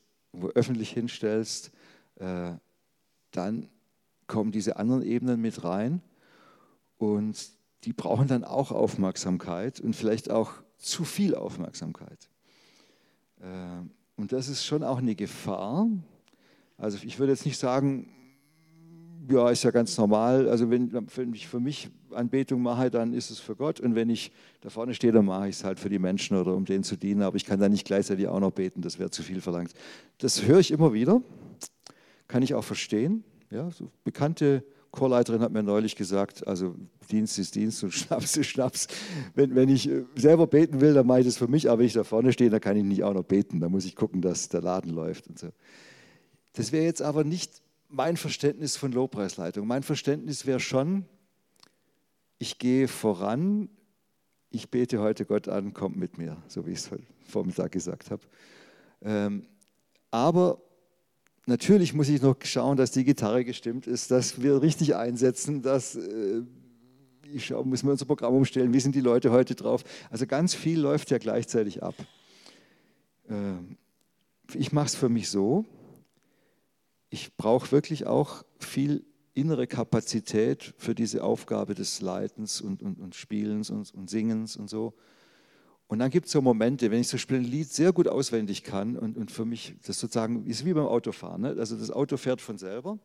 öffentlich 0.55 0.89
hinstellst, 0.89 1.69
äh, 2.15 2.53
dann 3.29 3.69
kommen 4.25 4.51
diese 4.51 4.77
anderen 4.77 5.03
Ebenen 5.03 5.39
mit 5.39 5.63
rein 5.63 6.01
und 6.97 7.37
die 7.83 7.93
brauchen 7.93 8.27
dann 8.27 8.43
auch 8.43 8.71
Aufmerksamkeit 8.71 9.79
und 9.79 9.95
vielleicht 9.95 10.31
auch 10.31 10.51
zu 10.79 11.03
viel 11.03 11.35
Aufmerksamkeit. 11.35 12.27
Äh, 13.39 13.83
und 14.15 14.31
das 14.31 14.47
ist 14.47 14.65
schon 14.65 14.81
auch 14.81 14.97
eine 14.97 15.13
Gefahr. 15.13 15.87
Also 16.79 16.97
ich 17.03 17.19
würde 17.19 17.33
jetzt 17.33 17.45
nicht 17.45 17.59
sagen, 17.59 18.11
ja, 19.29 19.49
ist 19.49 19.63
ja 19.63 19.71
ganz 19.71 19.97
normal. 19.97 20.49
Also 20.49 20.69
wenn, 20.69 20.91
wenn 21.15 21.33
ich 21.33 21.47
für 21.47 21.59
mich 21.59 21.89
Anbetung 22.11 22.61
mache, 22.61 22.89
dann 22.89 23.13
ist 23.13 23.29
es 23.29 23.39
für 23.39 23.55
Gott. 23.55 23.79
Und 23.79 23.95
wenn 23.95 24.09
ich 24.09 24.31
da 24.61 24.69
vorne 24.69 24.93
stehe, 24.93 25.13
dann 25.13 25.25
mache 25.25 25.49
ich 25.49 25.57
es 25.57 25.63
halt 25.63 25.79
für 25.79 25.89
die 25.89 25.99
Menschen 25.99 26.37
oder 26.37 26.55
um 26.55 26.65
denen 26.65 26.83
zu 26.83 26.95
dienen. 26.95 27.21
Aber 27.21 27.35
ich 27.35 27.45
kann 27.45 27.59
da 27.59 27.69
nicht 27.69 27.85
gleichzeitig 27.85 28.27
auch 28.27 28.39
noch 28.39 28.51
beten, 28.51 28.81
das 28.81 28.99
wäre 28.99 29.11
zu 29.11 29.23
viel 29.23 29.41
verlangt. 29.41 29.73
Das 30.17 30.45
höre 30.45 30.59
ich 30.59 30.71
immer 30.71 30.93
wieder, 30.93 31.21
kann 32.27 32.43
ich 32.43 32.53
auch 32.53 32.63
verstehen. 32.63 33.23
Ja, 33.49 33.69
so 33.69 33.91
bekannte 34.03 34.63
Chorleiterin 34.91 35.41
hat 35.41 35.51
mir 35.51 35.63
neulich 35.63 35.95
gesagt, 35.95 36.45
also 36.47 36.75
Dienst 37.11 37.39
ist 37.39 37.55
Dienst 37.55 37.83
und 37.83 37.93
Schnaps 37.93 38.37
ist 38.37 38.47
Schnaps. 38.47 38.87
Wenn, 39.35 39.55
wenn 39.55 39.69
ich 39.69 39.89
äh, 39.89 40.03
selber 40.15 40.47
beten 40.47 40.81
will, 40.81 40.93
dann 40.93 41.07
mache 41.07 41.19
ich 41.19 41.25
das 41.25 41.37
für 41.37 41.47
mich, 41.47 41.69
aber 41.69 41.79
wenn 41.79 41.85
ich 41.85 41.93
da 41.93 42.03
vorne 42.03 42.33
stehe, 42.33 42.49
dann 42.49 42.61
kann 42.61 42.77
ich 42.77 42.83
nicht 42.83 43.03
auch 43.03 43.13
noch 43.13 43.23
beten. 43.23 43.59
Da 43.59 43.69
muss 43.69 43.85
ich 43.85 43.95
gucken, 43.95 44.21
dass 44.21 44.49
der 44.49 44.61
Laden 44.61 44.91
läuft 44.91 45.27
und 45.27 45.39
so. 45.39 45.49
Das 46.53 46.71
wäre 46.71 46.83
jetzt 46.83 47.01
aber 47.01 47.23
nicht 47.23 47.61
mein 47.91 48.17
Verständnis 48.17 48.77
von 48.77 48.91
Lobpreisleitung. 48.91 49.67
Mein 49.67 49.83
Verständnis 49.83 50.45
wäre 50.45 50.59
schon, 50.59 51.05
ich 52.39 52.57
gehe 52.57 52.87
voran, 52.87 53.69
ich 54.49 54.69
bete 54.69 54.99
heute 54.99 55.25
Gott 55.25 55.47
an, 55.47 55.73
kommt 55.73 55.97
mit 55.97 56.17
mir, 56.17 56.41
so 56.47 56.65
wie 56.65 56.71
ich 56.71 56.79
es 56.79 56.91
heute 56.91 57.03
Vormittag 57.25 57.71
gesagt 57.71 58.11
habe. 58.11 58.23
Ähm, 59.01 59.47
aber 60.09 60.61
Natürlich 61.47 61.93
muss 61.93 62.07
ich 62.07 62.21
noch 62.21 62.35
schauen, 62.43 62.77
dass 62.77 62.91
die 62.91 63.03
Gitarre 63.03 63.43
gestimmt 63.43 63.87
ist, 63.87 64.11
dass 64.11 64.41
wir 64.41 64.61
richtig 64.61 64.95
einsetzen, 64.95 65.63
dass 65.63 65.95
äh, 65.95 66.43
ich 67.33 67.47
schaue, 67.47 67.65
müssen 67.65 67.87
wir 67.87 67.93
unser 67.93 68.05
Programm 68.05 68.35
umstellen, 68.35 68.73
wie 68.73 68.79
sind 68.79 68.93
die 68.93 69.01
Leute 69.01 69.31
heute 69.31 69.55
drauf. 69.55 69.83
Also 70.11 70.27
ganz 70.27 70.53
viel 70.53 70.79
läuft 70.79 71.09
ja 71.09 71.17
gleichzeitig 71.17 71.81
ab. 71.81 71.95
Äh, 73.27 73.53
ich 74.53 74.71
mache 74.71 74.85
es 74.85 74.95
für 74.95 75.09
mich 75.09 75.29
so, 75.29 75.65
ich 77.11 77.35
brauche 77.35 77.71
wirklich 77.71 78.07
auch 78.07 78.43
viel 78.57 79.05
innere 79.33 79.67
Kapazität 79.67 80.73
für 80.77 80.95
diese 80.95 81.23
Aufgabe 81.23 81.75
des 81.75 82.01
Leitens 82.01 82.61
und, 82.61 82.81
und, 82.81 82.99
und 82.99 83.15
Spielens 83.15 83.69
und, 83.69 83.93
und 83.93 84.09
Singens 84.09 84.55
und 84.55 84.69
so. 84.69 84.93
Und 85.87 85.99
dann 85.99 86.09
gibt 86.09 86.27
es 86.27 86.31
so 86.31 86.41
Momente, 86.41 86.89
wenn 86.89 87.01
ich 87.01 87.09
zum 87.09 87.17
Beispiel 87.17 87.37
ein 87.37 87.43
Lied 87.43 87.69
sehr 87.71 87.91
gut 87.91 88.07
auswendig 88.07 88.63
kann 88.63 88.95
und, 88.95 89.17
und 89.17 89.29
für 89.29 89.43
mich 89.43 89.75
das 89.85 89.99
sozusagen 89.99 90.45
ist 90.45 90.63
wie 90.63 90.73
beim 90.73 90.85
Autofahren, 90.85 91.41
ne? 91.41 91.55
also 91.59 91.75
das 91.75 91.91
Auto 91.91 92.15
fährt 92.15 92.39
von 92.39 92.57
selber, 92.57 92.97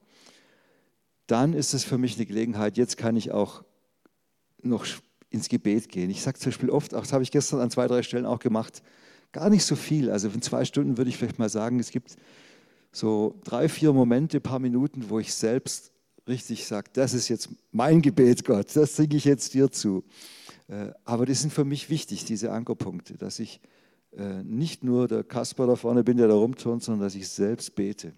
dann 1.26 1.52
ist 1.52 1.74
es 1.74 1.82
für 1.82 1.98
mich 1.98 2.14
eine 2.14 2.26
Gelegenheit, 2.26 2.76
jetzt 2.76 2.96
kann 2.96 3.16
ich 3.16 3.32
auch 3.32 3.64
noch 4.62 4.86
ins 5.30 5.48
Gebet 5.48 5.88
gehen. 5.88 6.10
Ich 6.10 6.22
sage 6.22 6.38
zum 6.38 6.50
Beispiel 6.50 6.70
oft, 6.70 6.94
auch 6.94 7.00
das 7.00 7.12
habe 7.12 7.24
ich 7.24 7.32
gestern 7.32 7.58
an 7.58 7.72
zwei, 7.72 7.88
drei 7.88 8.04
Stellen 8.04 8.24
auch 8.24 8.38
gemacht, 8.38 8.84
gar 9.32 9.50
nicht 9.50 9.64
so 9.64 9.74
viel. 9.74 10.10
Also 10.10 10.28
in 10.28 10.42
zwei 10.42 10.64
Stunden 10.64 10.96
würde 10.96 11.10
ich 11.10 11.16
vielleicht 11.16 11.40
mal 11.40 11.48
sagen, 11.48 11.80
es 11.80 11.90
gibt 11.90 12.16
so 12.96 13.34
drei, 13.44 13.68
vier 13.68 13.92
Momente, 13.92 14.40
paar 14.40 14.58
Minuten, 14.58 15.10
wo 15.10 15.18
ich 15.18 15.34
selbst 15.34 15.92
richtig 16.26 16.66
sage, 16.66 16.88
das 16.94 17.12
ist 17.12 17.28
jetzt 17.28 17.50
mein 17.70 18.00
Gebet, 18.00 18.44
Gott, 18.46 18.74
das 18.74 18.96
singe 18.96 19.16
ich 19.16 19.26
jetzt 19.26 19.52
dir 19.52 19.70
zu. 19.70 20.02
Äh, 20.68 20.92
aber 21.04 21.26
die 21.26 21.34
sind 21.34 21.52
für 21.52 21.66
mich 21.66 21.90
wichtig, 21.90 22.24
diese 22.24 22.52
Ankerpunkte, 22.52 23.18
dass 23.18 23.38
ich 23.38 23.60
äh, 24.16 24.42
nicht 24.42 24.82
nur 24.82 25.08
der 25.08 25.24
Kasper 25.24 25.66
da 25.66 25.76
vorne 25.76 26.04
bin, 26.04 26.16
der 26.16 26.28
da 26.28 26.34
rumturnt, 26.34 26.82
sondern 26.82 27.02
dass 27.02 27.14
ich 27.14 27.28
selbst 27.28 27.74
bete. 27.74 28.14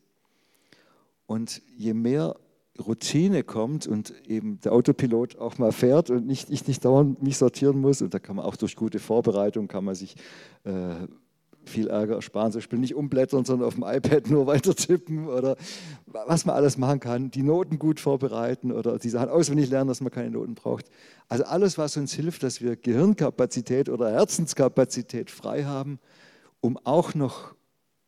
Und 1.27 1.61
je 1.77 1.93
mehr 1.93 2.37
Routine 2.79 3.43
kommt 3.43 3.89
und 3.89 4.15
eben 4.29 4.61
der 4.61 4.73
Autopilot 4.73 5.39
auch 5.39 5.59
mal 5.59 5.73
fährt 5.73 6.09
und 6.09 6.25
nicht, 6.25 6.51
ich 6.51 6.69
nicht 6.69 6.85
dauernd 6.85 7.21
mich 7.21 7.37
sortieren 7.37 7.81
muss, 7.81 8.01
und 8.01 8.15
da 8.15 8.21
kann 8.21 8.37
man 8.37 8.45
auch 8.45 8.55
durch 8.55 8.77
gute 8.77 9.01
Vorbereitung, 9.01 9.67
kann 9.67 9.85
man 9.85 9.97
sich 9.97 10.15
äh, 10.63 10.95
viel 11.65 11.89
Ärger 11.89 12.17
ersparen. 12.17 12.53
Zum 12.53 12.59
Beispiel 12.59 12.79
nicht 12.79 12.95
umblättern, 12.95 13.45
sondern 13.45 13.69
auf 13.69 13.75
dem 13.75 13.85
iPad 13.85 14.31
nur 14.31 14.47
weiter 14.47 14.75
tippen 14.75 15.29
oder 15.29 15.57
was 16.07 16.45
man 16.45 16.57
alles 16.57 16.79
machen 16.79 17.01
kann. 17.01 17.31
Die 17.31 17.43
Noten 17.43 17.79
gut 17.79 18.01
vorbereiten 18.01 18.73
oder 18.73 18.99
die 18.99 19.11
Sachen 19.11 19.29
auswendig 19.29 19.71
lernen, 19.71 19.89
dass 19.89 20.01
man 20.01 20.11
keine 20.11 20.31
Noten 20.31 20.55
braucht. 20.55 20.87
Also 21.29 21.45
alles, 21.45 21.79
was 21.79 21.97
uns 21.97 22.13
hilft, 22.13 22.43
dass 22.43 22.61
wir 22.61 22.77
Gehirnkapazität 22.77 23.89
oder 23.89 24.11
Herzenskapazität 24.11 25.31
frei 25.31 25.65
haben, 25.65 25.99
um 26.61 26.79
auch 26.85 27.15
noch 27.15 27.55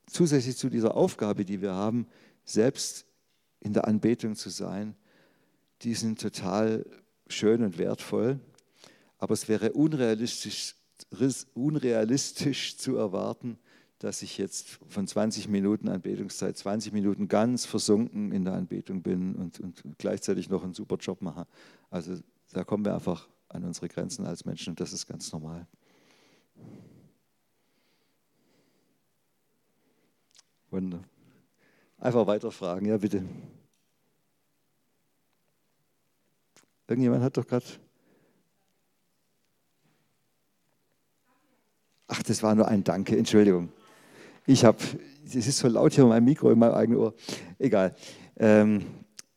zusätzlich 0.06 0.56
zu 0.56 0.68
dieser 0.68 0.96
Aufgabe, 0.96 1.44
die 1.44 1.60
wir 1.60 1.72
haben, 1.72 2.06
selbst 2.44 3.06
in 3.60 3.72
der 3.72 3.86
Anbetung 3.86 4.34
zu 4.34 4.50
sein, 4.50 4.96
die 5.82 5.94
sind 5.94 6.20
total 6.20 6.84
schön 7.28 7.62
und 7.62 7.78
wertvoll. 7.78 8.40
Aber 9.18 9.34
es 9.34 9.48
wäre 9.48 9.72
unrealistisch, 9.72 10.74
unrealistisch 11.54 12.76
zu 12.78 12.96
erwarten, 12.96 13.58
dass 13.98 14.22
ich 14.22 14.38
jetzt 14.38 14.78
von 14.88 15.06
20 15.06 15.48
Minuten 15.48 15.88
Anbetungszeit 15.88 16.56
20 16.56 16.92
Minuten 16.92 17.28
ganz 17.28 17.66
versunken 17.66 18.32
in 18.32 18.44
der 18.44 18.54
Anbetung 18.54 19.02
bin 19.02 19.34
und, 19.34 19.60
und 19.60 19.82
gleichzeitig 19.98 20.48
noch 20.48 20.64
einen 20.64 20.74
super 20.74 20.96
Job 20.96 21.20
mache. 21.20 21.46
Also 21.90 22.18
da 22.52 22.64
kommen 22.64 22.84
wir 22.84 22.94
einfach 22.94 23.28
an 23.48 23.64
unsere 23.64 23.88
Grenzen 23.88 24.26
als 24.26 24.44
Menschen 24.44 24.70
und 24.70 24.80
das 24.80 24.92
ist 24.92 25.06
ganz 25.06 25.32
normal. 25.32 25.66
Wunder. 30.70 31.02
Einfach 31.98 32.26
weiterfragen, 32.26 32.88
ja 32.88 32.96
bitte. 32.96 33.22
Irgendjemand 36.88 37.22
hat 37.22 37.36
doch 37.36 37.46
gerade 37.46 37.66
das 42.30 42.44
war 42.44 42.54
nur 42.54 42.68
ein 42.68 42.84
Danke, 42.84 43.16
Entschuldigung. 43.16 43.70
Ich 44.46 44.64
habe, 44.64 44.78
es 45.26 45.34
ist 45.34 45.58
so 45.58 45.66
laut 45.66 45.92
hier 45.92 46.06
mein 46.06 46.24
Mikro 46.24 46.50
in 46.50 46.58
meinem 46.60 46.74
eigenen 46.74 47.00
Ohr. 47.00 47.14
Egal. 47.58 47.94
Ähm, 48.36 48.82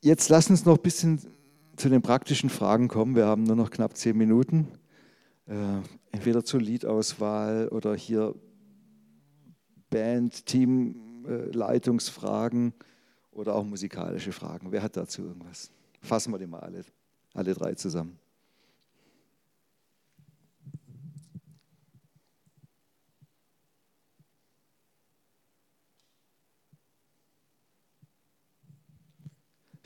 jetzt 0.01 0.29
lass 0.29 0.49
uns 0.49 0.63
noch 0.63 0.77
ein 0.77 0.83
bisschen 0.83 1.19
zu 1.75 1.89
den 1.89 2.03
praktischen 2.03 2.51
Fragen 2.51 2.87
kommen. 2.87 3.15
Wir 3.15 3.25
haben 3.25 3.43
nur 3.43 3.55
noch 3.55 3.71
knapp 3.71 3.97
zehn 3.97 4.15
Minuten. 4.15 4.67
Äh, 5.47 5.55
entweder 6.11 6.45
zur 6.45 6.61
Liedauswahl 6.61 7.67
oder 7.69 7.95
hier 7.95 8.35
Band, 9.89 10.45
Team, 10.45 11.25
äh, 11.27 11.49
Leitungsfragen 11.51 12.73
oder 13.31 13.55
auch 13.55 13.65
musikalische 13.65 14.31
Fragen. 14.31 14.71
Wer 14.71 14.83
hat 14.83 14.95
dazu 14.95 15.23
irgendwas? 15.23 15.71
Fassen 15.99 16.31
wir 16.31 16.37
die 16.37 16.47
mal 16.47 16.59
alle, 16.59 16.83
alle 17.33 17.55
drei 17.55 17.73
zusammen. 17.73 18.19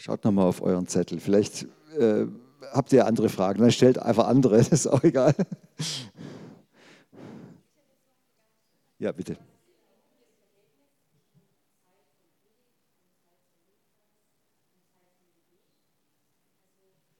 Schaut 0.07 0.23
nochmal 0.23 0.45
auf 0.45 0.61
euren 0.61 0.87
Zettel. 0.87 1.19
Vielleicht 1.19 1.67
äh, 1.99 2.27
habt 2.71 2.93
ihr 2.93 3.05
andere 3.05 3.27
Fragen. 3.27 3.59
Dann 3.59 3.73
stellt 3.73 3.99
einfach 3.99 4.27
andere, 4.29 4.55
das 4.55 4.69
ist 4.71 4.87
auch 4.87 5.03
egal. 5.03 5.35
Ja, 8.99 9.11
bitte. 9.11 9.37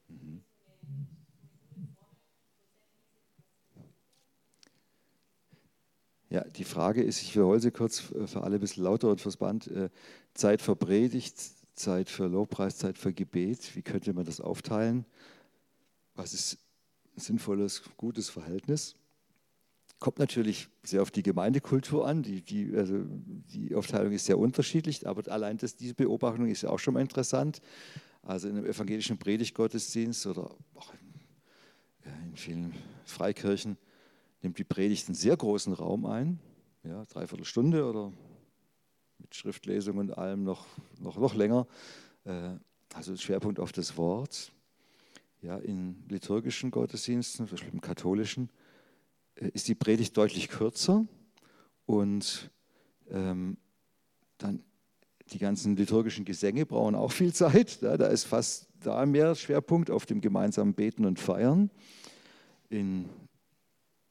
Mhm. 0.08 0.42
Ja, 6.30 6.46
die 6.46 6.64
Frage 6.64 7.04
ist, 7.04 7.22
ich 7.22 7.36
wiederhole 7.36 7.60
sie 7.60 7.72
kurz 7.72 8.00
für 8.00 8.44
alle 8.44 8.56
ein 8.56 8.62
bisschen 8.62 8.86
lauter 8.86 9.10
und 9.10 9.20
fürs 9.20 9.36
Band. 9.36 9.68
Äh, 9.68 9.90
Zeit 10.34 10.62
für 10.62 10.78
Predigt, 10.78 11.57
Zeit 11.78 12.10
für 12.10 12.28
Lobpreis, 12.28 12.78
Zeit 12.78 12.98
für 12.98 13.14
Gebet. 13.14 13.76
Wie 13.76 13.82
könnte 13.82 14.14
man 14.14 14.26
das 14.26 14.41
aufteilen? 14.41 15.06
Was 16.16 16.34
ist 16.34 16.58
ein 17.16 17.20
sinnvolles, 17.20 17.84
gutes 17.95 18.30
Verhältnis? 18.30 18.95
Kommt 19.99 20.20
natürlich 20.20 20.68
sehr 20.84 21.02
auf 21.02 21.12
die 21.12 21.24
Gemeindekultur 21.24 22.08
an. 22.08 22.24
Die, 22.24 22.41
die, 22.41 22.76
also 22.76 23.04
die 23.06 23.74
Aufteilung 23.76 24.12
ist 24.12 24.26
sehr 24.26 24.38
unterschiedlich, 24.38 25.08
aber 25.08 25.32
allein 25.32 25.58
das, 25.58 25.76
diese 25.76 25.94
Beobachtung 25.94 26.48
ist 26.48 26.64
ja 26.64 26.70
auch 26.70 26.80
schon 26.80 26.95
mal 26.95 27.02
interessant. 27.02 27.62
Also 28.22 28.49
in 28.49 28.58
einem 28.58 28.66
evangelischen 28.66 29.18
Predigtgottesdienst 29.18 30.28
oder 30.28 30.52
auch 30.76 30.94
in 32.04 32.36
vielen 32.36 32.74
Freikirchen 33.06 33.78
nimmt 34.41 34.58
die 34.58 34.64
Predigt 34.64 35.08
einen 35.08 35.16
sehr 35.16 35.36
großen 35.36 35.74
Raum 35.74 36.06
ein, 36.06 36.40
ja, 36.84 37.06
dreiviertel 37.06 37.45
Stunde 37.45 37.86
oder 37.86 38.12
mit 39.28 39.36
Schriftlesung 39.36 39.98
und 39.98 40.18
allem 40.18 40.44
noch, 40.44 40.66
noch, 41.02 41.18
noch 41.18 41.36
länger. 41.36 41.68
Äh, 42.24 42.52
also 42.94 43.16
Schwerpunkt 43.18 43.60
auf 43.60 43.74
das 43.74 43.98
Wort. 43.98 44.54
Ja, 45.41 45.58
in 45.58 46.04
liturgischen 46.08 46.72
Gottesdiensten, 46.72 47.45
zum 47.45 47.58
Beispiel 47.58 47.74
im 47.74 47.82
katholischen, 47.82 48.49
äh, 49.36 49.49
ist 49.49 49.68
die 49.68 49.76
Predigt 49.76 50.16
deutlich 50.16 50.48
kürzer 50.48 51.06
und 51.86 52.49
ähm, 53.10 53.58
dann 54.38 54.64
die 55.32 55.40
ganzen 55.40 55.76
liturgischen 55.76 56.24
Gesänge 56.24 56.66
brauchen 56.66 56.95
auch 56.95 57.12
viel 57.12 57.34
Zeit. 57.34 57.82
Ja, 57.82 57.98
da 57.98 58.08
ist 58.08 58.24
fast 58.24 58.68
da 58.82 59.06
mehr 59.06 59.36
Schwerpunkt 59.36 59.91
auf 59.91 60.06
dem 60.06 60.22
gemeinsamen 60.22 60.74
Beten 60.74 61.04
und 61.04 61.20
Feiern. 61.20 61.70
In 62.70 63.10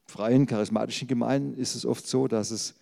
freien 0.05 0.45
charismatischen 0.45 1.09
Gemeinden 1.09 1.55
ist 1.55 1.75
es 1.75 1.87
oft 1.87 2.07
so, 2.07 2.29
dass 2.29 2.51
es 2.51 2.75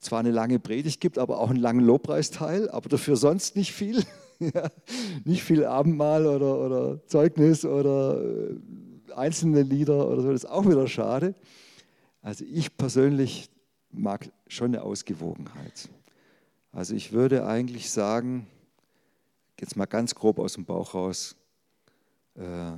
zwar 0.00 0.20
eine 0.20 0.30
lange 0.30 0.58
Predigt 0.58 1.00
gibt, 1.00 1.18
aber 1.18 1.38
auch 1.38 1.50
einen 1.50 1.60
langen 1.60 1.84
Lobpreisteil, 1.84 2.70
aber 2.70 2.88
dafür 2.88 3.16
sonst 3.16 3.54
nicht 3.56 3.72
viel. 3.72 4.02
nicht 5.24 5.42
viel 5.42 5.64
Abendmahl 5.64 6.26
oder, 6.26 6.58
oder 6.58 7.06
Zeugnis 7.06 7.64
oder 7.64 8.22
äh, 8.22 9.12
einzelne 9.14 9.62
Lieder 9.62 10.08
oder 10.08 10.22
so, 10.22 10.32
das 10.32 10.44
ist 10.44 10.50
auch 10.50 10.66
wieder 10.66 10.88
schade. 10.88 11.34
Also 12.22 12.44
ich 12.44 12.76
persönlich 12.76 13.50
mag 13.90 14.30
schon 14.46 14.68
eine 14.68 14.82
Ausgewogenheit. 14.82 15.88
Also 16.72 16.94
ich 16.94 17.12
würde 17.12 17.46
eigentlich 17.46 17.90
sagen, 17.90 18.46
jetzt 19.58 19.76
mal 19.76 19.86
ganz 19.86 20.14
grob 20.14 20.38
aus 20.38 20.54
dem 20.54 20.64
Bauch 20.64 20.94
raus, 20.94 21.36
äh, 22.34 22.72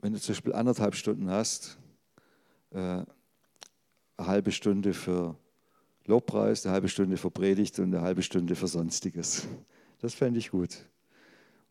wenn 0.00 0.12
du 0.12 0.20
zum 0.20 0.34
Beispiel 0.34 0.52
anderthalb 0.52 0.94
Stunden 0.94 1.30
hast, 1.30 1.78
äh, 2.70 2.78
eine 2.78 3.06
halbe 4.18 4.52
Stunde 4.52 4.92
für 4.92 5.36
Lobpreis, 6.08 6.64
eine 6.64 6.72
halbe 6.72 6.88
Stunde 6.88 7.16
für 7.18 7.30
Predigt 7.30 7.78
und 7.78 7.94
eine 7.94 8.02
halbe 8.02 8.22
Stunde 8.22 8.56
für 8.56 8.66
Sonstiges. 8.66 9.46
Das 10.00 10.14
fände 10.14 10.38
ich 10.38 10.50
gut. 10.50 10.86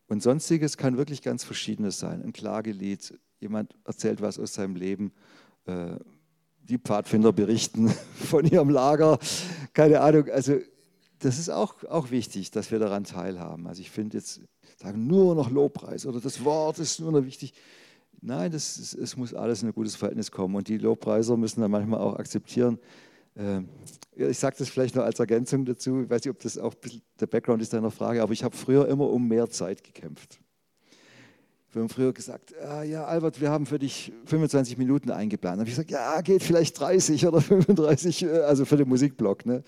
Und 0.07 0.21
Sonstiges 0.21 0.77
kann 0.77 0.95
wirklich 0.95 1.21
ganz 1.21 1.43
Verschiedenes 1.43 1.99
sein. 1.99 2.23
Ein 2.23 2.33
Klagelied, 2.33 3.17
jemand 3.39 3.73
erzählt 3.83 4.21
was 4.21 4.39
aus 4.39 4.53
seinem 4.53 4.75
Leben, 4.75 5.11
äh, 5.65 5.95
die 6.61 6.77
Pfadfinder 6.77 7.33
berichten 7.33 7.89
von 8.15 8.45
ihrem 8.45 8.69
Lager, 8.69 9.19
keine 9.73 10.01
Ahnung. 10.01 10.29
Also 10.29 10.57
das 11.19 11.39
ist 11.39 11.49
auch, 11.49 11.83
auch 11.85 12.11
wichtig, 12.11 12.51
dass 12.51 12.69
wir 12.69 12.79
daran 12.79 13.05
teilhaben. 13.05 13.67
Also 13.67 13.81
ich 13.81 13.89
finde 13.89 14.17
jetzt, 14.17 14.41
sagen 14.77 15.07
nur 15.07 15.33
noch 15.33 15.49
Lobpreis 15.49 16.05
oder 16.05 16.21
das 16.21 16.43
Wort 16.45 16.77
ist 16.77 16.99
nur 16.99 17.11
noch 17.11 17.25
wichtig. 17.25 17.53
Nein, 18.21 18.51
das 18.51 18.93
es 18.93 19.17
muss 19.17 19.33
alles 19.33 19.63
in 19.63 19.69
ein 19.69 19.73
gutes 19.73 19.95
Verhältnis 19.95 20.31
kommen. 20.31 20.55
Und 20.55 20.67
die 20.67 20.77
Lobpreiser 20.77 21.37
müssen 21.37 21.61
dann 21.61 21.71
manchmal 21.71 22.01
auch 22.01 22.15
akzeptieren. 22.15 22.79
Äh, 23.37 23.61
ich 24.15 24.39
sage 24.39 24.55
das 24.57 24.69
vielleicht 24.69 24.95
noch 24.95 25.03
als 25.03 25.19
Ergänzung 25.19 25.65
dazu. 25.65 26.01
Ich 26.03 26.09
weiß 26.09 26.23
nicht, 26.25 26.31
ob 26.31 26.39
das 26.39 26.57
auch 26.57 26.73
der 27.19 27.27
Background 27.27 27.61
ist 27.61 27.73
deiner 27.73 27.91
Frage, 27.91 28.21
aber 28.21 28.33
ich 28.33 28.43
habe 28.43 28.55
früher 28.55 28.87
immer 28.87 29.09
um 29.09 29.27
mehr 29.27 29.49
Zeit 29.49 29.83
gekämpft. 29.83 30.39
Wir 31.71 31.81
haben 31.83 31.89
früher 31.89 32.13
gesagt, 32.13 32.55
ah, 32.59 32.81
ja, 32.81 33.05
Albert, 33.05 33.39
wir 33.39 33.51
haben 33.51 33.67
für 33.67 33.77
dich 33.77 34.11
25 34.25 34.77
Minuten 34.77 35.11
eingeplant. 35.11 35.57
Da 35.57 35.59
habe 35.59 35.69
ich 35.69 35.75
gesagt, 35.75 35.91
ja, 35.91 36.21
geht 36.21 36.41
vielleicht 36.41 36.79
30 36.79 37.27
oder 37.27 37.41
35, 37.41 38.23
äh, 38.23 38.39
also 38.39 38.65
für 38.65 38.77
den 38.77 38.89
Musikblock. 38.89 39.45
Ne? 39.45 39.63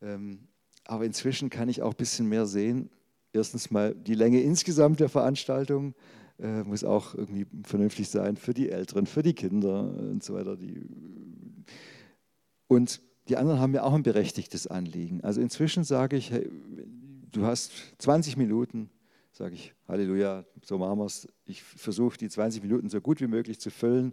Ähm, 0.00 0.46
aber 0.84 1.04
inzwischen 1.04 1.50
kann 1.50 1.68
ich 1.68 1.82
auch 1.82 1.90
ein 1.90 1.96
bisschen 1.96 2.28
mehr 2.28 2.46
sehen. 2.46 2.90
Erstens 3.32 3.70
mal 3.70 3.94
die 3.94 4.14
Länge 4.14 4.40
insgesamt 4.40 5.00
der 5.00 5.08
Veranstaltung 5.08 5.94
äh, 6.38 6.62
muss 6.62 6.84
auch 6.84 7.14
irgendwie 7.14 7.46
vernünftig 7.64 8.08
sein 8.08 8.36
für 8.36 8.54
die 8.54 8.70
Älteren, 8.70 9.06
für 9.06 9.22
die 9.22 9.34
Kinder 9.34 9.92
und 9.98 10.22
so 10.22 10.34
weiter. 10.34 10.56
Die 10.56 10.86
und 12.68 13.00
die 13.28 13.36
anderen 13.36 13.60
haben 13.60 13.74
ja 13.74 13.82
auch 13.82 13.92
ein 13.92 14.02
berechtigtes 14.02 14.66
Anliegen. 14.66 15.22
Also 15.22 15.40
inzwischen 15.40 15.84
sage 15.84 16.16
ich, 16.16 16.30
hey, 16.30 16.48
du 17.30 17.44
hast 17.44 17.72
20 17.98 18.36
Minuten, 18.36 18.90
sage 19.32 19.54
ich, 19.54 19.74
Halleluja, 19.86 20.44
so 20.62 20.78
machen 20.78 20.98
wir 20.98 21.06
es. 21.06 21.28
Ich 21.44 21.62
versuche 21.62 22.16
die 22.16 22.28
20 22.28 22.62
Minuten 22.62 22.88
so 22.88 23.00
gut 23.00 23.20
wie 23.20 23.26
möglich 23.26 23.60
zu 23.60 23.70
füllen, 23.70 24.12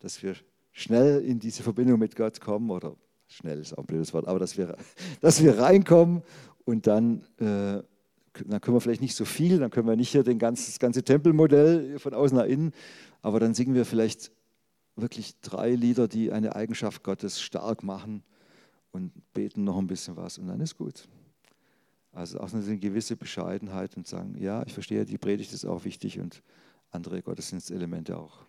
dass 0.00 0.22
wir 0.22 0.34
schnell 0.72 1.24
in 1.24 1.38
diese 1.38 1.62
Verbindung 1.62 1.98
mit 1.98 2.16
Gott 2.16 2.40
kommen 2.40 2.70
oder 2.70 2.96
schnell 3.28 3.58
ist 3.60 3.72
auch 3.72 3.78
ein 3.78 3.86
blödes 3.86 4.12
Wort, 4.14 4.26
aber 4.26 4.38
dass 4.38 4.56
wir, 4.58 4.76
dass 5.20 5.42
wir 5.42 5.58
reinkommen 5.58 6.22
und 6.64 6.86
dann, 6.86 7.22
äh, 7.38 7.82
dann 8.44 8.60
können 8.60 8.76
wir 8.76 8.80
vielleicht 8.80 9.00
nicht 9.00 9.16
so 9.16 9.24
viel, 9.24 9.58
dann 9.58 9.70
können 9.70 9.88
wir 9.88 9.96
nicht 9.96 10.10
hier 10.10 10.22
den 10.22 10.38
ganzen, 10.38 10.66
das 10.66 10.78
ganze 10.78 11.02
Tempelmodell 11.02 11.98
von 11.98 12.14
außen 12.14 12.36
nach 12.36 12.44
innen, 12.44 12.72
aber 13.22 13.40
dann 13.40 13.54
singen 13.54 13.74
wir 13.74 13.84
vielleicht 13.84 14.30
wirklich 14.96 15.38
drei 15.40 15.74
Lieder, 15.74 16.08
die 16.08 16.32
eine 16.32 16.56
Eigenschaft 16.56 17.02
Gottes 17.02 17.40
stark 17.40 17.82
machen 17.82 18.22
und 18.92 19.12
beten 19.32 19.64
noch 19.64 19.78
ein 19.78 19.86
bisschen 19.86 20.16
was 20.16 20.38
und 20.38 20.46
dann 20.46 20.60
ist 20.60 20.76
gut. 20.76 21.08
Also 22.12 22.40
auch 22.40 22.52
eine 22.52 22.78
gewisse 22.78 23.14
Bescheidenheit 23.14 23.96
und 23.96 24.06
sagen, 24.06 24.36
ja, 24.38 24.64
ich 24.66 24.72
verstehe, 24.72 25.04
die 25.04 25.18
Predigt 25.18 25.52
ist 25.52 25.66
auch 25.66 25.84
wichtig 25.84 26.18
und 26.18 26.42
andere 26.90 27.22
Gottesdienstelemente 27.22 28.16
auch. 28.16 28.46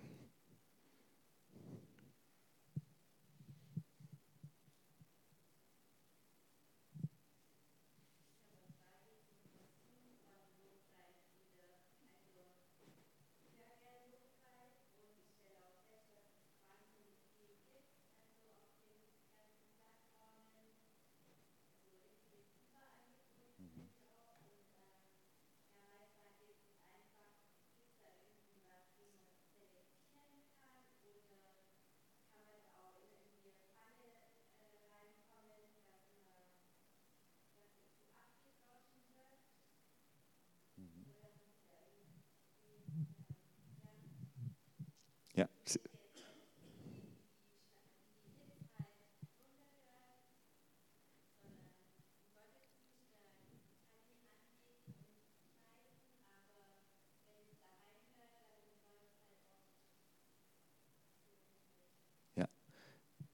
Ja. 45.37 45.47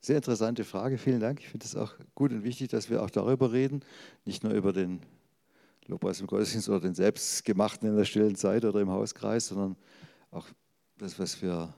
Sehr 0.05 0.17
interessante 0.17 0.65
Frage, 0.65 0.97
vielen 0.97 1.21
Dank. 1.21 1.39
Ich 1.39 1.47
finde 1.47 1.65
es 1.65 1.77
auch 1.77 1.93
gut 2.13 2.33
und 2.33 2.43
wichtig, 2.43 2.67
dass 2.67 2.89
wir 2.89 3.01
auch 3.01 3.09
darüber 3.09 3.53
reden, 3.53 3.85
nicht 4.25 4.43
nur 4.43 4.51
über 4.51 4.73
den 4.73 4.99
Lobpreis 5.87 6.19
im 6.19 6.27
Gottesdienst 6.27 6.67
oder 6.67 6.81
den 6.81 6.93
selbstgemachten 6.93 7.87
in 7.87 7.95
der 7.95 8.03
stillen 8.03 8.35
Zeit 8.35 8.65
oder 8.65 8.81
im 8.81 8.89
Hauskreis, 8.89 9.47
sondern 9.47 9.77
auch 10.29 10.45
das, 10.97 11.19
was 11.19 11.41
wir 11.41 11.73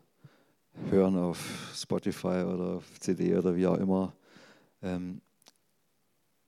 hören 0.90 1.18
auf 1.18 1.72
Spotify 1.76 2.44
oder 2.44 2.78
auf 2.78 3.00
CD 3.00 3.36
oder 3.36 3.56
wie 3.56 3.68
auch 3.68 3.78
immer. 3.78 4.16
Ähm, 4.82 5.22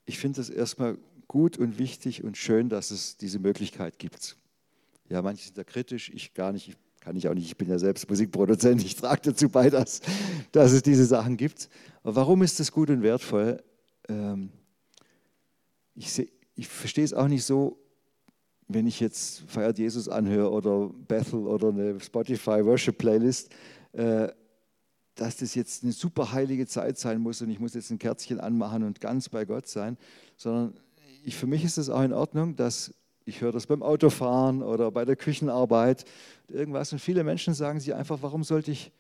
ich 0.05 0.19
finde 0.19 0.41
es 0.41 0.49
erstmal 0.49 0.97
gut 1.27 1.57
und 1.57 1.77
wichtig 1.77 2.23
und 2.23 2.37
schön, 2.37 2.69
dass 2.69 2.91
es 2.91 3.17
diese 3.17 3.39
Möglichkeit 3.39 3.99
gibt. 3.99 4.37
Ja, 5.09 5.21
manche 5.21 5.45
sind 5.45 5.57
da 5.57 5.63
kritisch, 5.63 6.09
ich 6.13 6.33
gar 6.33 6.51
nicht, 6.51 6.77
kann 6.99 7.15
ich 7.15 7.27
auch 7.27 7.33
nicht, 7.33 7.45
ich 7.45 7.57
bin 7.57 7.69
ja 7.69 7.79
selbst 7.79 8.09
Musikproduzent, 8.09 8.83
ich 8.83 8.95
trage 8.95 9.21
dazu 9.23 9.49
bei, 9.49 9.69
dass, 9.69 10.01
dass 10.51 10.71
es 10.71 10.81
diese 10.81 11.05
Sachen 11.05 11.37
gibt. 11.37 11.69
Aber 12.03 12.15
warum 12.15 12.41
ist 12.41 12.59
das 12.59 12.71
gut 12.71 12.89
und 12.89 13.03
wertvoll? 13.03 13.61
Ähm, 14.07 14.49
ich, 15.95 16.29
ich 16.55 16.67
verstehe 16.67 17.03
es 17.03 17.13
auch 17.13 17.27
nicht 17.27 17.43
so, 17.43 17.77
wenn 18.67 18.85
ich 18.85 18.99
jetzt 18.99 19.43
Feiert 19.47 19.79
Jesus 19.79 20.09
anhöre 20.09 20.51
oder 20.51 20.89
Bethel 20.89 21.47
oder 21.47 21.69
eine 21.69 21.99
Spotify 21.99 22.63
Worship 22.65 22.97
Playlist, 22.97 23.49
dass 25.15 25.37
das 25.37 25.55
jetzt 25.55 25.83
eine 25.83 25.91
super 25.91 26.31
heilige 26.31 26.67
Zeit 26.67 26.97
sein 26.97 27.19
muss 27.19 27.41
und 27.41 27.49
ich 27.49 27.59
muss 27.59 27.73
jetzt 27.73 27.89
ein 27.89 27.99
Kerzchen 27.99 28.39
anmachen 28.39 28.83
und 28.83 29.01
ganz 29.01 29.29
bei 29.29 29.45
Gott 29.45 29.67
sein, 29.67 29.97
sondern 30.35 30.79
ich, 31.23 31.35
für 31.35 31.47
mich 31.47 31.63
ist 31.63 31.77
es 31.77 31.89
auch 31.89 32.03
in 32.03 32.13
Ordnung, 32.13 32.55
dass 32.55 32.93
ich 33.25 33.41
höre 33.41 33.51
das 33.51 33.67
beim 33.67 33.83
Autofahren 33.83 34.63
oder 34.63 34.89
bei 34.89 35.03
der 35.03 35.17
Küchenarbeit, 35.17 36.05
irgendwas. 36.47 36.93
Und 36.93 36.99
viele 36.99 37.25
Menschen 37.25 37.53
sagen 37.53 37.81
sich 37.81 37.93
einfach, 37.93 38.19
warum 38.21 38.45
sollte 38.45 38.71
ich 38.71 38.93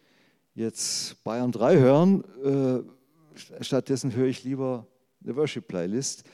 jetzt 0.53 1.23
Bayern 1.23 1.53
3 1.53 1.77
hören? 1.77 2.23
Äh, 2.43 3.63
stattdessen 3.63 4.13
höre 4.13 4.27
ich 4.27 4.43
lieber 4.43 4.85
eine 5.23 5.35
Worship-Playlist. 5.37 6.25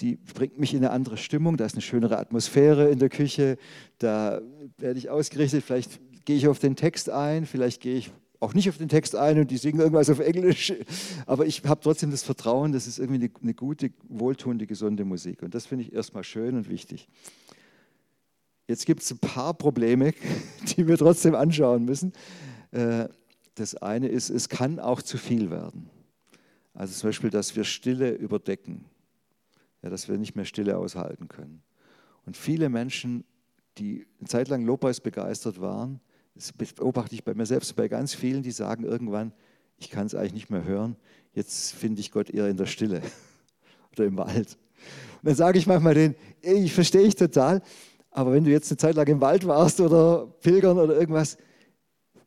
Die 0.00 0.16
bringt 0.16 0.58
mich 0.58 0.72
in 0.72 0.84
eine 0.84 0.90
andere 0.90 1.16
Stimmung, 1.16 1.56
da 1.56 1.64
ist 1.64 1.74
eine 1.74 1.82
schönere 1.82 2.18
Atmosphäre 2.18 2.90
in 2.90 3.00
der 3.00 3.08
Küche, 3.08 3.58
da 3.98 4.40
werde 4.78 4.98
ich 4.98 5.10
ausgerichtet, 5.10 5.64
vielleicht 5.64 6.00
gehe 6.24 6.36
ich 6.36 6.48
auf 6.48 6.58
den 6.58 6.76
Text 6.76 7.10
ein, 7.10 7.46
vielleicht 7.46 7.80
gehe 7.80 7.96
ich 7.96 8.10
auch 8.42 8.54
nicht 8.54 8.68
auf 8.68 8.76
den 8.76 8.88
Text 8.88 9.14
ein 9.14 9.38
und 9.38 9.50
die 9.52 9.56
singen 9.56 9.78
irgendwas 9.78 10.10
auf 10.10 10.18
Englisch, 10.18 10.72
aber 11.26 11.46
ich 11.46 11.62
habe 11.64 11.80
trotzdem 11.80 12.10
das 12.10 12.24
Vertrauen, 12.24 12.72
das 12.72 12.88
ist 12.88 12.98
irgendwie 12.98 13.30
eine, 13.40 13.54
gute, 13.54 13.92
wohltuende, 14.08 14.66
gesunde 14.66 15.04
Musik. 15.04 15.42
Und 15.42 15.54
das 15.54 15.66
finde 15.66 15.84
ich 15.84 15.92
erstmal 15.92 16.24
schön 16.24 16.56
und 16.56 16.68
wichtig. 16.68 17.08
Jetzt 18.66 18.84
gibt 18.84 19.02
es 19.02 19.10
ein 19.12 19.18
paar 19.18 19.54
Probleme, 19.54 20.12
die 20.76 20.88
wir 20.88 20.98
trotzdem 20.98 21.34
anschauen 21.34 21.84
müssen. 21.84 22.12
Äh, 22.72 23.08
das 23.54 23.76
eine 23.76 24.08
ist, 24.08 24.30
es 24.30 24.48
kann 24.48 24.80
auch 24.80 25.02
zu 25.02 25.18
viel 25.18 25.50
werden. 25.50 25.88
Also 26.74 26.94
zum 26.94 27.08
Beispiel, 27.08 27.30
dass 27.30 27.54
wir 27.54 27.64
Stille 27.64 28.10
überdecken, 28.12 28.86
ja, 29.82 29.90
dass 29.90 30.08
wir 30.08 30.16
nicht 30.16 30.34
mehr 30.34 30.46
Stille 30.46 30.78
aushalten 30.78 31.28
können. 31.28 31.62
Und 32.24 32.36
viele 32.36 32.68
Menschen, 32.68 33.24
die 33.78 34.06
eine 34.18 34.28
Zeit 34.28 34.48
lang 34.48 34.64
Lobpreis 34.64 35.00
begeistert 35.00 35.60
waren, 35.60 36.00
das 36.34 36.52
beobachte 36.52 37.14
ich 37.14 37.24
bei 37.24 37.34
mir 37.34 37.46
selbst, 37.46 37.76
bei 37.76 37.88
ganz 37.88 38.14
vielen, 38.14 38.42
die 38.42 38.50
sagen 38.50 38.84
irgendwann, 38.84 39.32
ich 39.78 39.90
kann 39.90 40.06
es 40.06 40.14
eigentlich 40.14 40.34
nicht 40.34 40.50
mehr 40.50 40.64
hören, 40.64 40.96
jetzt 41.34 41.72
finde 41.72 42.00
ich 42.00 42.10
Gott 42.10 42.30
eher 42.30 42.48
in 42.48 42.56
der 42.56 42.66
Stille 42.66 43.02
oder 43.92 44.04
im 44.04 44.16
Wald. 44.16 44.58
Und 45.22 45.28
dann 45.28 45.34
sage 45.34 45.58
ich 45.58 45.66
manchmal 45.66 45.94
denen, 45.94 46.14
ich 46.40 46.72
verstehe 46.72 47.02
ich 47.02 47.14
total, 47.14 47.62
aber 48.10 48.32
wenn 48.32 48.44
du 48.44 48.50
jetzt 48.50 48.70
eine 48.70 48.76
Zeit 48.76 48.94
lang 48.94 49.06
im 49.08 49.20
Wald 49.20 49.46
warst 49.46 49.80
oder 49.80 50.26
pilgern 50.40 50.78
oder 50.78 50.98
irgendwas, 50.98 51.38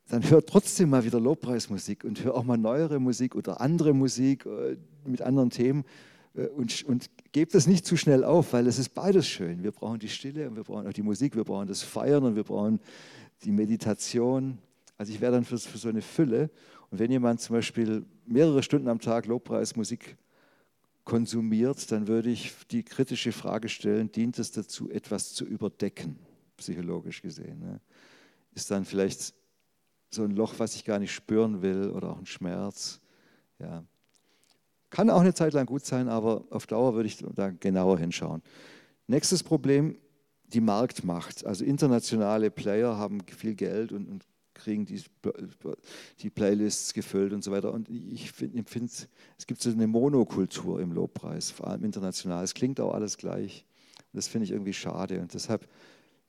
dann 0.08 0.28
hör 0.30 0.46
trotzdem 0.46 0.90
mal 0.90 1.04
wieder 1.04 1.20
Lobpreismusik 1.20 2.04
und 2.04 2.24
hör 2.24 2.36
auch 2.36 2.44
mal 2.44 2.58
neuere 2.58 3.00
Musik 3.00 3.36
oder 3.36 3.60
andere 3.60 3.94
Musik 3.94 4.46
äh, 4.46 4.78
mit 5.04 5.22
anderen 5.22 5.50
Themen 5.50 5.84
äh, 6.36 6.48
und, 6.48 6.84
und 6.84 7.10
gebt 7.32 7.56
das 7.56 7.68
nicht 7.68 7.86
zu 7.86 7.98
schnell 7.98 8.24
auf, 8.24 8.54
weil 8.54 8.68
es 8.68 8.78
ist 8.78 8.90
beides 8.90 9.28
schön. 9.28 9.64
Wir 9.64 9.72
brauchen 9.72 10.00
die 10.00 10.10
Stille 10.10 10.48
und 10.48 10.56
wir 10.56 10.64
brauchen 10.64 10.88
auch 10.88 10.94
die 10.94 11.02
Musik, 11.02 11.36
wir 11.36 11.44
brauchen 11.44 11.68
das 11.68 11.82
Feiern 11.82 12.24
und 12.24 12.36
wir 12.36 12.44
brauchen 12.44 12.80
die 13.44 13.52
Meditation. 13.52 14.58
Also 14.98 15.12
ich 15.12 15.22
wäre 15.22 15.34
dann 15.34 15.46
für, 15.46 15.58
für 15.58 15.78
so 15.78 15.90
eine 15.90 16.02
Fülle. 16.02 16.50
Und 16.90 17.00
wenn 17.00 17.12
jemand 17.12 17.42
zum 17.42 17.56
Beispiel 17.56 18.06
mehrere 18.26 18.64
Stunden 18.64 18.88
am 18.88 19.00
Tag 19.00 19.26
Lobpreismusik 19.26 20.18
konsumiert, 21.04 21.92
dann 21.92 22.08
würde 22.08 22.30
ich 22.30 22.52
die 22.72 22.84
kritische 22.84 23.32
Frage 23.32 23.70
stellen, 23.70 24.12
dient 24.12 24.40
es 24.40 24.52
dazu, 24.52 24.90
etwas 24.90 25.34
zu 25.34 25.46
überdecken, 25.46 26.18
psychologisch 26.58 27.22
gesehen? 27.22 27.60
Ne? 27.60 27.80
Ist 28.54 28.72
dann 28.72 28.86
vielleicht 28.86 29.34
so 30.10 30.24
ein 30.24 30.32
Loch, 30.32 30.56
was 30.58 30.76
ich 30.76 30.84
gar 30.84 31.00
nicht 31.00 31.14
spüren 31.14 31.62
will 31.62 31.90
oder 31.90 32.12
auch 32.12 32.18
ein 32.18 32.26
Schmerz? 32.26 33.00
Ja. 33.60 33.84
Kann 34.90 35.10
auch 35.10 35.22
eine 35.22 35.34
Zeit 35.34 35.54
lang 35.54 35.66
gut 35.66 35.86
sein, 35.86 36.08
aber 36.08 36.46
auf 36.50 36.68
Dauer 36.68 36.96
würde 36.96 37.08
ich 37.08 37.18
da 37.36 37.50
genauer 37.50 38.00
hinschauen. 38.00 38.42
Nächstes 39.08 39.44
Problem, 39.44 39.98
die 40.56 40.62
Marktmacht. 40.62 41.46
Also 41.46 41.66
internationale 41.66 42.50
Player 42.50 42.98
haben 42.98 43.22
viel 43.28 43.56
Geld 43.56 43.92
und, 43.92 44.08
und 44.08 44.26
kriegen 44.54 44.86
die, 44.86 45.04
die, 46.22 46.30
Playlists 46.30 46.94
gefüllt 46.94 47.34
und 47.34 47.44
so 47.44 47.52
weiter. 47.52 47.74
Und 47.74 47.90
ich 47.90 48.32
finde, 48.32 48.64
es 49.38 49.48
gibt 49.48 49.62
so 49.62 49.70
eine 49.70 49.86
Monokultur 49.86 50.80
im 50.80 50.94
Lobpreis, 50.94 51.52
vor 51.52 51.68
allem 51.68 51.84
international. 51.84 52.44
Es 52.44 52.54
klingt 52.54 52.80
auch 52.80 52.94
alles 52.94 53.18
gleich. 53.18 53.66
Das 54.14 54.30
finde 54.30 54.46
ich 54.46 54.52
irgendwie 54.52 54.74
schade. 54.74 55.20
Und 55.20 55.34
deshalb, 55.34 55.68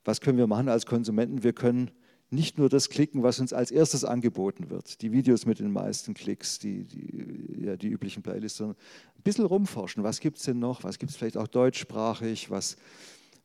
was 0.03 0.19
können 0.19 0.37
wir 0.37 0.47
machen 0.47 0.67
als 0.67 0.85
Konsumenten? 0.85 1.43
Wir 1.43 1.53
können 1.53 1.89
nicht 2.29 2.57
nur 2.57 2.67
das 2.67 2.89
klicken, 2.89 3.23
was 3.23 3.39
uns 3.39 3.53
als 3.53 3.71
erstes 3.71 4.03
angeboten 4.03 4.69
wird, 4.69 5.01
die 5.01 5.13
Videos 5.13 5.45
mit 5.45 5.59
den 5.59 5.71
meisten 5.71 6.13
Klicks, 6.13 6.59
die, 6.59 6.83
die, 6.83 7.63
ja, 7.65 7.77
die 7.77 7.87
üblichen 7.87 8.21
Playlists, 8.21 8.57
sondern 8.57 8.75
ein 9.15 9.23
bisschen 9.23 9.45
rumforschen. 9.45 10.03
Was 10.03 10.19
gibt 10.19 10.37
es 10.37 10.43
denn 10.43 10.59
noch? 10.59 10.83
Was 10.83 10.99
gibt 10.99 11.11
es 11.11 11.15
vielleicht 11.15 11.37
auch 11.37 11.47
deutschsprachig? 11.47 12.51
Was, 12.51 12.75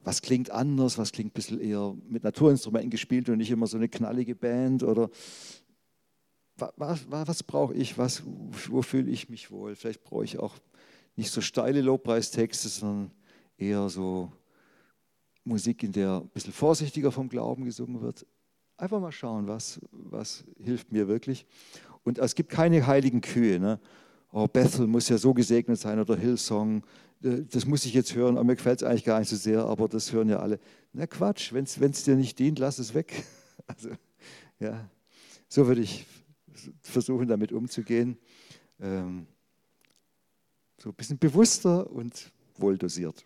was 0.04 0.22
klingt 0.22 0.50
anders? 0.50 0.98
Was 0.98 1.12
klingt 1.12 1.30
ein 1.30 1.34
bisschen 1.34 1.60
eher 1.60 1.94
mit 2.08 2.24
Naturinstrumenten 2.24 2.90
gespielt 2.90 3.28
und 3.28 3.38
nicht 3.38 3.50
immer 3.50 3.66
so 3.66 3.76
eine 3.76 3.88
knallige 3.88 4.34
Band? 4.34 4.82
Oder 4.82 5.10
was, 6.56 6.72
was, 6.76 7.28
was 7.28 7.42
brauche 7.42 7.74
ich? 7.74 7.98
Was, 7.98 8.22
wo 8.24 8.82
fühle 8.82 9.10
ich 9.10 9.28
mich 9.28 9.50
wohl? 9.50 9.74
Vielleicht 9.74 10.04
brauche 10.04 10.24
ich 10.24 10.38
auch 10.38 10.56
nicht 11.16 11.30
so 11.30 11.40
steile 11.40 11.80
Lobpreistexte, 11.80 12.68
sondern 12.68 13.10
eher 13.56 13.88
so 13.88 14.32
Musik, 15.44 15.82
in 15.82 15.92
der 15.92 16.20
ein 16.20 16.28
bisschen 16.28 16.52
vorsichtiger 16.52 17.10
vom 17.10 17.28
Glauben 17.28 17.64
gesungen 17.64 18.00
wird, 18.00 18.26
Einfach 18.82 19.00
mal 19.00 19.12
schauen, 19.12 19.46
was, 19.46 19.80
was 19.92 20.42
hilft 20.58 20.90
mir 20.90 21.06
wirklich. 21.06 21.46
Und 22.02 22.18
es 22.18 22.34
gibt 22.34 22.50
keine 22.50 22.84
heiligen 22.84 23.20
Kühe. 23.20 23.60
Ne? 23.60 23.78
Oh, 24.32 24.48
Bethel 24.48 24.88
muss 24.88 25.08
ja 25.08 25.18
so 25.18 25.32
gesegnet 25.32 25.78
sein 25.78 26.00
oder 26.00 26.16
Hillsong. 26.16 26.82
Äh, 27.22 27.44
das 27.50 27.66
muss 27.66 27.84
ich 27.84 27.94
jetzt 27.94 28.14
hören, 28.14 28.36
aber 28.36 28.44
mir 28.44 28.56
gefällt 28.56 28.82
es 28.82 28.88
eigentlich 28.88 29.04
gar 29.04 29.18
nicht 29.20 29.28
so 29.28 29.36
sehr, 29.36 29.64
aber 29.64 29.88
das 29.88 30.12
hören 30.12 30.28
ja 30.28 30.38
alle. 30.38 30.58
Na 30.92 31.06
Quatsch, 31.06 31.52
wenn 31.52 31.64
es 31.64 32.04
dir 32.04 32.16
nicht 32.16 32.38
dient, 32.38 32.58
lass 32.58 32.78
es 32.78 32.94
weg. 32.94 33.24
Also, 33.68 33.90
ja, 34.58 34.90
so 35.48 35.68
würde 35.68 35.82
ich 35.82 36.04
versuchen, 36.82 37.28
damit 37.28 37.52
umzugehen. 37.52 38.18
Ähm, 38.80 39.28
so 40.78 40.88
ein 40.88 40.94
bisschen 40.96 41.16
bewusster 41.16 41.88
und 41.88 42.32
wohldosiert. 42.56 43.24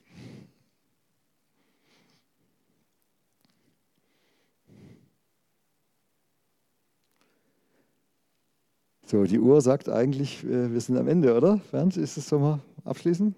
So, 9.07 9.25
die 9.25 9.39
Uhr 9.39 9.61
sagt 9.63 9.89
eigentlich, 9.89 10.45
äh, 10.45 10.71
wir 10.71 10.81
sind 10.81 10.99
am 10.99 11.09
Ende, 11.09 11.35
oder? 11.35 11.61
Bernd, 11.71 11.97
ist 11.97 12.19
es 12.19 12.29
so 12.29 12.39
mal 12.39 12.61
abschließen? 12.85 13.35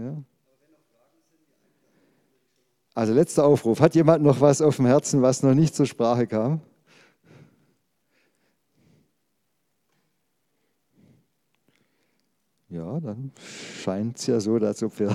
Ja. 0.00 0.16
Also 2.94 3.12
letzter 3.12 3.44
Aufruf. 3.44 3.80
Hat 3.80 3.94
jemand 3.94 4.22
noch 4.22 4.40
was 4.40 4.62
auf 4.62 4.76
dem 4.76 4.86
Herzen, 4.86 5.20
was 5.20 5.42
noch 5.42 5.54
nicht 5.54 5.74
zur 5.74 5.84
Sprache 5.84 6.26
kam? 6.26 6.60
Ja, 12.70 12.98
dann 13.00 13.32
scheint 13.82 14.16
es 14.16 14.26
ja 14.26 14.40
so, 14.40 14.54
als 14.54 14.82
ob 14.82 14.98
wir 14.98 15.14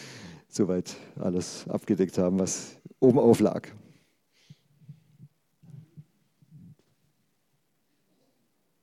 soweit 0.48 0.96
alles 1.16 1.68
abgedeckt 1.68 2.18
haben, 2.18 2.38
was 2.40 2.76
oben 2.98 3.18
auflag. 3.18 3.72